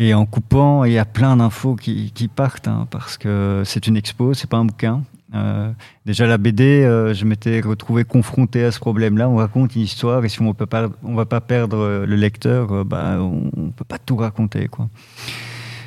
Et 0.00 0.14
en 0.14 0.26
coupant, 0.26 0.84
il 0.84 0.92
y 0.92 0.98
a 0.98 1.04
plein 1.04 1.36
d'infos 1.36 1.74
qui, 1.74 2.30
partent, 2.34 2.68
hein, 2.68 2.86
parce 2.88 3.18
que 3.18 3.62
c'est 3.64 3.88
une 3.88 3.96
expo, 3.96 4.32
c'est 4.32 4.48
pas 4.48 4.58
un 4.58 4.64
bouquin. 4.64 5.02
Euh, 5.34 5.72
déjà 6.06 6.26
la 6.26 6.38
BD, 6.38 6.84
euh, 6.84 7.12
je 7.12 7.24
m'étais 7.24 7.60
retrouvé 7.60 8.04
confronté 8.04 8.64
à 8.64 8.70
ce 8.70 8.78
problème-là. 8.78 9.28
On 9.28 9.36
raconte 9.36 9.74
une 9.74 9.82
histoire 9.82 10.24
et 10.24 10.28
si 10.28 10.40
on 10.40 10.54
ne 10.54 11.16
va 11.16 11.26
pas 11.26 11.40
perdre 11.40 12.04
le 12.06 12.16
lecteur, 12.16 12.84
bah, 12.84 13.18
on 13.18 13.50
ne 13.56 13.70
peut 13.70 13.84
pas 13.84 13.98
tout 13.98 14.16
raconter. 14.16 14.68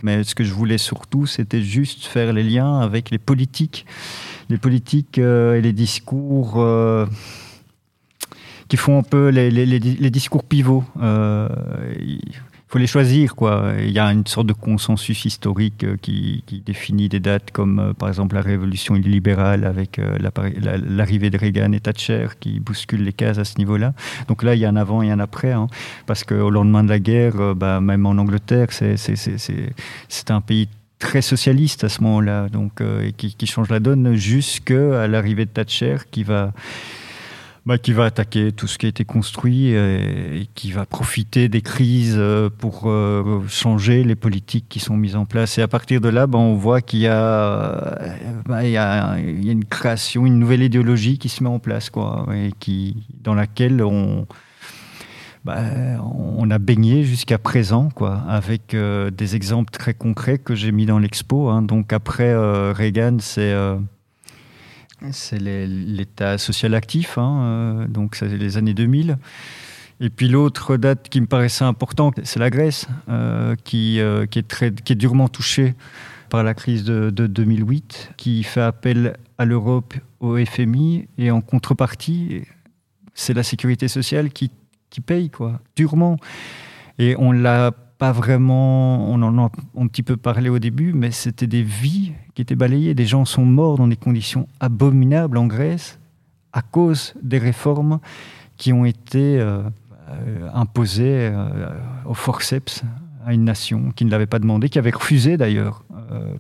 Mais 0.04 0.26
ce 0.26 0.36
que 0.36 0.44
je 0.44 0.54
voulais 0.54 0.78
surtout, 0.78 1.26
c'était 1.26 1.62
juste 1.62 2.06
faire 2.06 2.34
les 2.34 2.44
liens 2.44 2.80
avec 2.80 3.12
les 3.12 3.18
politiques, 3.18 3.86
les 4.50 4.58
politiques 4.58 5.20
euh, 5.20 5.56
et 5.56 5.62
les 5.62 5.74
discours 5.74 6.56
euh, 6.58 7.06
qui 8.68 8.76
font 8.76 9.00
un 9.00 9.04
peu 9.04 9.30
les 9.30 10.10
discours 10.10 10.44
pivots. 10.44 10.84
Euh, 12.72 12.74
faut 12.74 12.80
les 12.80 12.88
choisir. 12.88 13.36
Quoi. 13.36 13.74
Il 13.80 13.92
y 13.92 14.00
a 14.00 14.12
une 14.12 14.26
sorte 14.26 14.48
de 14.48 14.54
consensus 14.54 15.26
historique 15.26 15.84
euh, 15.84 15.98
qui, 16.02 16.44
définit 16.66 17.10
des 17.10 17.20
dates 17.20 17.52
comme 17.52 17.80
euh, 17.80 17.94
par 17.94 18.10
exemple 18.10 18.36
la 18.36 18.42
révolution 18.42 18.96
libérale 18.96 19.66
avec 19.66 20.00
euh, 20.00 20.18
l'arrivée 20.88 21.30
de 21.30 21.38
Reagan 21.38 21.72
et 21.74 21.80
Thatcher 21.80 22.28
qui 22.40 22.60
bouscule 22.60 23.04
les 23.04 23.14
cases 23.14 23.38
à 23.38 23.44
ce 23.44 23.58
niveau-là. 23.58 23.94
Donc 24.28 24.44
là, 24.44 24.56
il 24.56 24.60
y 24.62 24.66
a 24.66 24.70
un 24.70 24.76
avant 24.76 25.02
et 25.02 25.12
un 25.12 25.20
après, 25.20 25.52
hein, 25.52 25.68
parce 26.06 26.24
qu'au 26.24 26.50
lendemain 26.50 26.84
de 26.84 26.90
la 26.90 27.00
guerre, 27.00 27.56
bah, 27.56 27.82
même 27.82 28.06
en 28.06 28.12
Angleterre, 28.12 28.68
c'est 28.72 30.32
un 30.32 30.42
pays 30.42 30.68
très 31.00 31.22
socialiste 31.22 31.84
à 31.84 31.90
ce 31.90 32.02
moment-là, 32.04 32.48
donc 32.50 32.82
et 32.82 33.12
qui, 33.14 33.34
qui, 33.34 33.48
change 33.48 33.70
la 33.70 33.80
donne 33.80 34.16
jusqu'à 34.16 35.08
l'arrivée 35.08 35.46
de 35.46 35.50
Thatcher 35.50 35.98
qui 36.12 36.24
va 36.24 36.54
bah, 37.66 37.78
qui 37.78 37.94
va 37.94 38.06
attaquer 38.06 38.52
tout 38.52 38.66
ce 38.66 38.80
qui 38.80 38.88
a 38.88 38.90
été 38.90 39.06
construit 39.06 39.68
et, 39.68 40.48
qui 40.56 40.72
va 40.72 40.86
profiter 40.86 41.48
des 41.48 41.62
crises 41.62 42.16
euh, 42.18 42.50
pour 42.50 42.84
euh, 42.86 43.44
changer 43.48 44.04
les 44.04 44.16
politiques 44.16 44.66
qui 44.68 44.80
sont 44.80 44.98
mises 44.98 45.16
en 45.16 45.26
place. 45.26 45.60
Et 45.60 45.62
à 45.62 45.68
partir 45.68 46.02
de 46.02 46.10
là, 46.10 46.26
bah, 46.26 46.40
on 46.40 46.56
voit 46.56 46.82
qu'il 46.82 47.02
y, 47.02 47.08
bah, 47.08 47.86
a, 48.48 49.12
a 49.12 49.20
une 49.20 49.66
création, 49.66 50.26
une 50.26 50.40
nouvelle 50.40 50.64
idéologie 50.64 51.20
qui 51.20 51.30
se 51.30 51.44
met 51.44 51.50
en 51.50 51.60
place, 51.60 51.92
quoi, 51.92 52.28
et 52.34 52.52
qui, 52.60 53.06
dans 53.22 53.36
laquelle 53.36 53.84
on, 53.84 54.26
bah, 55.46 55.60
a 55.60 56.60
baigné 56.60 57.04
jusqu'à 57.04 57.38
présent, 57.38 57.90
quoi, 57.94 58.24
avec 58.28 58.74
euh, 58.74 59.12
des 59.12 59.36
exemples 59.36 59.72
très 59.72 59.94
concrets 59.94 60.40
que 60.40 60.56
j'ai 60.56 60.72
mis 60.72 60.88
dans 60.88 60.98
l'expo. 60.98 61.50
Hein. 61.50 61.62
Donc 61.62 61.94
après 61.94 62.34
Reagan, 62.74 63.18
c'est 63.20 63.54
c'est 65.12 65.40
l'État 65.40 66.38
social 66.38 66.76
actif, 66.76 67.18
hein, 67.18 67.42
euh, 67.44 67.88
donc 67.88 68.16
c'est 68.16 68.28
les 68.28 68.58
années 68.58 68.74
2000. 68.74 69.18
Et 70.00 70.10
puis 70.10 70.28
l'autre 70.28 70.78
date 70.78 71.10
qui 71.10 71.22
me 71.22 71.28
paraissait 71.28 71.64
importante, 71.64 72.20
c'est 72.24 72.40
la 72.40 72.50
Grèce, 72.50 72.88
euh, 73.10 73.56
qui, 73.64 74.00
euh, 74.00 74.26
qui, 74.26 74.40
est 74.40 74.48
très, 74.48 74.74
qui 74.74 74.94
est 74.94 74.96
durement 74.96 75.28
touchée 75.28 75.76
par 76.30 76.44
la 76.44 76.54
crise 76.54 76.84
de, 76.84 77.10
2008, 77.10 78.14
qui 78.18 78.44
fait 78.44 78.62
appel 78.62 79.18
à 79.38 79.46
l'Europe, 79.46 79.94
au 80.22 80.38
FMI, 80.44 81.08
et 81.18 81.30
en 81.30 81.42
contrepartie, 81.42 82.44
c'est 83.14 83.34
la 83.34 83.44
sécurité 83.44 83.88
sociale 83.88 84.32
qui, 84.32 84.50
qui 84.90 85.02
paye, 85.02 85.30
quoi, 85.30 85.60
durement. 85.76 86.18
Et 87.00 87.16
on 87.18 87.32
l'a 87.32 87.72
pas 88.02 88.12
vraiment, 88.12 89.12
on 89.12 89.22
en 89.22 89.38
a 89.38 89.52
un 89.78 89.86
petit 89.86 90.02
peu 90.02 90.18
parlé 90.18 90.50
au 90.50 90.58
début, 90.58 90.92
mais 90.92 91.12
c'était 91.12 91.46
des 91.46 91.62
vies 91.62 92.14
qui 92.34 92.42
étaient 92.42 92.56
balayées. 92.56 92.96
Des 92.96 93.06
gens 93.06 93.26
sont 93.26 93.46
morts 93.46 93.78
dans 93.78 93.88
des 93.88 93.96
conditions 93.96 94.48
abominables 94.60 95.38
en 95.38 95.46
Grèce 95.46 96.00
à 96.52 96.64
cause 96.64 97.14
des 97.22 97.38
réformes 97.38 98.00
qui 98.58 98.74
ont 98.74 98.86
été 98.86 99.40
euh, 99.40 99.62
euh, 100.10 100.50
imposées 100.52 101.30
euh, 101.32 101.70
au 102.08 102.16
forceps 102.16 102.82
à 103.24 103.36
une 103.36 103.44
nation 103.44 103.92
qui 103.92 104.06
ne 104.06 104.10
l'avait 104.10 104.26
pas 104.26 104.40
demandé, 104.40 104.70
qui 104.70 104.80
avait 104.80 104.90
refusé 104.90 105.38
d'ailleurs 105.38 105.86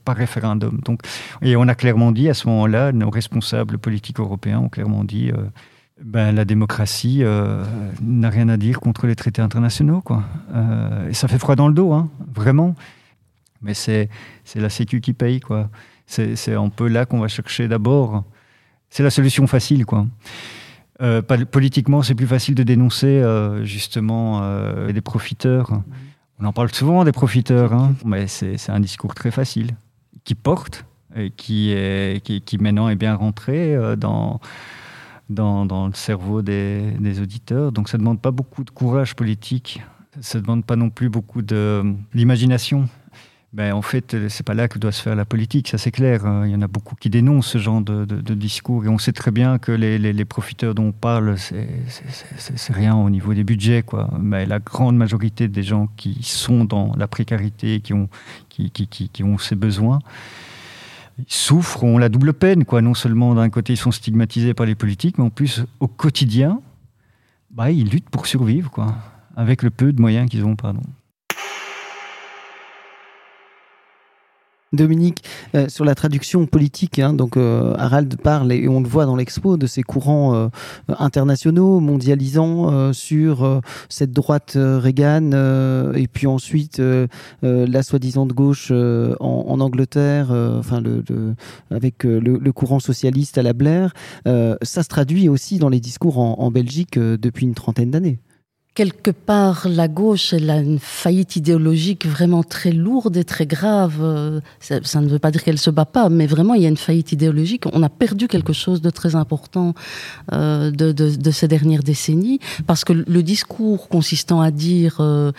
par 0.04 0.16
référendum. 0.16 0.80
Donc, 0.84 1.02
et 1.44 1.56
on 1.56 1.68
a 1.68 1.76
clairement 1.76 2.12
dit 2.12 2.28
à 2.28 2.34
ce 2.34 2.48
moment-là, 2.48 2.92
nos 2.92 3.12
responsables 3.12 3.78
politiques 3.78 4.20
européens 4.20 4.62
ont 4.62 4.70
clairement 4.70 5.04
dit 5.04 5.32
ben, 6.04 6.34
la 6.34 6.46
démocratie 6.46 7.20
euh, 7.24 7.64
n'a 8.02 8.30
rien 8.30 8.50
à 8.50 8.58
dire 8.58 8.80
contre 8.80 9.08
les 9.08 9.16
traités 9.16 9.42
internationaux. 9.42 10.02
Quoi. 10.02 10.24
Euh, 10.54 11.10
et 11.10 11.14
ça 11.14 11.28
fait 11.28 11.38
froid 11.38 11.56
dans 11.56 11.68
le 11.68 11.74
dos, 11.74 11.94
hein, 11.94 12.10
vraiment. 12.34 12.76
Mais 13.62 13.74
c'est 13.74 14.10
la 14.56 14.70
Sécu 14.70 15.02
qui 15.02 15.14
paye. 15.14 15.40
quoi. 15.40 15.70
C'est 16.08 16.56
un 16.56 16.70
peu 16.70 16.88
là 16.88 17.06
qu'on 17.06 17.20
va 17.20 17.28
chercher 17.28 17.68
d'abord. 17.68 18.24
C'est 18.90 19.04
la 19.04 19.12
solution 19.12 19.46
facile. 19.48 19.86
quoi. 19.86 20.08
Euh, 21.02 21.22
politiquement, 21.22 22.02
c'est 22.02 22.16
plus 22.16 22.28
facile 22.28 22.56
de 22.56 22.64
dénoncer 22.64 23.24
justement 23.64 24.42
des 24.88 25.02
profiteurs. 25.02 25.82
On 26.40 26.46
en 26.46 26.54
parle 26.54 26.74
souvent 26.74 27.04
des 27.04 27.12
profiteurs, 27.12 27.74
hein, 27.74 27.94
mais 28.04 28.26
c'est 28.26 28.58
un 28.70 28.80
discours 28.80 29.14
très 29.14 29.30
facile 29.30 29.76
qui 30.24 30.34
porte 30.34 30.86
et 31.16 31.30
qui, 31.30 31.72
est, 31.72 32.24
qui 32.24 32.58
maintenant 32.58 32.90
est 32.90 32.96
bien 32.96 33.14
rentré 33.14 33.78
dans 33.98 34.42
dans, 35.32 35.88
le 35.88 35.94
cerveau 35.94 36.42
des, 36.42 37.20
auditeurs. 37.22 37.72
Donc 37.72 37.90
ça 37.90 37.98
ne 37.98 38.04
demande 38.04 38.22
pas 38.22 38.32
beaucoup 38.32 38.64
de 38.64 38.70
courage 38.70 39.16
politique, 39.16 39.82
ça 40.20 40.38
ne 40.38 40.44
demande 40.44 40.66
pas 40.66 40.76
non 40.76 40.90
plus 40.90 41.10
beaucoup 41.10 41.42
d'imagination. 41.42 42.88
Ben, 43.54 43.74
en 43.74 43.82
fait, 43.82 44.30
c'est 44.30 44.46
pas 44.46 44.54
là 44.54 44.70
que 44.70 44.80
doit 44.80 44.94
se 44.94 45.02
faire 45.02 45.16
la 45.16 45.26
politique, 45.26 45.68
ça 45.68 45.78
c'est 45.78 45.92
clair. 45.92 46.26
Hein. 46.26 46.44
Il 46.46 46.52
y 46.52 46.56
en 46.56 46.62
a 46.62 46.68
beaucoup 46.68 46.96
qui 46.96 47.10
dénoncent 47.10 47.48
ce 47.48 47.58
genre 47.58 47.82
de, 47.82 48.34
discours 48.34 48.86
et 48.86 48.88
on 48.88 48.98
sait 48.98 49.12
très 49.12 49.32
bien 49.32 49.58
que 49.58 49.74
les, 49.74 50.26
profiteurs 50.26 50.74
dont 50.74 50.86
on 50.86 50.92
parle, 50.94 51.36
c'est 51.38 52.74
rien 52.74 52.96
au 52.96 53.10
niveau 53.10 53.34
des 53.34 53.44
budgets. 53.44 53.84
Mais 54.22 54.46
la 54.46 54.60
grande 54.60 54.96
majorité 54.96 55.50
des 55.50 55.64
gens 55.64 55.90
qui 55.98 56.18
sont 56.24 56.64
dans 56.64 56.94
la 56.96 57.08
précarité, 57.08 57.82
qui 57.82 57.94
ont 57.94 59.38
ces 59.38 59.56
besoins, 59.56 60.00
souffrent, 61.28 61.84
ont 61.84 61.98
la 61.98 62.10
double 62.10 62.34
peine. 62.34 62.66
Quoi. 62.66 62.82
Non 62.82 62.94
seulement 62.94 63.36
d'un 63.36 63.50
côté, 63.50 63.74
ils 63.74 63.78
sont 63.78 63.92
stigmatisés 63.92 64.54
par 64.54 64.66
les 64.66 64.76
politiques, 64.76 65.18
mais 65.18 65.24
en 65.24 65.30
plus, 65.30 65.64
au 65.80 65.88
quotidien, 65.88 66.62
bah, 67.52 67.72
ils 67.72 67.90
luttent 67.90 68.10
pour 68.10 68.28
survivre, 68.28 68.72
quoi, 68.72 68.96
avec 69.36 69.64
le 69.64 69.70
peu 69.70 69.92
de 69.94 70.02
moyens 70.02 70.30
qu'ils 70.30 70.46
ont. 70.46 70.56
Pardon. 70.56 70.82
Dominique, 74.74 75.24
euh, 75.54 75.68
sur 75.68 75.84
la 75.84 75.96
traduction 75.96 76.46
politique, 76.46 77.00
hein, 77.00 77.14
donc 77.14 77.36
euh, 77.36 77.74
Harald 77.78 78.16
parle 78.22 78.54
et 78.54 78.70
on 78.70 78.80
le 78.80 78.88
voit 78.88 79.06
dans 79.06 79.18
l'expo 79.18 79.58
de 79.58 79.68
ces 79.68 79.84
courants 79.84 80.34
euh, 80.34 80.48
internationaux, 80.88 81.82
mondialisants 81.82 82.94
sur 82.94 83.62
cette 83.90 84.12
droite 84.12 84.54
Reagan 84.56 85.32
et 85.94 86.08
puis 86.08 86.28
ensuite 86.28 86.82
la 87.42 87.84
soi-disant 87.84 88.26
gauche 88.28 88.72
en, 88.72 89.60
Angleterre, 89.60 90.32
avec 91.70 92.04
le, 92.04 92.52
courant 92.52 92.80
socialiste 92.80 93.38
à 93.38 93.44
la 93.44 93.54
Blair. 93.54 93.94
ça 94.26 94.84
se 94.84 94.88
traduit 94.88 95.30
aussi 95.30 95.58
dans 95.58 95.70
les 95.70 95.80
discours 95.80 96.20
en 96.20 96.52
Belgique 96.52 96.98
depuis 96.98 97.46
une 97.46 97.56
trentaine 97.56 97.92
d'années 97.92 98.20
quelque 98.74 99.12
part, 99.12 99.68
la 99.68 99.88
gauche, 99.88 100.34
elle 100.34 100.50
a 100.50 100.58
une 100.58 100.80
faillite 100.80 101.36
idéologique 101.36 102.06
vraiment 102.06 102.44
très 102.44 102.72
lourde 102.72 103.18
et 103.18 103.24
très 103.24 103.46
grave. 103.46 104.42
Ça, 104.60 105.02
ne 105.02 105.08
veut 105.08 105.20
pas 105.20 105.32
dire 105.32 105.44
qu'elle 105.44 105.60
se 105.60 105.70
bat 105.70 105.86
pas, 105.86 106.10
mais 106.10 106.26
vraiment, 106.26 106.54
il 106.54 106.62
y 106.62 106.66
a 106.66 106.70
une 106.70 106.78
faillite 106.78 107.12
idéologique. 107.12 107.66
On 107.74 107.84
a 107.84 107.90
perdu 107.90 108.28
quelque 108.28 108.54
chose 108.54 108.82
de 108.82 108.90
très 108.90 109.16
important 109.16 109.74
euh, 110.32 110.72
de, 110.72 111.32
ces 111.32 111.48
dernières 111.48 111.84
décennies, 111.84 112.40
parce 112.66 112.86
que 112.86 112.94
le 112.94 113.24
discours 113.24 113.90
consistant 113.90 114.42
à 114.42 114.52
dire 114.52 114.98
euh, 115.00 115.32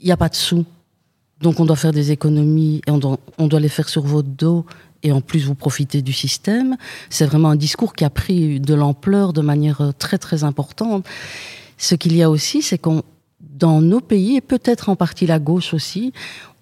il 0.00 0.06
n'y 0.06 0.12
a 0.12 0.16
pas 0.16 0.28
de 0.28 0.34
sous, 0.34 0.64
donc 1.40 1.58
on 1.60 1.64
doit 1.64 1.76
faire 1.76 1.92
des 1.92 2.10
économies 2.12 2.80
et 2.86 2.90
on 2.90 2.98
doit, 2.98 3.18
on 3.38 3.48
doit 3.48 3.60
les 3.60 3.68
faire 3.68 3.88
sur 3.88 4.02
votre 4.02 4.28
dos 4.28 4.64
et 5.04 5.10
en 5.10 5.20
plus 5.20 5.44
vous 5.44 5.54
profitez 5.56 6.00
du 6.02 6.12
système, 6.12 6.76
c'est 7.10 7.26
vraiment 7.26 7.50
un 7.50 7.56
discours 7.56 7.92
qui 7.92 8.04
a 8.04 8.10
pris 8.10 8.60
de 8.60 8.74
l'ampleur 8.74 9.32
de 9.32 9.40
manière 9.40 9.92
très 9.98 10.18
très 10.18 10.44
importante. 10.44 11.04
Ce 11.82 11.96
qu'il 11.96 12.14
y 12.14 12.22
a 12.22 12.30
aussi, 12.30 12.62
c'est 12.62 12.78
qu'on, 12.78 13.02
dans 13.40 13.80
nos 13.80 14.00
pays, 14.00 14.36
et 14.36 14.40
peut-être 14.40 14.88
en 14.88 14.94
partie 14.94 15.26
la 15.26 15.40
gauche 15.40 15.74
aussi, 15.74 16.12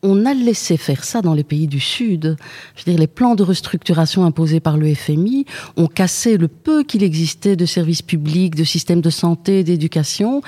on 0.02 0.24
a 0.24 0.32
laissé 0.32 0.78
faire 0.78 1.04
ça 1.04 1.20
dans 1.20 1.34
les 1.34 1.44
pays 1.44 1.66
du 1.66 1.78
Sud. 1.78 2.38
Je 2.74 2.80
veux 2.80 2.92
dire, 2.92 2.98
les 2.98 3.06
plans 3.06 3.34
de 3.34 3.42
restructuration 3.42 4.24
imposés 4.24 4.60
par 4.60 4.78
le 4.78 4.94
FMI 4.94 5.44
ont 5.76 5.88
cassé 5.88 6.38
le 6.38 6.48
peu 6.48 6.84
qu'il 6.84 7.02
existait 7.02 7.54
de 7.54 7.66
services 7.66 8.00
publics, 8.00 8.54
de 8.54 8.64
systèmes 8.64 9.02
de 9.02 9.10
santé, 9.10 9.62
d'éducation. 9.62 10.40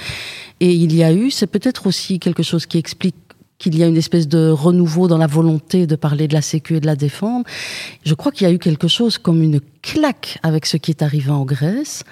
Et 0.60 0.72
il 0.72 0.94
y 0.94 1.02
a 1.02 1.12
eu, 1.12 1.30
c'est 1.30 1.46
peut-être 1.46 1.86
aussi 1.86 2.18
quelque 2.18 2.42
chose 2.42 2.64
qui 2.64 2.78
explique 2.78 3.16
qu'il 3.58 3.76
y 3.76 3.82
a 3.82 3.86
une 3.86 3.98
espèce 3.98 4.26
de 4.26 4.48
renouveau 4.48 5.06
dans 5.06 5.18
la 5.18 5.26
volonté 5.26 5.86
de 5.86 5.96
parler 5.96 6.28
de 6.28 6.34
la 6.34 6.40
sécu 6.40 6.76
et 6.76 6.80
de 6.80 6.86
la 6.86 6.96
défendre. 6.96 7.44
Je 8.06 8.14
crois 8.14 8.32
qu'il 8.32 8.46
y 8.46 8.50
a 8.50 8.54
eu 8.54 8.58
quelque 8.58 8.88
chose 8.88 9.18
comme 9.18 9.42
une 9.42 9.60
claque 9.82 10.38
avec 10.42 10.64
ce 10.64 10.78
qui 10.78 10.92
est 10.92 11.02
arrivé 11.02 11.30
en 11.30 11.44
Grèce, 11.44 12.04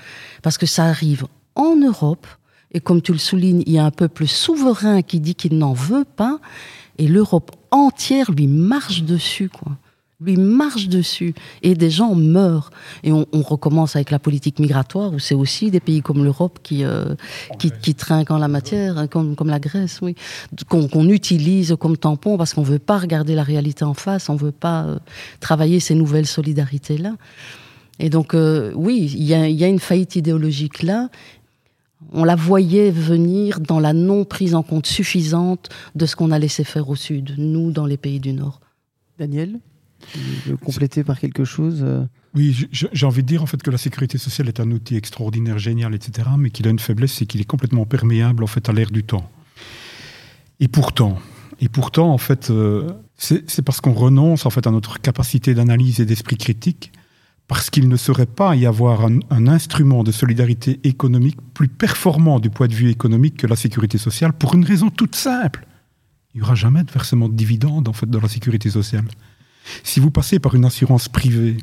parce 0.43 0.59
que 0.59 0.67
ça 0.67 0.85
arrive 0.85 1.25
en 1.55 1.75
Europe, 1.77 2.27
et 2.73 2.81
comme 2.81 3.03
tu 3.03 3.13
le 3.13 3.19
soulignes, 3.19 3.63
il 3.67 3.73
y 3.73 3.79
a 3.79 3.85
un 3.85 3.91
peuple 3.91 4.27
souverain 4.27 5.03
qui 5.03 5.21
dit 5.21 5.35
qu'il 5.35 5.59
n'en 5.59 5.73
veut 5.73 6.05
pas, 6.05 6.39
et 6.99 7.09
l'Europe 7.09 7.51
entière 7.71 8.31
lui 8.31 8.47
marche 8.47 9.03
dessus, 9.03 9.49
quoi 9.49 9.77
lui 10.21 10.37
marche 10.37 10.89
dessus 10.89 11.35
et 11.63 11.75
des 11.75 11.91
gens 11.91 12.15
meurent. 12.15 12.71
Et 13.03 13.13
on, 13.13 13.25
recommence 13.43 13.97
avec 13.97 14.11
la 14.11 14.19
politique 14.19 14.59
migratoire 14.59 15.13
où 15.13 15.19
c'est 15.19 15.35
aussi 15.35 15.71
des 15.71 15.81
pays 15.81 16.03
comme 16.03 16.23
l'Europe 16.23 16.61
qui, 16.63 16.85
euh, 16.85 17.15
qui, 17.59 17.71
qui, 17.71 17.95
trinquent 17.95 18.31
en 18.31 18.39
la 18.39 18.49
matière, 18.49 18.99
hein, 18.99 19.07
comme, 19.07 19.35
comme 19.35 19.49
la 19.49 19.59
Grèce, 19.59 20.01
oui, 20.03 20.15
qu'on 20.69 21.09
utilise 21.09 21.75
comme 21.81 21.97
tampon 21.97 22.37
parce 22.37 22.55
qu'on 22.55 22.63
veut 22.63 22.79
pas 22.79 22.99
regarder 22.99 23.35
la 23.35 23.43
réalité 23.43 23.85
en 23.85 23.95
face, 23.95 24.29
on 24.29 24.37
veut 24.37 24.53
pas 24.53 24.85
euh, 24.85 24.99
travailler 25.41 25.81
ces 25.81 25.95
nouvelles 25.95 26.27
solidarités 26.27 26.99
là. 26.99 27.15
Et 27.99 28.09
donc 28.09 28.35
euh, 28.35 28.73
oui, 28.77 29.13
il 29.17 29.25
y 29.25 29.65
a 29.65 29.69
une 29.69 29.81
faillite 29.81 30.17
idéologique 30.17 30.83
là. 30.83 31.09
On 32.13 32.25
la 32.25 32.37
voyait 32.37 32.91
venir 32.91 33.61
dans 33.61 33.79
la 33.79 33.93
non 33.93 34.25
prise 34.25 34.55
en 34.55 34.63
compte 34.63 34.87
suffisante 34.87 35.69
de 35.95 36.07
ce 36.07 36.17
qu'on 36.17 36.31
a 36.31 36.39
laissé 36.39 36.65
faire 36.65 36.89
au 36.89 36.97
sud, 36.97 37.35
nous 37.39 37.71
dans 37.71 37.87
les 37.87 37.97
pays 37.97 38.21
du 38.21 38.33
Nord. 38.33 38.61
Daniel 39.19 39.61
compléter 40.65 41.05
par 41.05 41.19
quelque 41.19 41.45
chose 41.45 41.83
euh 41.83 42.05
Oui, 42.35 42.69
j'ai 42.73 43.07
envie 43.07 43.23
de 43.23 43.29
dire 43.29 43.43
en 43.43 43.47
fait 43.47 43.63
que 43.63 43.71
la 43.71 43.79
sécurité 43.79 44.19
sociale 44.19 44.49
est 44.49 44.61
un 44.61 44.71
outil 44.71 44.97
extraordinaire, 44.97 45.59
génial, 45.59 45.95
etc., 45.95 46.29
mais 46.39 46.51
qu'il 46.51 46.67
a 46.67 46.71
une 46.71 46.79
faiblesse, 46.79 47.13
c'est 47.13 47.27
qu'il 47.27 47.41
est 47.41 47.45
complètement 47.45 47.87
perméable 47.87 48.43
en 48.43 48.47
fait 48.47 48.69
à 48.69 48.73
l'ère 48.73 48.91
du 48.91 49.05
temps. 49.05 49.31
Et 50.59 50.69
pourtant, 50.69 51.19
et 51.61 51.69
pourtant 51.69 52.13
en 52.13 52.19
fait, 52.19 52.51
euh, 52.51 52.91
c'est 53.17 53.63
parce 53.63 53.81
qu'on 53.81 53.93
renonce 53.93 54.47
en 54.47 54.51
fait 54.51 54.67
à 54.67 54.71
notre 54.71 55.01
capacité 55.01 55.55
d'analyse 55.55 56.01
et 56.01 56.07
d'esprit 56.07 56.37
critique, 56.37 56.93
parce 57.51 57.69
qu'il 57.69 57.89
ne 57.89 57.97
saurait 57.97 58.27
pas 58.27 58.55
y 58.55 58.65
avoir 58.65 59.05
un, 59.07 59.49
instrument 59.49 60.05
de 60.05 60.13
solidarité 60.13 60.79
économique 60.85 61.37
plus 61.53 61.67
performant 61.67 62.39
du 62.39 62.49
point 62.49 62.69
de 62.69 62.75
vue 62.75 62.91
économique 62.91 63.39
que 63.39 63.49
la 63.49 63.57
sécurité 63.57 63.99
sociale, 63.99 64.33
pour 64.33 64.55
une 64.55 64.65
raison 64.65 64.89
toute 64.89 65.17
simple. 65.17 65.67
Il 66.33 66.39
n'y 66.39 66.43
aura 66.45 66.55
jamais 66.55 66.85
de 66.85 66.93
versement 66.93 67.29
de 67.29 67.35
dividendes 67.35 67.93
dans 68.07 68.21
la 68.21 68.29
sécurité 68.29 68.71
sociale. 68.71 69.03
Si 69.83 69.99
vous 69.99 70.13
passez 70.13 70.39
par 70.39 70.55
une 70.55 70.65
assurance 70.65 71.09
privée, 71.09 71.57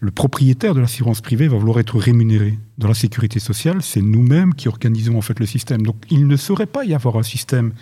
le 0.00 0.10
propriétaire 0.10 0.74
de 0.74 0.80
l'assurance 0.80 1.20
privée 1.20 1.46
va 1.46 1.58
vouloir 1.58 1.78
être 1.78 1.98
rémunéré. 1.98 2.58
Dans 2.78 2.88
la 2.88 2.94
sécurité 2.94 3.38
sociale, 3.38 3.82
c'est 3.82 4.00
nous-mêmes 4.00 4.54
qui 4.54 4.68
organisons 4.68 5.18
en 5.18 5.22
fait 5.22 5.38
le 5.38 5.46
système. 5.46 5.82
Donc 5.82 6.06
il 6.08 6.26
ne 6.26 6.36
saurait 6.36 6.64
pas 6.64 6.86
y 6.86 6.94
avoir 6.94 7.18
un 7.18 7.22
système 7.22 7.74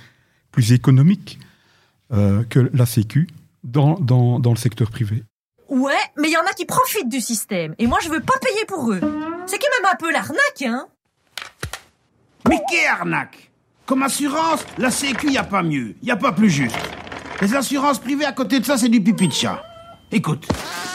plus 0.50 0.72
économique 0.72 1.38
euh, 2.12 2.42
que 2.42 2.72
la 2.74 2.86
Sécu 2.86 3.28
dans 3.62 3.94
le 4.00 4.56
secteur 4.56 4.90
privé. 4.90 5.22
Ouais, 5.70 5.92
mais 6.16 6.28
il 6.28 6.32
y 6.32 6.36
en 6.36 6.40
a 6.40 6.52
qui 6.52 6.64
profitent 6.64 7.08
du 7.08 7.20
système. 7.20 7.74
Et 7.78 7.86
moi, 7.86 7.98
je 8.02 8.08
veux 8.08 8.20
pas 8.20 8.38
payer 8.42 8.64
pour 8.66 8.92
eux. 8.92 9.00
C'est 9.46 9.58
quand 9.58 9.68
même 9.80 9.90
un 9.92 9.96
peu 9.96 10.12
l'arnaque, 10.12 10.62
hein 10.62 10.86
Mais 12.48 12.60
qu'est 12.68 12.86
arnaque? 12.86 13.50
Comme 13.86 14.02
assurance, 14.02 14.64
la 14.78 14.90
Sécu, 14.90 15.30
y 15.30 15.38
a 15.38 15.44
pas 15.44 15.62
mieux. 15.62 15.94
Y 16.02 16.10
a 16.10 16.16
pas 16.16 16.32
plus 16.32 16.50
juste. 16.50 16.76
Les 17.40 17.54
assurances 17.54 17.98
privées 17.98 18.24
à 18.24 18.32
côté 18.32 18.60
de 18.60 18.64
ça, 18.64 18.76
c'est 18.76 18.88
du 18.88 19.02
pipi 19.02 19.28
de 19.28 19.32
chat. 19.32 19.62
Écoute, 20.12 20.46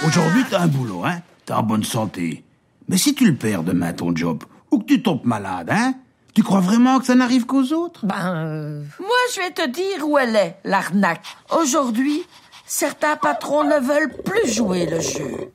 aujourd'hui 0.06 0.44
t'as 0.50 0.60
un 0.60 0.68
boulot, 0.68 1.04
hein 1.06 1.22
T'es 1.46 1.54
en 1.54 1.64
bonne 1.64 1.84
santé. 1.84 2.44
Mais 2.88 2.98
si 2.98 3.16
tu 3.16 3.26
le 3.26 3.36
perds 3.36 3.64
demain 3.64 3.94
ton 3.94 4.16
job, 4.16 4.44
ou 4.72 4.80
que 4.80 4.86
tu 4.86 5.02
tombes 5.02 5.26
malade, 5.26 5.70
hein 5.72 5.94
Tu 6.34 6.44
crois 6.44 6.60
vraiment 6.60 7.00
que 7.00 7.06
ça 7.06 7.16
n'arrive 7.16 7.46
qu'aux 7.46 7.72
autres? 7.74 8.06
Ben, 8.06 8.36
euh, 8.36 8.84
moi 9.00 9.18
je 9.34 9.42
vais 9.42 9.52
te 9.52 9.68
dire 9.70 10.08
où 10.08 10.18
elle 10.18 10.36
est, 10.36 10.58
l'arnaque. 10.66 11.26
Aujourd'hui, 11.58 12.24
certains 12.66 13.16
patrons 13.16 13.63
ne 13.63 13.80
veulent 13.80 14.13
plus 14.24 14.51
jouer 14.51 14.86
le 14.86 14.99
jeu. 14.99 15.51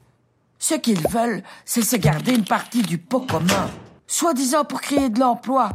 Ce 0.59 0.75
qu'ils 0.75 1.07
veulent, 1.09 1.43
c'est 1.65 1.83
se 1.83 1.97
garder 1.97 2.35
une 2.35 2.45
partie 2.45 2.83
du 2.83 2.99
pot 2.99 3.21
commun, 3.21 3.71
soi-disant 4.07 4.65
pour 4.65 4.81
créer 4.81 5.09
de 5.09 5.21
l'emploi. 5.21 5.71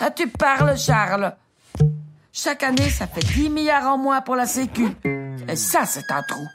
Ah, 0.00 0.10
tu 0.10 0.28
parles, 0.28 0.78
Charles 0.78 1.34
chaque 2.32 2.62
année, 2.62 2.88
ça 2.88 3.06
fait 3.08 3.24
10 3.34 3.50
milliards 3.50 3.86
en 3.86 3.98
moins 3.98 4.20
pour 4.20 4.36
la 4.36 4.46
Sécu. 4.46 4.86
Et 5.48 5.56
ça, 5.56 5.84
c'est 5.84 6.10
un 6.10 6.22
trou. 6.22 6.46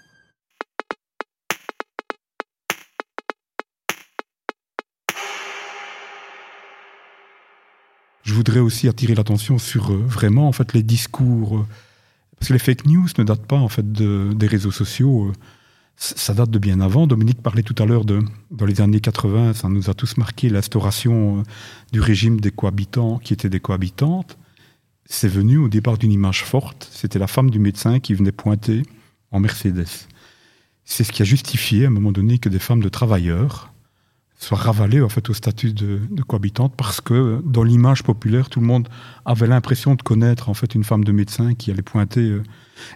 Je 8.24 8.34
voudrais 8.34 8.62
aussi 8.62 8.88
attirer 8.88 9.14
l'attention 9.14 9.60
sur 9.60 9.92
euh, 9.92 9.98
vraiment 10.08 10.48
en 10.48 10.52
fait 10.52 10.74
les 10.74 10.82
discours 10.82 11.58
euh, 11.58 11.68
parce 12.40 12.50
que 12.50 12.54
les 12.54 12.60
fake 12.60 12.86
news 12.86 13.08
ne 13.18 13.24
datent 13.24 13.46
pas 13.46 13.58
en 13.58 13.70
fait 13.70 13.92
des 13.92 14.48
réseaux 14.48 14.72
sociaux. 14.72 15.28
Euh, 15.28 15.34
ça 15.98 16.34
date 16.34 16.50
de 16.50 16.60
bien 16.60 16.82
avant. 16.82 17.08
Dominique 17.08 17.42
parlait 17.42 17.64
tout 17.64 17.82
à 17.82 17.86
l'heure 17.86 18.04
de 18.04 18.20
dans 18.52 18.66
les 18.66 18.82
années 18.82 19.00
80, 19.00 19.54
ça 19.54 19.70
nous 19.70 19.90
a 19.90 19.94
tous 19.94 20.18
marqué 20.18 20.50
l'instauration 20.50 21.44
du 21.94 22.02
régime 22.02 22.42
des 22.42 22.52
cohabitants 22.52 23.18
qui 23.18 23.32
étaient 23.32 23.50
des 23.50 23.62
cohabitantes 23.62 24.38
c'est 25.06 25.28
venu 25.28 25.58
au 25.58 25.70
départ 25.70 25.98
d'une 25.98 26.12
image 26.12 26.44
forte. 26.44 26.90
C'était 26.92 27.20
la 27.20 27.28
femme 27.28 27.52
du 27.52 27.60
médecin 27.60 28.00
qui 28.00 28.14
venait 28.14 28.32
pointer 28.32 28.84
en 29.32 29.40
Mercedes. 29.40 29.88
C'est 30.84 31.04
ce 31.04 31.12
qui 31.12 31.22
a 31.22 31.26
justifié 31.26 31.86
à 31.86 31.88
un 31.88 31.92
moment 31.92 32.12
donné 32.12 32.40
que 32.40 32.50
des 32.50 32.60
femmes 32.60 32.82
de 32.82 32.90
travailleurs 32.90 33.72
soient 34.38 34.58
ravalées 34.58 35.02
en 35.02 35.10
fait 35.10 35.30
au 35.30 35.34
statut 35.34 35.74
de, 35.74 36.00
cohabitante 36.28 36.74
parce 36.76 37.02
que 37.02 37.42
dans 37.46 37.64
l'image 37.64 38.04
populaire, 38.04 38.50
tout 38.50 38.60
le 38.60 38.66
monde 38.66 38.88
avait 39.26 39.48
l'impression 39.48 39.96
de 39.96 40.02
connaître 40.02 40.50
en 40.50 40.54
fait 40.54 40.76
une 40.76 40.84
femme 40.84 41.04
de 41.04 41.12
médecin 41.12 41.54
qui 41.54 41.72
allait 41.72 41.82
pointer. 41.82 42.22
Euh. 42.22 42.44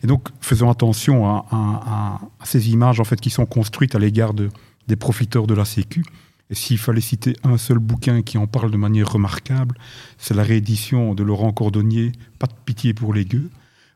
Et 0.03 0.07
donc, 0.07 0.27
faisons 0.41 0.69
attention 0.69 1.27
à, 1.27 2.19
ces 2.43 2.69
images 2.69 2.99
en 2.99 3.05
fait 3.05 3.19
qui 3.19 3.29
sont 3.29 3.45
construites 3.45 3.95
à 3.95 3.99
l'égard 3.99 4.33
des 4.33 4.95
profiteurs 4.95 5.47
de 5.47 5.53
la 5.53 5.65
Sécu. 5.65 6.03
Et 6.49 6.55
s'il 6.55 6.79
fallait 6.79 7.01
citer 7.01 7.35
un 7.43 7.57
seul 7.57 7.77
bouquin 7.77 8.21
qui 8.21 8.37
en 8.37 8.47
parle 8.47 8.71
de 8.71 8.77
manière 8.77 9.11
remarquable, 9.11 9.75
c'est 10.17 10.33
la 10.33 10.43
réédition 10.43 11.13
de 11.13 11.23
Laurent 11.23 11.51
Cordonnier, 11.51 12.11
Pas 12.39 12.47
de 12.47 12.53
pitié 12.65 12.93
pour 12.93 13.13
les 13.13 13.25
gueux, 13.25 13.49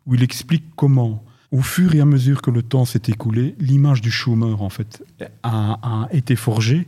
où 0.05 0.13
il 0.13 0.23
explique 0.23 0.65
comment, 0.75 1.23
au 1.51 1.61
fur 1.61 1.95
et 1.95 1.99
à 1.99 2.05
mesure 2.05 2.41
que 2.41 2.51
le 2.51 2.61
temps 2.61 2.85
s'est 2.85 3.01
écoulé, 3.07 3.55
l'image 3.59 4.01
du 4.01 4.11
chômeur, 4.11 4.61
en 4.61 4.69
fait, 4.69 5.03
a, 5.41 6.07
été 6.11 6.35
forgée, 6.35 6.87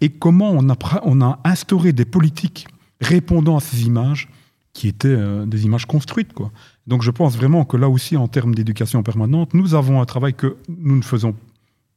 et 0.00 0.10
comment 0.10 0.50
on 0.50 0.68
a, 0.70 0.76
on 1.04 1.20
instauré 1.44 1.92
des 1.92 2.04
politiques 2.04 2.68
répondant 3.00 3.56
à 3.56 3.60
ces 3.60 3.86
images, 3.86 4.28
qui 4.72 4.86
étaient 4.86 5.08
euh, 5.08 5.44
des 5.44 5.64
images 5.64 5.86
construites, 5.86 6.32
quoi. 6.32 6.52
Donc 6.86 7.02
je 7.02 7.10
pense 7.10 7.36
vraiment 7.36 7.64
que 7.64 7.76
là 7.76 7.88
aussi, 7.88 8.16
en 8.16 8.28
termes 8.28 8.54
d'éducation 8.54 9.02
permanente, 9.02 9.52
nous 9.52 9.74
avons 9.74 10.00
un 10.00 10.04
travail 10.04 10.34
que 10.34 10.56
nous 10.68 10.96
ne 10.96 11.02
faisons, 11.02 11.34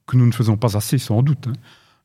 que 0.07 0.17
nous 0.17 0.25
ne 0.25 0.31
faisons 0.31 0.57
pas 0.57 0.75
assez, 0.75 0.97
sans 0.97 1.21
doute. 1.21 1.47
Hein. 1.47 1.53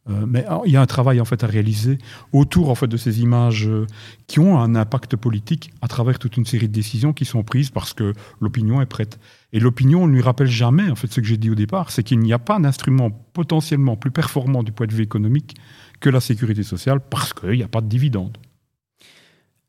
Euh, 0.09 0.25
mais 0.27 0.45
il 0.67 0.73
y 0.73 0.77
a 0.77 0.81
un 0.81 0.87
travail 0.87 1.21
en 1.21 1.25
fait 1.25 1.43
à 1.43 1.49
réaliser 1.49 1.99
autour 2.33 2.71
en 2.71 2.77
fait 2.77 2.87
de 2.87 2.97
ces 2.97 3.23
images 3.23 3.67
euh, 3.67 3.87
qui 4.29 4.39
ont 4.39 4.57
un 4.57 4.77
impact 4.77 5.17
politique 5.17 5.73
à 5.83 5.89
travers 5.89 6.21
toute 6.21 6.37
une 6.37 6.45
série 6.45 6.69
de 6.69 6.73
décisions 6.73 7.13
qui 7.13 7.25
sont 7.25 7.43
prises 7.43 7.71
parce 7.71 7.93
que 7.93 8.13
l'opinion 8.41 8.81
est 8.81 8.87
prête. 8.87 9.19
Et 9.53 9.59
l'opinion 9.59 10.07
ne 10.07 10.13
lui 10.13 10.23
rappelle 10.23 10.47
jamais 10.47 10.89
en 10.91 10.95
fait 10.95 11.09
ce 11.09 11.21
que 11.21 11.27
j'ai 11.27 11.39
dit 11.39 11.51
au 11.51 11.57
départ, 11.57 11.91
c'est 11.91 12.05
qu'il 12.05 12.21
n'y 12.21 12.33
a 12.33 12.39
pas 12.39 12.61
d'instrument 12.61 13.11
potentiellement 13.11 13.97
plus 13.97 14.13
performant 14.13 14.63
du 14.63 14.71
point 14.71 14.87
de 14.87 14.95
vue 14.95 15.03
économique 15.03 15.57
que 16.01 16.11
la 16.11 16.21
sécurité 16.21 16.63
sociale 16.63 17.01
parce 17.01 17.33
qu'il 17.33 17.53
n'y 17.53 17.63
a 17.63 17.69
pas 17.69 17.81
de 17.81 17.89
dividendes. 17.89 18.39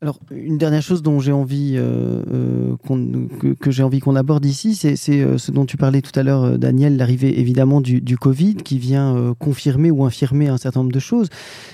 Alors, 0.00 0.20
une 0.30 0.58
dernière 0.58 0.80
chose 0.80 1.02
dont 1.02 1.18
j'ai 1.18 1.32
envie 1.32 1.74
euh, 1.76 2.22
euh, 2.32 3.54
que, 3.58 3.72
j'ai 3.72 3.82
envie 3.82 3.98
qu'on 3.98 4.14
aborde 4.14 4.44
ici, 4.44 4.76
c'est 4.76 4.94
euh, 5.10 5.38
ce 5.38 5.50
dont 5.50 5.66
tu 5.66 5.76
parlais 5.76 6.02
tout 6.02 6.16
à 6.16 6.22
l'heure, 6.22 6.56
Daniel, 6.56 6.96
l'arrivée 6.96 7.40
évidemment 7.40 7.80
du, 7.80 8.00
du, 8.00 8.16
Covid 8.16 8.54
qui 8.54 8.78
vient 8.78 9.34
confirmer 9.40 9.90
ou 9.90 10.04
infirmer 10.04 10.46
un 10.46 10.56
certain 10.56 10.80
nombre 10.80 10.92
de 10.92 11.00
choses. 11.00 11.26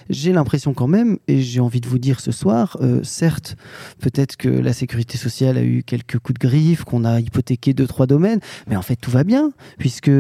J'ai 0.09 0.33
l'impression 0.33 0.73
quand 0.73 0.87
même, 0.87 1.19
et 1.29 1.43
j'ai 1.43 1.61
envie 1.61 1.83
de 1.83 1.87
vous 1.87 1.99
dire 1.99 2.21
ce 2.21 2.33
soir, 2.33 2.79
certes, 3.03 3.57
peut-être 4.01 4.39
que 4.39 4.49
la 4.49 4.73
sécurité 4.73 5.19
sociale 5.19 5.59
a 5.59 5.63
eu 5.63 5.83
quelques 5.83 6.19
coups 6.19 6.41
de 6.41 6.49
griffe, 6.49 6.85
qu'on 6.85 7.05
a 7.05 7.21
hypothéqué 7.21 7.75
deux 7.75 7.87
trois 7.87 8.07
domaines, 8.07 8.41
mais 8.69 8.77
en 8.77 8.83
fait 8.83 8.97
tout 8.97 9.11
va 9.11 9.25
bien 9.25 9.53
puisque 9.79 10.11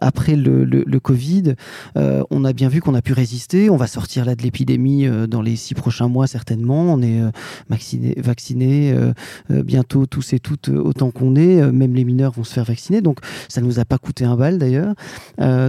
après 0.00 0.36
le, 0.36 0.64
le, 0.64 0.82
le 0.86 1.00
Covid, 1.00 1.54
on 1.94 2.44
a 2.44 2.52
bien 2.54 2.68
vu 2.68 2.80
qu'on 2.80 2.94
a 2.94 3.02
pu 3.02 3.12
résister. 3.12 3.68
On 3.68 3.76
va 3.76 3.86
sortir 3.86 4.24
là 4.24 4.34
de 4.34 4.42
l'épidémie 4.42 5.06
dans 5.28 5.42
les 5.42 5.56
six 5.56 5.74
prochains 5.74 6.08
mois 6.08 6.26
certainement. 6.26 6.92
On 6.92 7.02
est 7.02 7.20
vaccinés, 7.68 8.92
euh, 8.92 9.12
euh, 9.50 9.62
bientôt 9.62 10.06
tous 10.06 10.32
et 10.32 10.38
toutes 10.38 10.68
euh, 10.68 10.82
autant 10.82 11.10
qu'on 11.10 11.36
est, 11.36 11.70
même 11.72 11.94
les 11.94 12.04
mineurs 12.04 12.32
vont 12.32 12.44
se 12.44 12.52
faire 12.52 12.64
vacciner, 12.64 13.00
donc 13.00 13.18
ça 13.48 13.60
ne 13.60 13.66
nous 13.66 13.78
a 13.78 13.84
pas 13.84 13.98
coûté 13.98 14.24
un 14.24 14.36
bal 14.36 14.58
d'ailleurs. 14.58 14.94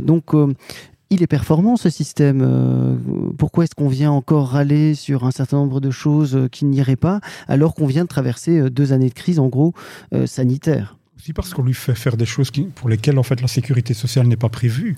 donc 0.01 0.31
il 1.09 1.23
est 1.23 1.27
performant 1.27 1.75
ce 1.75 1.89
système. 1.89 3.37
pourquoi 3.37 3.65
est-ce 3.65 3.75
qu'on 3.75 3.89
vient 3.89 4.11
encore 4.11 4.49
râler 4.49 4.95
sur 4.95 5.25
un 5.25 5.31
certain 5.31 5.57
nombre 5.57 5.81
de 5.81 5.91
choses 5.91 6.47
qui 6.51 6.65
n'iraient 6.65 6.95
pas 6.95 7.19
alors 7.47 7.73
qu'on 7.75 7.85
vient 7.85 8.03
de 8.03 8.07
traverser 8.07 8.69
deux 8.69 8.93
années 8.93 9.09
de 9.09 9.13
crise 9.13 9.39
en 9.39 9.47
gros 9.47 9.73
sanitaire? 10.25 10.97
Aussi 11.17 11.33
parce 11.33 11.53
qu'on 11.53 11.63
lui 11.63 11.73
fait 11.73 11.95
faire 11.95 12.17
des 12.17 12.25
choses 12.25 12.51
pour 12.75 12.89
lesquelles 12.89 13.19
en 13.19 13.23
fait 13.23 13.41
la 13.41 13.47
sécurité 13.47 13.93
sociale 13.93 14.27
n'est 14.27 14.37
pas 14.37 14.49
prévue. 14.49 14.95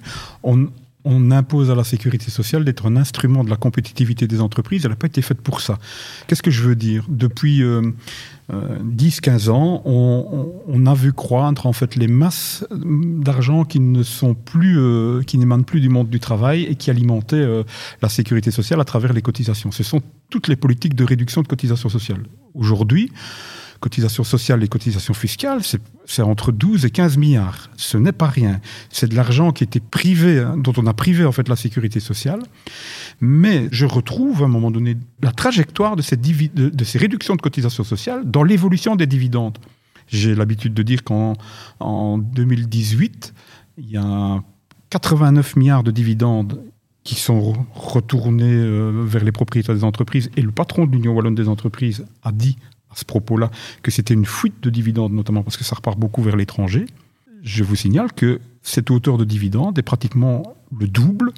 On 1.06 1.32
impose 1.32 1.70
à 1.70 1.76
la 1.76 1.84
sécurité 1.84 2.32
sociale 2.32 2.64
d'être 2.64 2.86
un 2.86 2.96
instrument 2.96 3.44
de 3.44 3.50
la 3.50 3.56
compétitivité 3.56 4.28
des 4.28 4.42
entreprises. 4.42 4.86
Elle 4.86 4.92
n'a 4.92 4.96
pas 4.96 5.08
été 5.08 5.22
faite 5.22 5.42
pour 5.42 5.62
ça. 5.62 5.78
Qu'est-ce 6.28 6.44
que 6.44 6.52
je 6.52 6.64
veux 6.64 6.76
dire? 6.76 7.06
Depuis 7.10 7.62
10-15 8.52 9.50
ans, 9.50 9.82
on, 9.86 10.86
a 10.86 10.94
vu 10.94 11.14
croître 11.14 11.66
en 11.66 11.74
fait 11.74 11.96
les 11.96 12.08
masses 12.08 12.66
d'argent 12.72 13.66
qui 13.66 13.80
ne 13.80 14.04
sont 14.04 14.34
plus, 14.34 14.78
qui 15.26 15.38
n'émanent 15.38 15.64
plus 15.64 15.82
du 15.82 15.90
monde 15.90 16.10
du 16.10 16.20
travail 16.20 16.64
et 16.64 16.76
qui 16.76 16.90
alimentaient 16.90 17.64
la 18.02 18.10
sécurité 18.10 18.52
sociale 18.52 18.80
à 18.80 18.86
travers 18.86 19.14
les 19.14 19.22
cotisations. 19.22 19.72
Ce 19.72 19.84
sont 19.84 20.02
toutes 20.30 20.48
les 20.48 20.56
politiques 20.56 20.96
de 20.96 21.04
réduction 21.04 21.42
de 21.42 21.48
cotisations 21.48 21.90
sociales. 21.90 22.24
Aujourd'hui, 22.54 23.12
cotisations 23.84 24.24
sociales 24.24 24.64
et 24.64 24.70
cotisations 24.70 25.14
fiscales, 25.14 25.62
c'est 26.06 26.22
entre 26.22 26.54
12 26.54 26.86
et 26.86 26.90
15 26.90 27.18
milliards. 27.18 27.70
Ce 27.76 27.98
n'est 27.98 28.14
pas 28.14 28.28
rien. 28.28 28.62
C'est 28.90 29.10
de 29.10 29.16
l'argent 29.16 29.52
qui 29.52 29.66
était 29.66 29.82
privé, 29.82 30.40
hein, 30.40 30.56
dont 30.58 30.72
on 30.78 30.88
a 30.88 30.94
privé 30.94 31.26
en 31.26 31.34
fait 31.34 31.50
la 31.50 31.58
sécurité 31.58 32.00
sociale. 32.00 32.40
Mais 33.20 33.68
je 33.72 33.86
retrouve 33.86 34.42
à 34.42 34.46
un 34.46 34.48
moment 34.48 34.72
donné 34.72 34.96
la 35.22 35.34
trajectoire 35.34 35.98
de 35.98 36.02
ces, 36.02 36.16
réductions 36.98 37.36
de 37.36 37.42
cotisations 37.42 37.84
sociales 37.84 38.22
dans 38.24 38.44
l'évolution 38.44 38.96
des 38.96 39.06
dividendes. 39.06 39.58
J'ai 40.08 40.34
l'habitude 40.34 40.74
de 40.74 40.84
dire 40.84 41.04
qu'en 41.04 41.34
en 41.82 42.18
2018, 42.18 43.34
il 43.80 43.92
y 43.92 43.98
a 43.98 44.42
89 44.92 45.58
milliards 45.58 45.84
de 45.84 45.92
dividendes 45.92 46.64
qui 47.04 47.16
sont 47.16 47.54
retournés 47.74 48.46
euh, 48.46 49.04
vers 49.06 49.26
les 49.26 49.34
propriétaires 49.34 49.76
des 49.76 49.84
entreprises. 49.84 50.32
Et 50.38 50.42
le 50.42 50.52
patron 50.52 50.86
de 50.86 50.94
l'Union 50.94 51.14
wallonne 51.14 51.36
des 51.36 51.50
entreprises 51.50 52.06
a 52.24 52.32
dit 52.32 52.56
à 52.94 52.96
ce 52.96 53.06
propos-là 53.06 53.52
que 53.82 53.92
c'était 53.92 54.14
une 54.14 54.26
fuite 54.26 54.62
de 54.62 54.70
dividendes, 54.70 55.14
notamment 55.14 55.44
parce 55.44 55.58
que 55.58 55.64
ça 55.64 55.76
repart 55.76 55.98
beaucoup 55.98 56.22
vers 56.22 56.36
l'étranger. 56.36 56.86
Je 57.42 57.64
vous 57.64 57.76
signale 57.76 58.14
que 58.14 58.40
cette 58.62 58.90
hauteur 58.92 59.18
de 59.18 59.26
dividendes 59.26 59.78
est 59.78 59.84
pratiquement 59.84 60.56
le 60.78 60.88
double, 60.88 61.32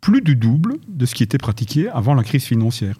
plus 0.00 0.20
du 0.20 0.34
double 0.34 0.74
de 0.88 1.06
ce 1.06 1.14
qui 1.14 1.22
était 1.22 1.38
pratiqué 1.38 1.88
avant 1.88 2.14
la 2.14 2.24
crise 2.24 2.44
financière. 2.44 2.96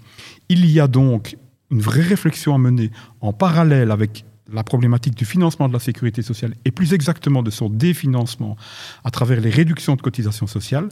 Il 0.49 0.65
y 0.71 0.79
a 0.79 0.87
donc 0.87 1.37
une 1.71 1.81
vraie 1.81 2.03
réflexion 2.03 2.55
à 2.55 2.59
mener 2.59 2.91
en 3.21 3.33
parallèle 3.33 3.91
avec 3.91 4.25
la 4.53 4.63
problématique 4.63 5.17
du 5.17 5.25
financement 5.25 5.69
de 5.69 5.73
la 5.73 5.79
sécurité 5.79 6.23
sociale 6.23 6.55
et 6.65 6.71
plus 6.71 6.93
exactement 6.93 7.43
de 7.43 7.51
son 7.51 7.69
définancement 7.69 8.57
à 9.03 9.11
travers 9.11 9.41
les 9.41 9.51
réductions 9.51 9.97
de 9.97 10.03
cotisations 10.03 10.47
sociales. 10.47 10.89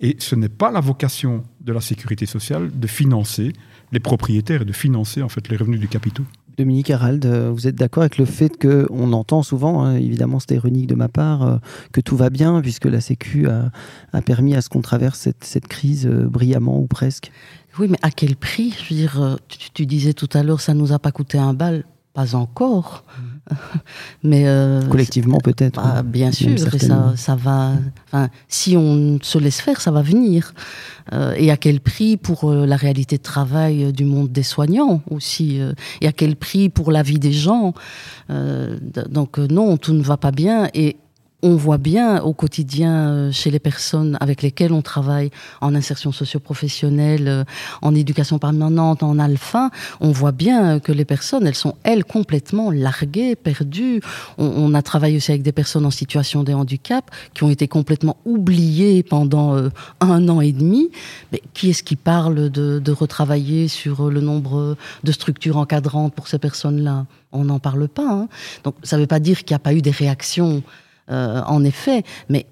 Et 0.00 0.16
ce 0.18 0.34
n'est 0.34 0.48
pas 0.48 0.70
la 0.70 0.80
vocation 0.80 1.44
de 1.60 1.72
la 1.72 1.80
sécurité 1.80 2.26
sociale 2.26 2.70
de 2.72 2.86
financer 2.86 3.52
les 3.92 4.00
propriétaires 4.00 4.62
et 4.62 4.64
de 4.64 4.72
financer 4.72 5.22
en 5.22 5.28
fait 5.28 5.48
les 5.48 5.56
revenus 5.56 5.80
du 5.80 5.88
capitaux. 5.88 6.24
Dominique 6.56 6.90
Harald, 6.90 7.24
euh, 7.24 7.50
vous 7.50 7.66
êtes 7.66 7.74
d'accord 7.74 8.02
avec 8.02 8.18
le 8.18 8.24
fait 8.24 8.60
qu'on 8.60 9.12
entend 9.12 9.42
souvent, 9.42 9.84
hein, 9.84 9.96
évidemment 9.96 10.38
c'était 10.38 10.56
ironique 10.56 10.86
de 10.86 10.94
ma 10.94 11.08
part, 11.08 11.42
euh, 11.42 11.56
que 11.92 12.00
tout 12.00 12.16
va 12.16 12.30
bien 12.30 12.60
puisque 12.60 12.84
la 12.84 13.00
Sécu 13.00 13.48
a, 13.48 13.70
permis 14.22 14.54
à 14.54 14.60
ce 14.60 14.68
qu'on 14.68 14.82
traverse 14.82 15.28
cette, 15.40 15.66
crise 15.66 16.06
euh, 16.06 16.26
brillamment 16.28 16.78
ou 16.78 16.86
presque? 16.86 17.32
Oui, 17.78 17.88
mais 17.88 17.98
à 18.02 18.10
quel 18.10 18.36
prix? 18.36 18.74
Je 18.76 18.94
veux 18.94 19.00
dire, 19.00 19.38
tu, 19.48 19.86
disais 19.86 20.12
tout 20.12 20.28
à 20.34 20.42
l'heure, 20.42 20.60
ça 20.60 20.74
nous 20.74 20.92
a 20.92 20.98
pas 20.98 21.10
coûté 21.10 21.38
un 21.38 21.54
bal. 21.54 21.84
Pas 22.12 22.34
encore, 22.34 23.04
mais 24.22 24.44
collectivement 24.88 25.38
peut-être. 25.38 25.82
Bah, 25.82 26.02
bien 26.02 26.32
sûr, 26.32 26.58
ça, 26.58 27.12
ça 27.16 27.36
va. 27.36 27.72
Si 28.48 28.76
on 28.76 29.18
se 29.22 29.38
laisse 29.38 29.60
faire, 29.60 29.80
ça 29.80 29.90
va 29.90 30.02
venir. 30.02 30.52
Euh, 31.12 31.34
et 31.36 31.50
à 31.50 31.56
quel 31.56 31.80
prix 31.80 32.16
pour 32.16 32.50
euh, 32.50 32.66
la 32.66 32.76
réalité 32.76 33.16
de 33.16 33.22
travail 33.22 33.84
euh, 33.84 33.92
du 33.92 34.04
monde 34.04 34.30
des 34.30 34.42
soignants 34.42 35.02
aussi, 35.10 35.60
et 36.00 36.06
à 36.06 36.12
quel 36.12 36.36
prix 36.36 36.68
pour 36.68 36.92
la 36.92 37.02
vie 37.02 37.18
des 37.18 37.32
gens? 37.32 37.74
donc 39.10 39.36
non, 39.38 39.76
tout 39.76 39.92
ne 39.92 40.02
va 40.02 40.16
pas 40.16 40.30
bien 40.30 40.68
et 40.72 40.96
on 41.42 41.56
voit 41.56 41.78
bien 41.78 42.22
au 42.22 42.32
quotidien 42.32 43.10
euh, 43.10 43.32
chez 43.32 43.50
les 43.50 43.58
personnes 43.58 44.16
avec 44.20 44.42
lesquelles 44.42 44.72
on 44.72 44.82
travaille 44.82 45.30
en 45.60 45.74
insertion 45.74 46.12
socio-professionnelle, 46.12 47.28
euh, 47.28 47.44
en 47.82 47.94
éducation 47.94 48.38
permanente, 48.38 49.02
en 49.02 49.18
alpha, 49.18 49.70
on 50.00 50.12
voit 50.12 50.32
bien 50.32 50.78
que 50.78 50.92
les 50.92 51.04
personnes, 51.04 51.46
elles 51.46 51.56
sont, 51.56 51.74
elles, 51.82 52.04
complètement 52.04 52.70
larguées, 52.70 53.34
perdues. 53.34 54.00
On, 54.38 54.72
a 54.74 54.82
travaillé 54.82 55.16
aussi 55.16 55.32
avec 55.32 55.42
des 55.42 55.52
personnes 55.52 55.84
en 55.84 55.90
situation 55.90 56.44
de 56.44 56.52
handicap 56.52 57.10
qui 57.34 57.42
ont 57.42 57.50
été 57.50 57.68
complètement 57.68 58.16
oubliées 58.24 59.02
pendant 59.02 59.56
euh, 59.56 59.68
un 60.00 60.28
an 60.28 60.40
et 60.40 60.52
demi. 60.52 60.90
Mais 61.32 61.42
qui 61.54 61.70
est-ce 61.70 61.82
qui 61.82 61.96
parle 61.96 62.50
de, 62.50 62.78
de 62.78 62.92
retravailler 62.92 63.68
sur 63.68 64.10
le 64.10 64.20
nombre 64.20 64.76
de 65.02 65.12
structures 65.12 65.56
encadrantes 65.56 66.14
pour 66.14 66.28
ces 66.28 66.38
personnes-là? 66.38 67.06
On 67.32 67.44
n'en 67.44 67.58
parle 67.58 67.88
pas. 67.88 68.10
Hein. 68.10 68.28
Donc 68.62 68.74
ça 68.82 68.96
ne 68.96 69.02
veut 69.02 69.06
pas 69.06 69.20
dire 69.20 69.38
qu'il 69.38 69.54
n'y 69.54 69.56
a 69.56 69.60
pas 69.60 69.74
eu 69.74 69.82
des 69.82 69.90
réactions 69.90 70.62
en 71.08 71.64
effet, 71.64 72.04
mais 72.28 72.46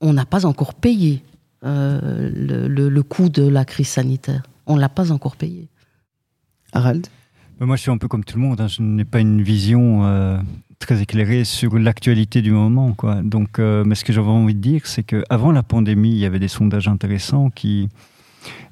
on 0.00 0.12
n'a 0.12 0.24
pas 0.24 0.46
encore 0.46 0.74
payé 0.74 1.22
euh, 1.64 2.30
le, 2.32 3.02
coût 3.02 3.28
de 3.28 3.42
la 3.42 3.64
crise 3.64 3.88
sanitaire. 3.88 4.42
On 4.66 4.76
ne 4.76 4.80
l'a 4.80 4.88
pas 4.88 5.10
encore 5.10 5.36
payé. 5.36 5.68
Harald? 6.72 7.06
Moi, 7.60 7.74
je 7.74 7.82
suis 7.82 7.90
un 7.90 7.98
peu 7.98 8.06
comme 8.06 8.24
tout 8.24 8.36
le 8.36 8.44
monde. 8.44 8.60
Hein. 8.60 8.68
Je 8.68 8.82
n'ai 8.82 9.04
pas 9.04 9.18
une 9.18 9.42
vision 9.42 10.04
euh, 10.04 10.38
très 10.78 11.02
éclairée 11.02 11.44
sur 11.44 11.76
l'actualité 11.78 12.42
du 12.42 12.52
moment. 12.52 12.92
Quoi. 12.92 13.22
Donc, 13.22 13.58
mais 13.58 13.94
ce 13.96 14.04
que 14.04 14.12
j'avais 14.12 14.28
envie 14.28 14.54
de 14.54 14.60
dire, 14.60 14.82
c'est 14.84 15.02
qu'avant 15.02 15.50
la 15.50 15.64
pandémie, 15.64 16.10
il 16.10 16.18
y 16.18 16.26
avait 16.26 16.38
des 16.38 16.48
sondages 16.48 16.86
intéressants 16.86 17.50
qui 17.50 17.88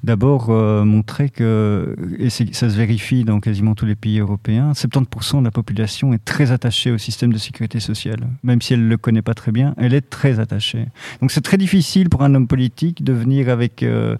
D'abord, 0.03 0.49
euh, 0.49 0.85
montrer 0.85 1.29
que, 1.29 1.95
et 2.19 2.29
ça 2.29 2.69
se 2.69 2.77
vérifie 2.77 3.23
dans 3.23 3.39
quasiment 3.39 3.75
tous 3.75 3.85
les 3.85 3.95
pays 3.95 4.19
européens, 4.19 4.71
70% 4.73 5.39
de 5.39 5.43
la 5.43 5.51
population 5.51 6.13
est 6.13 6.23
très 6.23 6.51
attachée 6.51 6.91
au 6.91 6.97
système 6.97 7.33
de 7.33 7.37
sécurité 7.37 7.79
sociale. 7.79 8.19
Même 8.43 8.61
si 8.61 8.73
elle 8.73 8.83
ne 8.83 8.89
le 8.89 8.97
connaît 8.97 9.21
pas 9.21 9.33
très 9.33 9.51
bien, 9.51 9.73
elle 9.77 9.93
est 9.93 10.07
très 10.09 10.39
attachée. 10.39 10.85
Donc 11.21 11.31
c'est 11.31 11.41
très 11.41 11.57
difficile 11.57 12.09
pour 12.09 12.23
un 12.23 12.35
homme 12.35 12.47
politique 12.47 13.03
de 13.03 13.11
venir 13.11 13.49
avec 13.49 13.83
euh, 13.83 14.15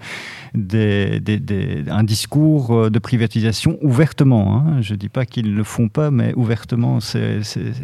un 0.56 2.04
discours 2.04 2.76
euh, 2.76 2.90
de 2.90 3.00
privatisation 3.00 3.78
ouvertement. 3.82 4.58
Hein. 4.58 4.82
Je 4.82 4.94
ne 4.94 4.98
dis 4.98 5.10
pas 5.10 5.26
qu'ils 5.26 5.52
ne 5.52 5.56
le 5.56 5.64
font 5.64 5.90
pas, 5.90 6.12
mais 6.12 6.34
ouvertement, 6.36 7.00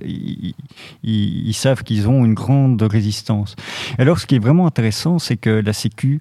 ils, 0.04 0.54
ils, 1.04 1.54
savent 1.54 1.84
qu'ils 1.84 2.10
ont 2.10 2.26
une 2.26 2.34
grande 2.34 2.82
résistance. 2.82 3.56
Alors 4.00 4.20
ce 4.20 4.26
qui 4.26 4.36
est 4.36 4.40
vraiment 4.40 4.66
intéressant, 4.66 5.20
c'est 5.20 5.38
que 5.38 5.50
la 5.50 5.74
Sécu 5.74 6.20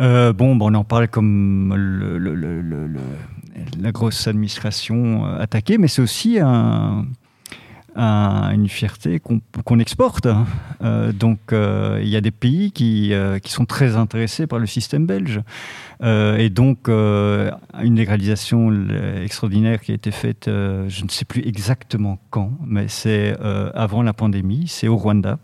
euh, 0.00 0.32
bon, 0.32 0.58
on 0.60 0.74
en 0.74 0.84
parle 0.84 1.08
comme 1.08 1.74
la 3.78 3.92
grosse 3.92 4.26
administration 4.26 5.26
euh, 5.26 5.40
attaquée, 5.40 5.76
mais 5.76 5.88
c'est 5.88 6.00
aussi 6.00 6.38
une 7.96 8.68
fierté 8.68 9.20
qu'on 9.20 9.78
exporte. 9.78 10.24
Hein. 10.24 10.46
Euh, 10.82 11.12
donc, 11.12 11.38
il 11.52 12.08
y 12.08 12.16
a 12.16 12.22
des 12.22 12.30
pays 12.30 12.72
qui, 12.72 13.12
sont 13.44 13.66
très 13.66 13.96
intéressés 13.96 14.46
par 14.46 14.58
le 14.58 14.66
système 14.66 15.06
belge. 15.06 15.42
et 16.02 16.48
donc, 16.48 16.88
une 16.88 17.96
légalisation 17.96 18.72
extraordinaire 19.22 19.82
qui 19.82 19.92
a 19.92 19.94
été 19.96 20.12
faite, 20.12 20.44
je 20.46 21.04
ne 21.04 21.08
sais 21.10 21.26
plus 21.26 21.46
exactement 21.46 22.18
quand, 22.30 22.52
mais 22.64 22.88
c'est 22.88 23.36
avant 23.74 24.02
la 24.02 24.14
pandémie, 24.14 24.64
c'est 24.66 24.88
au 24.88 24.96
Rwanda 24.96 25.38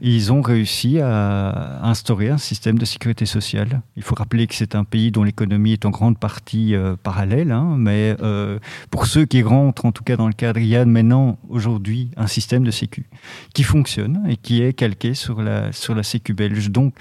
ils 0.00 0.32
ont 0.32 0.42
réussi 0.42 1.00
à 1.00 1.84
instaurer 1.84 2.28
un 2.28 2.38
système 2.38 2.78
de 2.78 2.84
sécurité 2.84 3.26
sociale. 3.26 3.82
Il 3.96 4.02
faut 4.02 4.14
rappeler 4.14 4.46
que 4.46 4.54
c'est 4.54 4.74
un 4.74 4.84
pays 4.84 5.10
dont 5.10 5.24
l'économie 5.24 5.72
est 5.72 5.84
en 5.86 5.90
grande 5.90 6.18
partie 6.18 6.74
euh, 6.74 6.96
parallèle, 7.02 7.50
hein, 7.50 7.74
mais 7.76 8.16
euh, 8.22 8.58
pour 8.90 9.06
ceux 9.06 9.24
qui 9.24 9.42
rentrent 9.42 9.84
en 9.84 9.92
tout 9.92 10.04
cas 10.04 10.16
dans 10.16 10.28
le 10.28 10.34
cadre, 10.34 10.60
il 10.60 10.66
y 10.66 10.76
a 10.76 10.84
maintenant 10.84 11.38
aujourd'hui 11.48 12.10
un 12.16 12.26
système 12.26 12.64
de 12.64 12.70
sécu 12.70 13.06
qui 13.54 13.64
fonctionne 13.64 14.24
et 14.28 14.36
qui 14.36 14.62
est 14.62 14.72
calqué 14.72 15.14
sur 15.14 15.42
la, 15.42 15.72
sur 15.72 15.94
la 15.94 16.02
sécu 16.02 16.32
belge. 16.32 16.70
Donc 16.70 16.94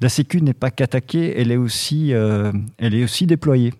la 0.00 0.08
sécu 0.08 0.42
n'est 0.42 0.54
pas 0.54 0.70
qu'attaquée, 0.70 1.40
elle 1.40 1.52
est 1.52 1.56
aussi, 1.56 2.12
euh, 2.12 2.52
elle 2.78 2.94
est 2.94 3.04
aussi 3.04 3.26
déployée. 3.26 3.72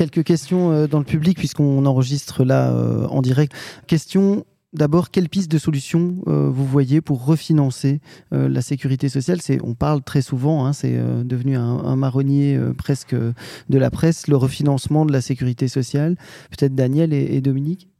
Quelques 0.00 0.24
questions 0.24 0.72
euh, 0.72 0.86
dans 0.86 0.98
le 0.98 1.04
public, 1.04 1.36
puisqu'on 1.36 1.84
enregistre 1.84 2.42
là 2.42 2.70
euh, 2.70 3.06
en 3.08 3.20
direct. 3.20 3.52
Question 3.86 4.46
D'abord, 4.72 5.10
quelle 5.10 5.28
piste 5.28 5.50
de 5.50 5.58
solution 5.58 6.22
euh, 6.26 6.48
vous 6.48 6.64
voyez 6.64 7.02
pour 7.02 7.26
refinancer 7.26 8.00
la 8.30 8.62
sécurité 8.62 9.10
sociale? 9.10 9.42
C'est, 9.42 9.60
On 9.62 9.74
parle 9.74 10.02
très 10.02 10.22
souvent, 10.22 10.64
hein, 10.64 10.72
c'est 10.72 10.96
devenu 11.24 11.54
un, 11.54 11.96
marronnier 11.96 12.58
presque 12.78 13.14
de 13.14 13.78
la 13.78 13.90
presse, 13.90 14.26
le 14.26 14.36
refinancement 14.36 15.04
de 15.04 15.12
la 15.12 15.20
sécurité 15.20 15.68
sociale. 15.68 16.16
Peut-être 16.48 16.74
Daniel 16.74 17.12
et, 17.12 17.42
Dominique? 17.42 17.90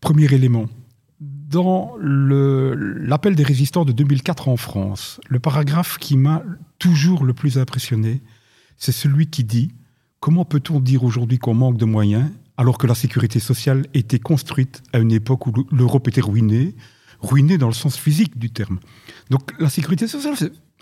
Premier 0.00 0.32
élément. 0.32 0.66
Dans 1.18 1.96
l'appel 1.98 3.34
des 3.34 3.42
résistants 3.42 3.84
de 3.84 3.90
2004 3.90 4.48
en 4.48 4.56
France, 4.56 5.18
le 5.28 5.40
paragraphe 5.40 5.98
qui 5.98 6.16
m'a 6.16 6.44
toujours 6.78 7.24
le 7.24 7.34
plus 7.34 7.58
impressionné, 7.58 8.22
c'est 8.76 8.92
celui 8.92 9.26
qui 9.26 9.42
dit 9.42 9.72
Comment 10.20 10.44
peut-on 10.44 10.80
dire 10.80 11.04
aujourd'hui 11.04 11.38
qu'on 11.38 11.54
manque 11.54 11.76
de 11.76 11.84
moyens 11.84 12.30
alors 12.56 12.78
que 12.78 12.86
la 12.86 12.94
sécurité 12.94 13.38
sociale 13.38 13.86
était 13.94 14.18
construite 14.18 14.82
à 14.92 14.98
une 14.98 15.12
époque 15.12 15.46
où 15.46 15.52
l'Europe 15.70 16.08
était 16.08 16.22
ruinée, 16.22 16.74
ruinée 17.20 17.58
dans 17.58 17.68
le 17.68 17.74
sens 17.74 17.96
physique 17.96 18.38
du 18.38 18.50
terme. 18.50 18.80
Donc 19.30 19.52
la 19.60 19.68
sécurité 19.68 20.06
sociale, 20.06 20.34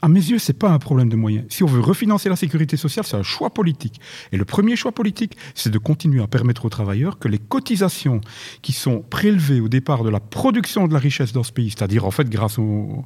à 0.05 0.09
mes 0.09 0.21
yeux, 0.21 0.39
c'est 0.39 0.59
pas 0.59 0.69
un 0.69 0.79
problème 0.79 1.09
de 1.09 1.17
moyens. 1.17 1.47
Si 1.49 1.63
on 1.63 1.67
veut 1.67 1.81
refinancer 1.81 2.29
la 2.29 2.37
sécurité 2.37 2.77
sociale, 2.77 3.07
c'est 3.07 3.17
un 3.17 3.23
choix 3.23 3.49
politique. 3.49 4.03
Et 4.33 4.37
le 4.37 4.45
premier 4.45 4.77
choix 4.77 4.93
politique, 4.93 5.35
c'est 5.55 5.71
de 5.71 5.79
continuer 5.79 6.23
à 6.23 6.27
permettre 6.27 6.67
aux 6.67 6.69
travailleurs 6.69 7.19
que 7.19 7.27
les 7.27 7.39
cotisations 7.39 8.21
qui 8.61 8.73
sont 8.73 9.01
prélevées 9.01 9.61
au 9.61 9.71
départ 9.71 10.05
de 10.05 10.11
la 10.11 10.21
production 10.21 10.87
de 10.89 10.93
la 10.93 10.99
richesse 10.99 11.33
dans 11.33 11.43
ce 11.43 11.53
pays, 11.53 11.71
c'est-à-dire 11.71 12.05
en 12.05 12.11
fait 12.11 12.29
grâce 12.29 12.59
au, 12.59 13.03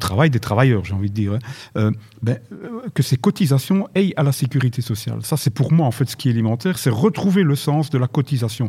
travail 0.00 0.30
des 0.30 0.40
travailleurs, 0.40 0.84
j'ai 0.84 0.94
envie 0.94 1.10
de 1.10 1.14
dire, 1.14 1.34
hein, 1.34 1.38
euh, 1.76 1.92
ben, 2.20 2.40
euh, 2.50 2.80
que 2.94 3.04
ces 3.04 3.16
cotisations 3.16 3.86
aillent 3.94 4.14
à 4.16 4.24
la 4.24 4.32
sécurité 4.32 4.82
sociale. 4.82 5.20
Ça, 5.22 5.36
c'est 5.36 5.54
pour 5.54 5.72
moi 5.72 5.86
en 5.86 5.92
fait 5.92 6.10
ce 6.10 6.16
qui 6.16 6.26
est 6.26 6.32
élémentaire, 6.32 6.78
c'est 6.78 6.90
retrouver 6.90 7.44
le 7.44 7.54
sens 7.54 7.90
de 7.90 7.98
la 7.98 8.08
cotisation. 8.08 8.66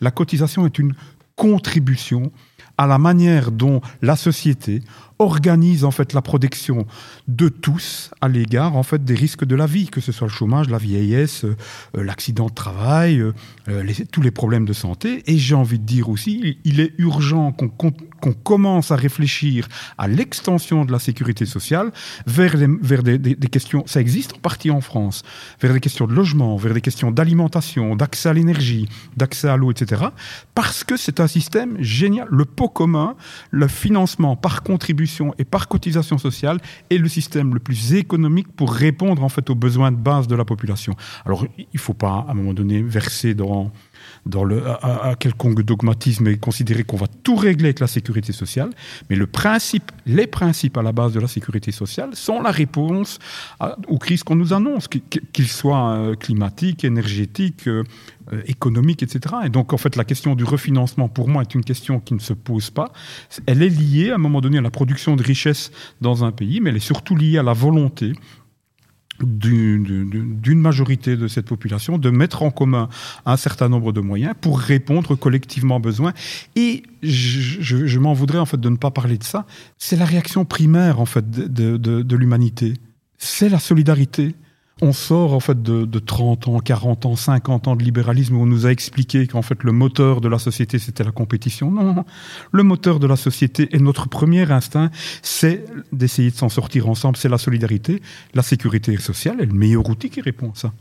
La 0.00 0.12
cotisation 0.12 0.66
est 0.66 0.78
une 0.78 0.94
contribution 1.34 2.30
à 2.78 2.86
la 2.86 2.98
manière 2.98 3.50
dont 3.50 3.80
la 4.02 4.16
société 4.16 4.82
organise 5.18 5.84
en 5.84 5.90
fait 5.90 6.12
la 6.12 6.22
protection 6.22 6.86
de 7.28 7.48
tous 7.48 8.10
à 8.20 8.28
l'égard 8.28 8.76
en 8.76 8.82
fait 8.82 9.04
des 9.04 9.14
risques 9.14 9.44
de 9.44 9.54
la 9.54 9.66
vie, 9.66 9.86
que 9.86 10.00
ce 10.00 10.12
soit 10.12 10.26
le 10.26 10.32
chômage, 10.32 10.68
la 10.68 10.78
vieillesse, 10.78 11.44
euh, 11.44 11.54
l'accident 11.94 12.46
de 12.46 12.54
travail, 12.54 13.20
euh, 13.20 13.32
euh, 13.68 13.92
tous 14.10 14.22
les 14.22 14.30
problèmes 14.30 14.64
de 14.64 14.72
santé. 14.72 15.22
Et 15.26 15.38
j'ai 15.38 15.54
envie 15.54 15.78
de 15.78 15.84
dire 15.84 16.08
aussi, 16.08 16.58
il 16.64 16.80
est 16.80 16.92
urgent 16.98 17.52
qu'on 17.52 18.32
commence 18.32 18.90
à 18.90 18.96
réfléchir 18.96 19.68
à 19.98 20.08
l'extension 20.08 20.84
de 20.84 20.92
la 20.92 20.98
sécurité 20.98 21.46
sociale 21.46 21.92
vers, 22.26 22.56
vers 22.56 23.02
des, 23.02 23.36
questions, 23.50 23.84
ça 23.86 24.00
existe 24.00 24.34
en 24.34 24.38
partie 24.38 24.70
en 24.70 24.80
France, 24.80 25.22
vers 25.60 25.72
des 25.72 25.80
questions 25.80 26.06
de 26.06 26.14
logement, 26.14 26.56
vers 26.56 26.74
des 26.74 26.80
questions 26.80 27.10
d'alimentation, 27.10 27.96
d'accès 27.96 28.30
à 28.30 28.32
l'énergie, 28.32 28.88
d'accès 29.16 29.48
à 29.48 29.56
l'eau, 29.56 29.70
etc. 29.70 30.04
Parce 30.54 30.84
que 30.84 30.96
c'est 30.96 31.20
un 31.20 31.26
système 31.26 31.76
génial. 31.80 32.26
Le 32.30 32.44
pot 32.44 32.68
commun, 32.68 33.14
le 33.50 33.68
financement 33.68 34.36
par 34.36 34.62
contribution 34.62 35.03
et 35.38 35.44
par 35.44 35.68
cotisation 35.68 36.18
sociale 36.18 36.58
est 36.90 36.98
le 36.98 37.08
système 37.08 37.54
le 37.54 37.60
plus 37.60 37.94
économique 37.94 38.48
pour 38.54 38.72
répondre 38.72 39.22
en 39.22 39.28
fait 39.28 39.50
aux 39.50 39.54
besoins 39.54 39.92
de 39.92 39.96
base 39.96 40.26
de 40.26 40.34
la 40.34 40.44
population. 40.44 40.94
Alors 41.24 41.46
il 41.58 41.66
ne 41.72 41.78
faut 41.78 41.94
pas 41.94 42.24
à 42.28 42.32
un 42.32 42.34
moment 42.34 42.54
donné 42.54 42.82
verser 42.82 43.34
dans 43.34 43.72
dans 44.26 44.44
le, 44.44 44.62
à, 44.66 45.14
quelconque 45.18 45.62
dogmatisme 45.62 46.28
et 46.28 46.36
considérer 46.36 46.84
qu'on 46.84 46.96
va 46.96 47.06
tout 47.22 47.36
régler 47.36 47.66
avec 47.66 47.80
la 47.80 47.86
sécurité 47.86 48.32
sociale. 48.32 48.70
Mais 49.10 49.16
les 49.16 50.26
principes 50.26 50.76
à 50.76 50.82
la 50.82 50.92
base 50.92 51.12
de 51.12 51.20
la 51.20 51.28
sécurité 51.28 51.72
sociale 51.72 52.14
sont 52.14 52.40
la 52.40 52.50
réponse 52.50 53.18
aux 53.88 53.98
crises 53.98 54.22
qu'on 54.22 54.36
nous 54.36 54.52
annonce, 54.52 54.88
qu'ils 55.32 55.48
soient 55.48 55.92
euh, 55.92 56.14
climatiques, 56.14 56.84
énergétiques, 56.84 57.68
euh, 58.32 58.42
économiques, 58.46 59.02
etc. 59.02 59.34
Et 59.44 59.48
donc, 59.50 59.72
en 59.72 59.76
fait, 59.76 59.96
la 59.96 60.04
question 60.04 60.34
du 60.34 60.44
refinancement, 60.44 61.08
pour 61.08 61.28
moi, 61.28 61.42
est 61.42 61.54
une 61.54 61.64
question 61.64 62.00
qui 62.00 62.14
ne 62.14 62.20
se 62.20 62.32
pose 62.32 62.70
pas. 62.70 62.92
Elle 63.46 63.62
est 63.62 63.68
liée, 63.68 64.10
à 64.10 64.14
un 64.14 64.18
moment 64.18 64.40
donné, 64.40 64.58
à 64.58 64.62
la 64.62 64.70
production 64.70 65.16
de 65.16 65.22
richesses 65.22 65.70
dans 66.00 66.24
un 66.24 66.32
pays, 66.32 66.60
mais 66.60 66.70
elle 66.70 66.76
est 66.76 66.80
surtout 66.80 67.16
liée 67.16 67.38
à 67.38 67.42
la 67.42 67.52
volonté 67.52 68.12
d'une 69.20 70.60
majorité 70.60 71.16
de 71.16 71.28
cette 71.28 71.46
population 71.46 71.98
de 71.98 72.10
mettre 72.10 72.42
en 72.42 72.50
commun 72.50 72.88
un 73.26 73.36
certain 73.36 73.68
nombre 73.68 73.92
de 73.92 74.00
moyens 74.00 74.34
pour 74.40 74.58
répondre 74.58 75.14
collectivement 75.14 75.76
aux 75.76 75.80
besoins. 75.80 76.12
Et 76.56 76.82
je, 77.02 77.98
m'en 77.98 78.12
voudrais 78.12 78.38
en 78.38 78.46
fait 78.46 78.60
de 78.60 78.68
ne 78.68 78.76
pas 78.76 78.90
parler 78.90 79.18
de 79.18 79.24
ça. 79.24 79.46
C'est 79.78 79.96
la 79.96 80.04
réaction 80.04 80.44
primaire 80.44 80.98
en 80.98 81.06
fait 81.06 81.30
de 81.30 82.16
l'humanité. 82.16 82.74
C'est 83.18 83.48
la 83.48 83.58
solidarité. 83.58 84.34
On 84.84 84.92
sort 84.92 85.32
en 85.32 85.40
fait 85.40 85.62
de, 85.62 85.86
de, 85.86 85.98
30 85.98 86.46
ans, 86.48 86.58
40 86.58 87.06
ans, 87.06 87.16
50 87.16 87.68
ans 87.68 87.74
de 87.74 87.82
libéralisme 87.82 88.36
où 88.36 88.42
on 88.42 88.46
nous 88.46 88.66
a 88.66 88.70
expliqué 88.70 89.26
qu'en 89.26 89.40
fait 89.40 89.62
le 89.62 89.72
moteur 89.72 90.20
de 90.20 90.28
la 90.28 90.38
société 90.38 90.78
c'était 90.78 91.04
la 91.04 91.10
compétition. 91.10 91.70
Non, 91.70 91.94
non, 91.94 92.04
le 92.52 92.62
moteur 92.64 93.00
de 93.00 93.06
la 93.06 93.16
société 93.16 93.74
et 93.74 93.78
notre 93.78 94.10
premier 94.10 94.52
instinct 94.52 94.90
c'est 95.22 95.64
d'essayer 95.90 96.30
de 96.30 96.36
s'en 96.36 96.50
sortir 96.50 96.86
ensemble, 96.86 97.16
c'est 97.16 97.30
la 97.30 97.38
solidarité, 97.38 98.02
la 98.34 98.42
sécurité 98.42 98.94
sociale 98.98 99.40
est 99.40 99.46
le 99.46 99.54
meilleur 99.54 99.88
outil 99.88 100.10
qui 100.10 100.20
répond 100.20 100.50
à 100.50 100.54
ça. 100.54 100.72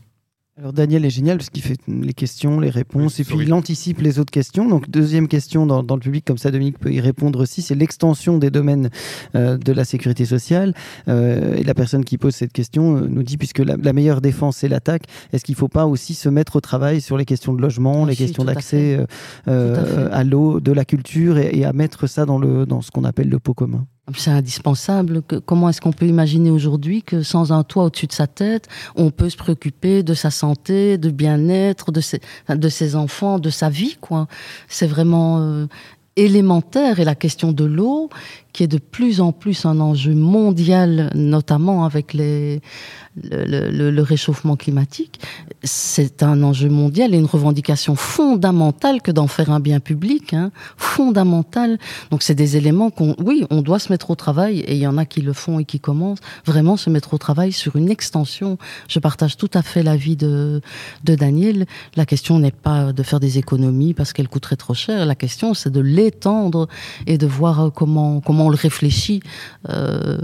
Alors 0.55 0.71
Daniel 0.71 1.03
est 1.03 1.09
génial 1.09 1.37
parce 1.37 1.49
qu'il 1.49 1.63
fait 1.63 1.79
les 1.87 2.13
questions, 2.13 2.59
les 2.59 2.69
réponses, 2.69 3.19
et 3.19 3.23
puis 3.23 3.37
il 3.41 3.51
anticipe 3.55 3.99
les 4.01 4.19
autres 4.19 4.29
questions. 4.29 4.67
Donc 4.67 4.87
deuxième 4.87 5.27
question 5.27 5.65
dans, 5.65 5.81
le 5.81 5.99
public, 5.99 6.25
comme 6.25 6.37
ça 6.37 6.51
Dominique 6.51 6.77
peut 6.77 6.93
y 6.93 7.01
répondre 7.01 7.41
aussi, 7.41 7.63
c'est 7.63 7.73
l'extension 7.73 8.37
des 8.37 8.51
domaines 8.51 8.91
euh, 9.33 9.57
de 9.57 9.73
la 9.73 9.83
sécurité 9.83 10.25
sociale. 10.25 10.75
Euh, 11.07 11.55
et 11.55 11.63
la 11.63 11.73
personne 11.73 12.05
qui 12.05 12.19
pose 12.19 12.35
cette 12.35 12.53
question 12.53 12.97
euh, 12.97 13.07
nous 13.07 13.23
dit, 13.23 13.37
puisque 13.37 13.59
la, 13.59 13.93
meilleure 13.93 14.21
défense 14.21 14.57
c'est 14.57 14.67
l'attaque, 14.67 15.05
est-ce 15.31 15.43
qu'il 15.43 15.53
ne 15.53 15.57
faut 15.57 15.69
pas 15.69 15.87
aussi 15.87 16.13
se 16.13 16.29
mettre 16.29 16.57
au 16.57 16.61
travail 16.61 17.01
sur 17.01 17.17
les 17.17 17.25
questions 17.25 17.53
de 17.53 17.59
logement, 17.59 18.05
les 18.05 18.15
questions 18.15 18.43
d'accès 18.45 18.99
à, 19.47 20.23
l'eau, 20.23 20.59
de 20.59 20.71
la 20.71 20.85
culture, 20.85 21.39
et, 21.39 21.49
et, 21.57 21.65
à 21.65 21.73
mettre 21.73 22.05
ça 22.05 22.27
dans, 22.27 22.37
le, 22.37 22.67
dans 22.67 22.81
ce 22.81 22.91
qu'on 22.91 23.05
appelle 23.05 23.29
le 23.29 23.39
pot 23.39 23.55
commun? 23.55 23.87
C'est 24.15 24.31
indispensable. 24.31 25.21
comment 25.45 25.69
est-ce 25.69 25.79
qu'on 25.79 25.93
peut 25.93 26.07
imaginer 26.07 26.49
aujourd'hui 26.49 27.03
que 27.03 27.23
sans 27.23 27.51
un 27.51 27.63
toit 27.63 27.85
au-dessus 27.85 28.07
de 28.07 28.13
sa 28.13 28.27
tête, 28.27 28.67
on 28.95 29.11
peut 29.11 29.29
se 29.29 29.37
préoccuper 29.37 30.03
de 30.03 30.13
sa 30.13 30.29
santé, 30.29 30.97
de 30.97 31.09
bien-être, 31.09 31.91
de 31.91 32.01
ses, 32.01 32.19
de 32.49 32.69
ses 32.69 32.95
enfants, 32.95 33.39
de 33.39 33.49
sa 33.49 33.69
vie, 33.69 33.97
quoi? 34.01 34.27
C'est 34.67 34.87
vraiment 34.87 35.39
euh, 35.39 35.67
élémentaire. 36.15 36.99
Et 36.99 37.05
la 37.05 37.15
question 37.15 37.51
de 37.53 37.63
l'eau, 37.63 38.09
qui 38.53 38.63
est 38.63 38.67
de 38.67 38.77
plus 38.77 39.19
en 39.19 39.31
plus 39.31 39.65
un 39.65 39.79
enjeu 39.79 40.13
mondial, 40.13 41.09
notamment 41.15 41.85
avec 41.85 42.13
les, 42.13 42.61
le, 43.21 43.89
le, 43.89 44.01
réchauffement 44.01 44.55
climatique, 44.55 45.19
c'est 45.63 46.23
un 46.23 46.41
enjeu 46.43 46.69
mondial 46.69 47.13
et 47.13 47.17
une 47.17 47.25
revendication 47.25 47.95
fondamentale 47.95 49.01
que 49.01 49.11
d'en 49.11 49.27
faire 49.27 49.51
un 49.51 49.59
bien 49.59 49.79
public, 49.79 50.33
hein, 50.33 50.51
fondamental. 50.77 51.79
Donc 52.11 52.21
c'est 52.23 52.35
des 52.35 52.57
éléments 52.57 52.91
qu'on, 52.91 53.15
oui, 53.19 53.45
on 53.49 53.61
doit 53.61 53.79
se 53.79 53.91
mettre 53.91 54.11
au 54.11 54.15
travail 54.15 54.59
et 54.59 54.73
il 54.73 54.79
y 54.79 54.87
en 54.87 54.97
a 54.97 55.05
qui 55.05 55.21
le 55.21 55.33
font 55.33 55.59
et 55.59 55.65
qui 55.65 55.79
commencent 55.79 56.21
vraiment 56.45 56.77
se 56.77 56.89
mettre 56.89 57.13
au 57.13 57.17
travail 57.17 57.51
sur 57.51 57.75
une 57.75 57.89
extension. 57.89 58.57
Je 58.87 58.99
partage 58.99 59.37
tout 59.37 59.51
à 59.53 59.63
fait 59.63 59.83
l'avis 59.83 60.15
de, 60.15 60.61
de 61.03 61.15
Daniel. 61.15 61.65
La 61.95 62.05
question 62.05 62.37
n'est 62.37 62.51
pas 62.51 62.93
de 62.93 63.03
faire 63.03 63.19
des 63.19 63.37
économies 63.39 63.93
parce 63.93 64.13
qu'elles 64.13 64.29
coûteraient 64.29 64.55
trop 64.55 64.73
cher. 64.73 65.05
La 65.05 65.15
question 65.15 65.53
c'est 65.53 65.71
de 65.71 65.81
l'étendre 65.81 66.67
et 67.07 67.17
de 67.17 67.27
voir 67.27 67.71
comment 67.73 68.21
comment 68.21 68.42
on 68.43 68.49
le 68.49 68.55
réfléchit. 68.55 69.21
Euh, 69.69 70.19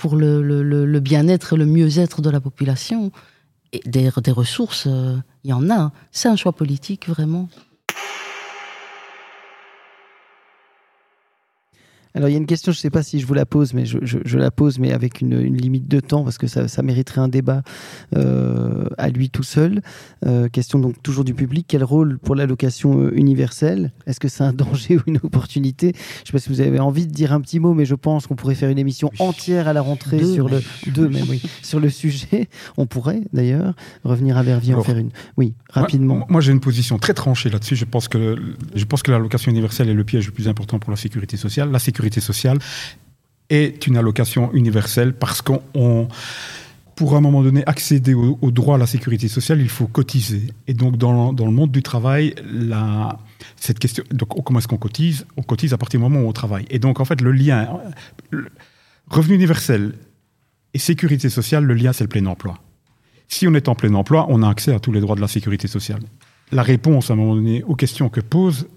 pour 0.00 0.16
le, 0.16 0.98
bien-être 0.98 1.52
et 1.52 1.56
le 1.56 1.66
mieux-être 1.66 2.22
de 2.22 2.30
la 2.30 2.40
population. 2.40 3.12
Et 3.72 3.80
des, 3.86 4.08
ressources, 4.08 4.86
euh, 4.88 5.16
il 5.44 5.50
y 5.50 5.52
en 5.52 5.70
a. 5.70 5.92
C'est 6.10 6.28
un 6.28 6.36
choix 6.36 6.52
politique, 6.52 7.08
vraiment. 7.08 7.48
Alors 12.14 12.28
il 12.28 12.32
y 12.32 12.34
a 12.34 12.38
une 12.38 12.46
question, 12.46 12.72
je 12.72 12.78
ne 12.78 12.80
sais 12.80 12.90
pas 12.90 13.04
si 13.04 13.20
je 13.20 13.26
vous 13.26 13.34
la 13.34 13.46
pose, 13.46 13.72
mais 13.72 13.86
je, 13.86 13.98
je, 14.02 14.38
la 14.38 14.50
pose, 14.50 14.80
mais 14.80 14.92
avec 14.92 15.20
une, 15.20 15.40
une, 15.40 15.56
limite 15.56 15.86
de 15.86 16.00
temps, 16.00 16.24
parce 16.24 16.38
que 16.38 16.48
ça, 16.48 16.66
ça 16.66 16.82
mériterait 16.82 17.20
un 17.20 17.28
débat 17.28 17.62
euh, 18.16 18.88
à 18.98 19.10
lui 19.10 19.30
tout 19.30 19.44
seul. 19.44 19.80
Euh, 20.26 20.48
question 20.48 20.80
donc 20.80 21.00
toujours 21.02 21.24
du 21.24 21.34
public, 21.34 21.66
quel 21.68 21.84
rôle 21.84 22.18
pour 22.18 22.34
l'allocation 22.34 23.00
euh, 23.00 23.12
universelle? 23.14 23.92
Est-ce 24.06 24.18
que 24.18 24.26
c'est 24.26 24.42
un 24.42 24.52
danger 24.52 24.96
ou 24.96 25.02
une 25.06 25.18
opportunité? 25.22 25.92
Je 25.94 26.20
ne 26.22 26.26
sais 26.26 26.32
pas 26.32 26.38
si 26.40 26.48
vous 26.48 26.60
avez 26.60 26.80
envie 26.80 27.06
de 27.06 27.12
dire 27.12 27.32
un 27.32 27.40
petit 27.40 27.60
mot, 27.60 27.74
mais 27.74 27.84
je 27.84 27.94
pense 27.94 28.26
qu'on 28.26 28.34
pourrait 28.34 28.56
faire 28.56 28.70
une 28.70 28.78
émission 28.78 29.12
entière 29.20 29.68
à 29.68 29.72
la 29.72 29.80
rentrée 29.80 30.24
sur 30.24 30.48
le 30.48 30.60
deux 30.88 31.08
même, 31.08 31.26
oui, 31.28 31.40
sur 31.62 31.78
le 31.78 31.90
sujet. 31.90 32.48
On 32.76 32.86
pourrait 32.86 33.22
d'ailleurs 33.32 33.74
revenir 34.02 34.36
à 34.36 34.42
Verviers 34.42 34.74
en 34.74 34.82
faire 34.82 34.98
une. 34.98 35.10
Oui, 35.36 35.54
rapidement. 35.68 36.26
Moi, 36.28 36.40
j'ai 36.40 36.50
une 36.50 36.60
position 36.60 36.98
très 36.98 37.14
tranchée 37.14 37.50
là-dessus. 37.50 37.76
Je 37.76 37.84
pense 37.84 38.08
que 38.08 38.36
je 38.74 38.84
pense 38.84 39.02
que 39.04 39.12
l'allocation 39.12 39.52
universelle 39.52 39.88
est 39.88 39.94
le 39.94 40.04
piège 40.04 40.26
le 40.26 40.32
plus 40.32 40.48
important 40.48 40.80
pour 40.80 40.90
la 40.90 40.96
sécurité 40.96 41.36
sociale. 41.36 41.70
La 41.70 41.78
sécurité 41.78 41.99
sécurité 42.00 42.20
sociale 42.20 42.58
est 43.50 43.86
une 43.86 43.96
allocation 43.96 44.52
universelle 44.52 45.12
parce 45.12 45.42
qu'on 45.42 46.08
pour 46.94 47.16
un 47.16 47.20
moment 47.20 47.42
donné 47.42 47.62
accéder 47.66 48.12
au, 48.14 48.50
droit 48.50 48.74
à 48.74 48.78
la 48.78 48.86
sécurité 48.86 49.26
sociale, 49.26 49.60
il 49.62 49.70
faut 49.70 49.86
cotiser. 49.86 50.52
Et 50.66 50.74
donc, 50.74 50.98
dans, 50.98 51.32
dans 51.32 51.46
le 51.46 51.50
monde 51.50 51.70
du 51.70 51.82
travail, 51.82 52.34
la, 52.44 53.18
cette 53.56 53.78
question, 53.78 54.04
donc, 54.10 54.28
comment 54.44 54.58
est-ce 54.58 54.68
qu'on 54.68 54.76
cotise? 54.76 55.24
On 55.38 55.42
cotise 55.42 55.72
à 55.72 55.78
partir 55.78 55.98
du 55.98 56.02
moment 56.02 56.20
où 56.20 56.28
on 56.28 56.32
travaille. 56.34 56.66
Et 56.68 56.78
donc, 56.78 57.00
en 57.00 57.06
fait, 57.06 57.22
le 57.22 57.32
lien, 57.32 57.80
revenu 59.08 59.34
universel 59.34 59.94
et 60.74 60.78
sécurité 60.78 61.30
sociale, 61.30 61.64
le 61.64 61.72
lien, 61.72 61.94
c'est 61.94 62.04
le 62.04 62.08
plein 62.08 62.26
emploi. 62.26 62.58
Si 63.28 63.48
on 63.48 63.54
est 63.54 63.68
en 63.68 63.74
plein 63.74 63.94
emploi, 63.94 64.26
on 64.28 64.42
a 64.42 64.50
accès 64.50 64.74
à 64.74 64.78
tous 64.78 64.92
les 64.92 65.00
droits 65.00 65.16
de 65.16 65.22
la 65.22 65.28
sécurité 65.28 65.68
sociale. 65.68 66.00
La 66.52 66.62
réponse, 66.62 67.08
à 67.08 67.14
un 67.14 67.16
moment 67.16 67.34
donné, 67.34 67.62
aux 67.62 67.76
questions 67.76 68.10
que 68.10 68.20
pose 68.20 68.68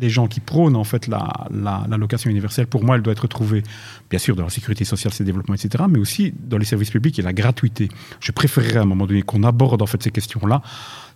les 0.00 0.10
gens 0.10 0.26
qui 0.26 0.40
prônent 0.40 0.76
en 0.76 0.84
fait 0.84 1.06
la, 1.06 1.28
la, 1.50 1.96
location 1.96 2.30
universelle, 2.30 2.66
pour 2.66 2.84
moi, 2.84 2.96
elle 2.96 3.02
doit 3.02 3.12
être 3.12 3.26
trouvée, 3.26 3.62
bien 4.08 4.18
sûr, 4.18 4.34
dans 4.36 4.44
la 4.44 4.50
sécurité 4.50 4.84
sociale, 4.84 5.12
ses 5.12 5.24
développements, 5.24 5.54
etc., 5.54 5.84
mais 5.88 5.98
aussi 5.98 6.32
dans 6.38 6.58
les 6.58 6.64
services 6.64 6.90
publics 6.90 7.18
et 7.18 7.22
la 7.22 7.32
gratuité. 7.32 7.88
Je 8.20 8.32
préférerais 8.32 8.78
à 8.78 8.82
un 8.82 8.86
moment 8.86 9.06
donné 9.06 9.22
qu'on 9.22 9.42
aborde 9.42 9.82
en 9.82 9.86
fait 9.86 10.02
ces 10.02 10.10
questions-là 10.10 10.62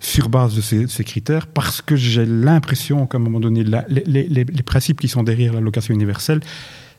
sur 0.01 0.29
base 0.29 0.55
de 0.55 0.61
ces, 0.61 1.05
critères, 1.05 1.47
parce 1.47 1.81
que 1.81 1.97
j'ai 1.97 2.27
l'impression 2.27 3.07
qu'à 3.07 3.19
un 3.19 3.21
moment 3.21 3.41
donné, 3.41 3.65
les, 3.65 4.29
les, 4.29 4.63
principes 4.63 5.01
qui 5.01 5.09
sont 5.09 5.23
derrière 5.23 5.53
la 5.53 5.61
location 5.61 5.95
universelle 5.95 6.41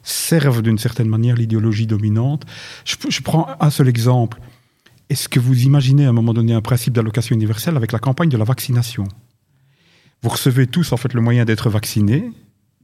servent 0.04 0.62
d'une 0.62 0.78
certaine 0.78 1.08
manière 1.08 1.36
l'idéologie 1.36 1.88
dominante. 1.88 2.44
Je 2.86 3.22
prends 3.22 3.48
un 3.60 3.70
seul 3.70 3.88
exemple. 3.88 4.40
Est-ce 5.10 5.30
que 5.30 5.40
vous 5.40 5.64
imaginez 5.64 6.06
à 6.06 6.10
un 6.10 6.14
moment 6.14 6.34
donné 6.34 6.54
un 6.54 6.62
principe 6.62 6.94
d'allocation 6.94 7.36
universelle 7.36 7.78
avec 7.78 7.92
la 7.92 8.00
campagne 8.00 8.30
de 8.30 8.38
la 8.38 8.44
vaccination? 8.44 9.08
Vous 10.22 10.30
recevez 10.30 10.68
tous 10.68 10.91
en 10.91 10.97
fait 10.97 11.13
le 11.13 11.22
moyen 11.22 11.45
d'être 11.45 11.70
vacciné 11.70 12.32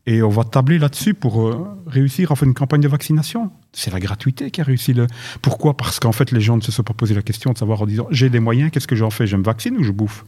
Et 0.05 0.21
on 0.21 0.29
va 0.29 0.43
tabler 0.43 0.79
là-dessus 0.79 1.13
pour 1.13 1.47
euh, 1.47 1.67
réussir 1.88 2.32
à 2.32 2.36
faire 2.36 2.47
une 2.47 2.53
campagne 2.53 2.82
de 2.82 2.88
vaccination. 2.88 3.51
C'est 3.73 3.91
la 3.91 3.99
gratuité 3.99 4.51
qui 4.51 4.61
a 4.61 4.63
réussi. 4.63 4.93
Le... 4.93 5.07
Pourquoi? 5.41 5.77
Parce 5.77 5.99
qu'en 5.99 6.11
fait, 6.11 6.32
les 6.32 6.41
gens 6.41 6.57
ne 6.57 6.61
se 6.61 6.71
sont 6.71 6.84
pas 6.84 6.93
posé 6.93 7.13
la 7.13 7.21
question 7.21 7.51
de 7.51 7.57
savoir 7.57 7.82
en 7.82 7.86
disant 7.86 8.07
j'ai 8.11 8.29
des 8.29 8.39
moyens, 8.39 8.71
qu'est-ce 8.71 8.88
que 8.88 8.95
j'en 8.95 9.09
fais? 9.09 9.27
Je 9.27 9.38
me 9.38 9.43
vaccine 9.43 9.77
ou 9.77 9.84
je 9.84 9.91
bouffe? 9.91 10.23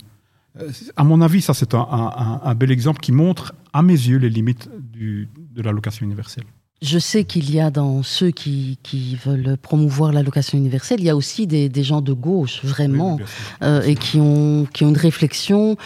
Euh, 0.59 0.69
À 0.95 1.03
mon 1.03 1.21
avis, 1.21 1.41
ça, 1.41 1.53
c'est 1.53 1.73
un, 1.73 1.87
un, 1.89 2.41
un, 2.43 2.55
bel 2.55 2.71
exemple 2.71 2.99
qui 2.99 3.11
montre, 3.11 3.53
à 3.73 3.81
mes 3.81 3.93
yeux, 3.93 4.17
les 4.17 4.29
limites 4.29 4.69
du, 4.79 5.29
de 5.55 5.61
l'allocation 5.61 6.05
universelle. 6.05 6.45
Je 6.81 6.99
sais 6.99 7.23
qu'il 7.23 7.49
y 7.49 7.59
a 7.61 7.71
dans 7.71 8.03
ceux 8.03 8.31
qui, 8.31 8.77
qui, 8.83 9.15
veulent 9.15 9.57
promouvoir 9.57 10.11
l'allocation 10.11 10.57
universelle, 10.57 10.99
il 10.99 11.05
y 11.05 11.09
a 11.09 11.15
aussi 11.15 11.47
des, 11.47 11.69
des 11.69 11.83
gens 11.83 12.01
de 12.01 12.11
gauche, 12.11 12.59
vraiment, 12.63 13.15
oui, 13.15 13.23
euh, 13.63 13.81
et 13.83 13.95
qui 13.95 14.17
ont, 14.19 14.67
qui 14.73 14.83
ont 14.83 14.89
une 14.89 14.97
réflexion 14.97 15.77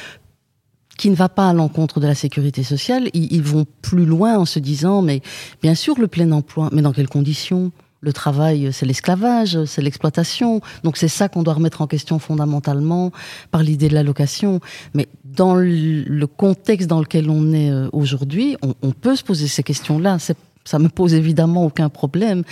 qui 0.97 1.09
ne 1.09 1.15
va 1.15 1.29
pas 1.29 1.49
à 1.49 1.53
l'encontre 1.53 1.99
de 1.99 2.07
la 2.07 2.15
sécurité 2.15 2.63
sociale. 2.63 3.09
Ils, 3.13 3.41
vont 3.41 3.65
plus 3.81 4.05
loin 4.05 4.37
en 4.37 4.45
se 4.45 4.59
disant, 4.59 5.01
mais 5.01 5.21
bien 5.61 5.75
sûr 5.75 5.99
le 5.99 6.07
plein 6.07 6.31
emploi, 6.31 6.69
mais 6.73 6.81
dans 6.81 6.91
quelles 6.91 7.09
conditions? 7.09 7.71
Le 7.99 8.13
travail, 8.13 8.69
c'est 8.71 8.85
l'esclavage, 8.85 9.63
c'est 9.65 9.81
l'exploitation. 9.81 10.61
Donc 10.83 10.97
c'est 10.97 11.07
ça 11.07 11.29
qu'on 11.29 11.41
doit 11.41 11.55
remettre 11.55 11.81
en 11.81 11.87
question 11.87 12.19
fondamentalement 12.19 13.11
par 13.49 13.63
l'idée 13.63 13.89
de 13.89 13.95
l'allocation. 13.95 14.59
Mais 14.93 15.07
dans 15.23 15.55
le 15.55 16.25
contexte 16.25 16.87
dans 16.87 16.99
lequel 16.99 17.29
on 17.29 17.53
est 17.53 17.71
euh, 17.71 17.89
aujourd'hui, 17.93 18.55
on, 18.61 18.91
peut 18.91 19.15
se 19.15 19.23
poser 19.23 19.47
ces 19.47 19.63
questions-là. 19.63 20.17
Ça 20.63 20.79
me 20.79 20.89
pose 20.89 21.15
évidemment 21.15 21.65
aucun 21.65 21.89
problème, 21.89 22.43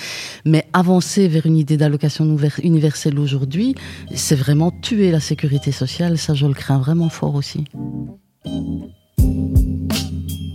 mais 0.46 0.68
avancer 0.74 1.28
vers 1.28 1.46
une 1.46 1.58
idée 1.58 1.78
d'allocation 1.78 2.26
universelle 2.64 3.20
aujourd'hui, 3.20 3.76
c'est 4.16 4.36
vraiment 4.36 4.72
tuer 4.72 5.12
la 5.12 5.20
sécurité 5.20 5.72
sociale. 5.72 6.18
Ça, 6.18 6.34
je 6.34 6.48
le 6.48 6.54
crains 6.54 6.80
vraiment 6.80 7.10
fort 7.10 7.36
aussi. 7.36 7.66
Thank 8.46 8.92
you. 9.20 10.55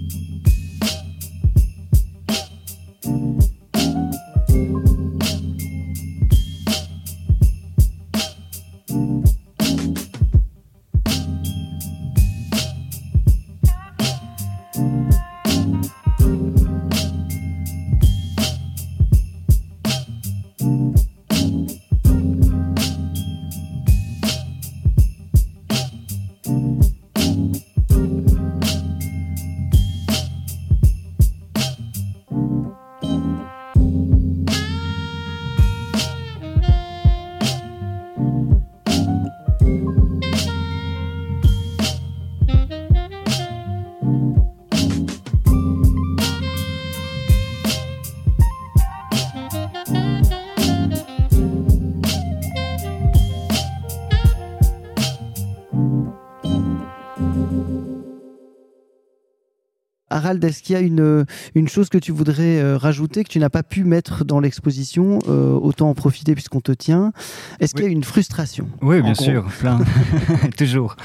Harald, 60.21 60.45
est-ce 60.45 60.63
qu'il 60.63 60.75
y 60.75 60.77
a 60.77 60.83
une, 60.83 61.25
une 61.55 61.69
chose 61.69 61.89
que 61.89 61.97
tu 61.97 62.13
voudrais 62.13 62.61
euh, 62.61 62.77
rajouter, 62.77 63.25
que 63.25 63.31
tu 63.31 63.39
n'as 63.39 63.49
pas 63.49 63.63
pu 63.63 63.85
mettre 63.85 64.27
dans 64.27 64.39
l'exposition 64.39 65.19
euh, 65.29 65.53
Autant 65.53 65.89
en 65.89 65.95
profiter 65.95 66.35
puisqu'on 66.35 66.61
te 66.61 66.73
tient? 66.73 67.13
Est-ce 67.59 67.73
oui. 67.75 67.83
qu'il 67.83 67.91
y 67.91 67.95
a 67.95 67.97
une 67.97 68.05
frustration? 68.05 68.69
Oui, 68.83 69.01
bien 69.01 69.15
sûr, 69.15 69.47
plein. 69.59 69.81
Toujours. 70.59 70.97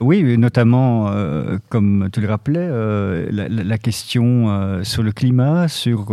Oui, 0.00 0.38
notamment, 0.38 1.08
euh, 1.08 1.58
comme 1.68 2.08
tu 2.12 2.20
le 2.20 2.28
rappelais, 2.28 2.68
la, 3.30 3.48
la, 3.48 3.78
question 3.78 4.80
sur 4.84 5.02
le 5.02 5.10
climat, 5.10 5.66
sur 5.66 6.12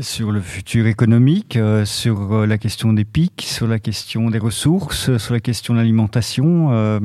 sur 0.00 0.32
le 0.32 0.40
futur 0.40 0.86
économique, 0.86 1.56
euh, 1.56 1.84
sur 1.84 2.32
euh, 2.32 2.46
la 2.46 2.58
question 2.58 2.92
des 2.92 3.04
pics, 3.04 3.42
sur 3.46 3.66
la 3.66 3.78
question 3.78 4.30
des 4.30 4.38
ressources, 4.38 5.16
sur 5.18 5.34
la 5.34 5.40
question 5.40 5.74
de 5.74 5.78
l'alimentation. 5.78 6.72
Euh, 6.72 7.00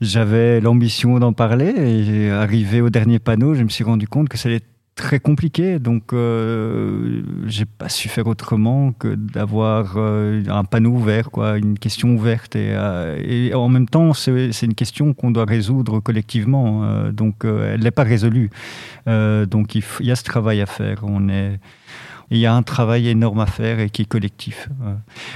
J'avais 0.00 0.60
l'ambition 0.60 1.18
d'en 1.18 1.32
parler 1.32 1.72
et 1.76 2.30
arrivé 2.30 2.80
au 2.80 2.90
dernier 2.90 3.18
panneau, 3.18 3.54
je 3.54 3.62
me 3.62 3.68
suis 3.68 3.84
rendu 3.84 4.08
compte 4.08 4.28
que 4.28 4.38
ça 4.38 4.48
très 4.96 5.20
compliqué, 5.20 5.78
donc 5.78 6.14
euh, 6.14 7.22
j'ai 7.46 7.66
pas 7.66 7.90
su 7.90 8.08
faire 8.08 8.26
autrement 8.26 8.92
que 8.92 9.14
d'avoir 9.14 9.94
euh, 9.96 10.42
un 10.48 10.64
panneau 10.64 10.92
ouvert, 10.92 11.30
quoi, 11.30 11.58
une 11.58 11.78
question 11.78 12.14
ouverte, 12.14 12.56
et, 12.56 12.70
euh, 12.72 13.22
et 13.22 13.54
en 13.54 13.68
même 13.68 13.88
temps 13.88 14.14
c'est 14.14 14.62
une 14.62 14.74
question 14.74 15.12
qu'on 15.12 15.30
doit 15.30 15.44
résoudre 15.44 16.00
collectivement, 16.00 16.84
euh, 16.84 17.12
donc 17.12 17.44
euh, 17.44 17.74
elle 17.74 17.82
n'est 17.82 17.90
pas 17.90 18.04
résolue, 18.04 18.50
donc 19.06 19.74
il, 19.74 19.84
y 20.00 20.10
a 20.10 20.16
ce 20.16 20.24
travail 20.24 20.62
à 20.62 20.66
faire. 20.66 21.00
On 21.02 21.28
est 21.28 21.60
il 22.30 22.38
y 22.38 22.46
a 22.46 22.52
un 22.52 22.64
travail 22.64 23.06
énorme 23.06 23.38
à 23.38 23.46
faire 23.46 23.78
et 23.78 23.88
qui 23.88 24.02
est 24.02 24.06
collectif. 24.06 24.68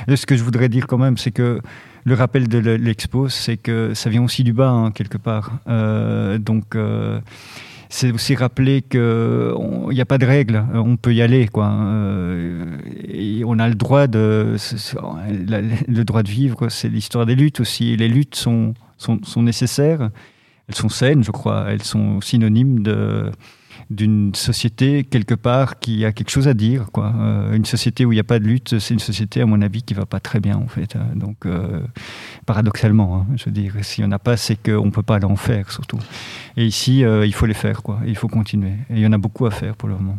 Et 0.08 0.16
ce 0.16 0.26
que 0.26 0.36
je 0.36 0.42
voudrais 0.42 0.68
dire 0.68 0.88
quand 0.88 0.98
même, 0.98 1.18
c'est 1.18 1.30
que 1.30 1.60
le 2.02 2.14
rappel 2.14 2.48
de 2.48 2.58
l'expo, 2.58 3.28
c'est 3.28 3.56
que 3.56 3.94
ça 3.94 4.10
vient 4.10 4.24
aussi 4.24 4.42
du 4.42 4.52
bas, 4.52 4.70
hein, 4.70 4.90
quelque 4.90 5.16
part. 5.16 5.52
Donc, 6.40 6.76
c'est 7.92 8.12
aussi 8.12 8.36
rappeler 8.36 8.82
qu'il 8.82 9.00
n'y 9.90 10.00
a 10.00 10.06
pas 10.06 10.18
de 10.18 10.24
règles, 10.24 10.64
on 10.72 10.96
peut 10.96 11.12
y 11.12 11.22
aller. 11.22 11.48
Quoi. 11.48 11.70
Euh, 11.70 12.78
et 13.08 13.42
on 13.44 13.58
a 13.58 13.68
le 13.68 13.74
droit 13.74 14.06
de, 14.06 14.56
le 15.88 16.02
droit 16.04 16.22
de 16.22 16.30
vivre, 16.30 16.68
c'est 16.68 16.88
l'histoire 16.88 17.26
des 17.26 17.34
luttes 17.34 17.58
aussi. 17.58 17.96
Les 17.96 18.08
luttes 18.08 18.36
sont, 18.36 18.74
sont, 18.96 19.18
sont 19.24 19.42
nécessaires, 19.42 20.10
elles 20.68 20.74
sont 20.76 20.88
saines, 20.88 21.24
je 21.24 21.32
crois, 21.32 21.66
elles 21.68 21.82
sont 21.82 22.20
synonymes 22.20 22.84
de 22.84 23.32
d'une 23.90 24.34
société 24.34 25.04
quelque 25.04 25.34
part 25.34 25.80
qui 25.80 26.04
a 26.04 26.12
quelque 26.12 26.30
chose 26.30 26.48
à 26.48 26.54
dire. 26.54 26.90
Quoi. 26.92 27.12
Euh, 27.18 27.54
une 27.54 27.64
société 27.64 28.04
où 28.04 28.12
il 28.12 28.16
n'y 28.16 28.20
a 28.20 28.24
pas 28.24 28.38
de 28.38 28.44
lutte, 28.44 28.78
c'est 28.78 28.94
une 28.94 29.00
société, 29.00 29.40
à 29.40 29.46
mon 29.46 29.60
avis, 29.60 29.82
qui 29.82 29.94
va 29.94 30.06
pas 30.06 30.20
très 30.20 30.40
bien, 30.40 30.56
en 30.56 30.68
fait. 30.68 30.96
Donc, 31.16 31.44
euh, 31.44 31.80
paradoxalement, 32.46 33.16
hein, 33.16 33.26
je 33.36 33.46
veux 33.46 33.50
dire, 33.50 33.74
s'il 33.82 34.04
n'y 34.04 34.08
en 34.08 34.12
a 34.12 34.18
pas, 34.18 34.36
c'est 34.36 34.56
qu'on 34.56 34.86
ne 34.86 34.90
peut 34.90 35.02
pas 35.02 35.18
en 35.24 35.36
faire, 35.36 35.72
surtout. 35.72 35.98
Et 36.56 36.64
ici, 36.64 37.04
euh, 37.04 37.26
il 37.26 37.34
faut 37.34 37.46
les 37.46 37.54
faire, 37.54 37.82
quoi. 37.82 38.00
il 38.06 38.16
faut 38.16 38.28
continuer. 38.28 38.74
Et 38.90 38.96
il 38.96 39.00
y 39.00 39.06
en 39.06 39.12
a 39.12 39.18
beaucoup 39.18 39.46
à 39.46 39.50
faire 39.50 39.74
pour 39.76 39.88
le 39.88 39.96
moment. 39.96 40.18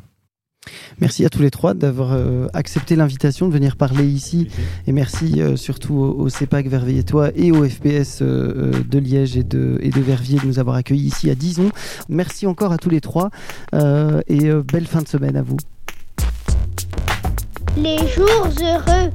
Merci 0.99 1.25
à 1.25 1.29
tous 1.29 1.41
les 1.41 1.49
trois 1.49 1.73
d'avoir 1.73 2.13
euh, 2.13 2.47
accepté 2.53 2.95
l'invitation 2.95 3.47
de 3.47 3.53
venir 3.53 3.75
parler 3.75 4.05
ici. 4.05 4.47
Et 4.87 4.91
merci 4.91 5.41
euh, 5.41 5.55
surtout 5.55 5.95
au, 5.95 6.11
au 6.19 6.29
CEPAC 6.29 6.67
Verviers-toi 6.67 7.31
et 7.35 7.51
au 7.51 7.67
FPS 7.67 8.19
euh, 8.21 8.71
de 8.87 8.99
Liège 8.99 9.37
et 9.37 9.43
de, 9.43 9.79
et 9.81 9.89
de 9.89 10.01
Verviers 10.01 10.39
de 10.39 10.45
nous 10.45 10.59
avoir 10.59 10.75
accueillis 10.75 11.07
ici 11.07 11.29
à 11.29 11.35
Dison. 11.35 11.71
Merci 12.09 12.45
encore 12.45 12.71
à 12.71 12.77
tous 12.77 12.89
les 12.89 13.01
trois 13.01 13.29
et 14.27 14.51
belle 14.71 14.85
fin 14.85 15.01
de 15.01 15.07
semaine 15.07 15.35
à 15.35 15.41
vous. 15.41 15.57
Les 17.77 17.97
jours 18.07 18.49
heureux. 18.61 19.09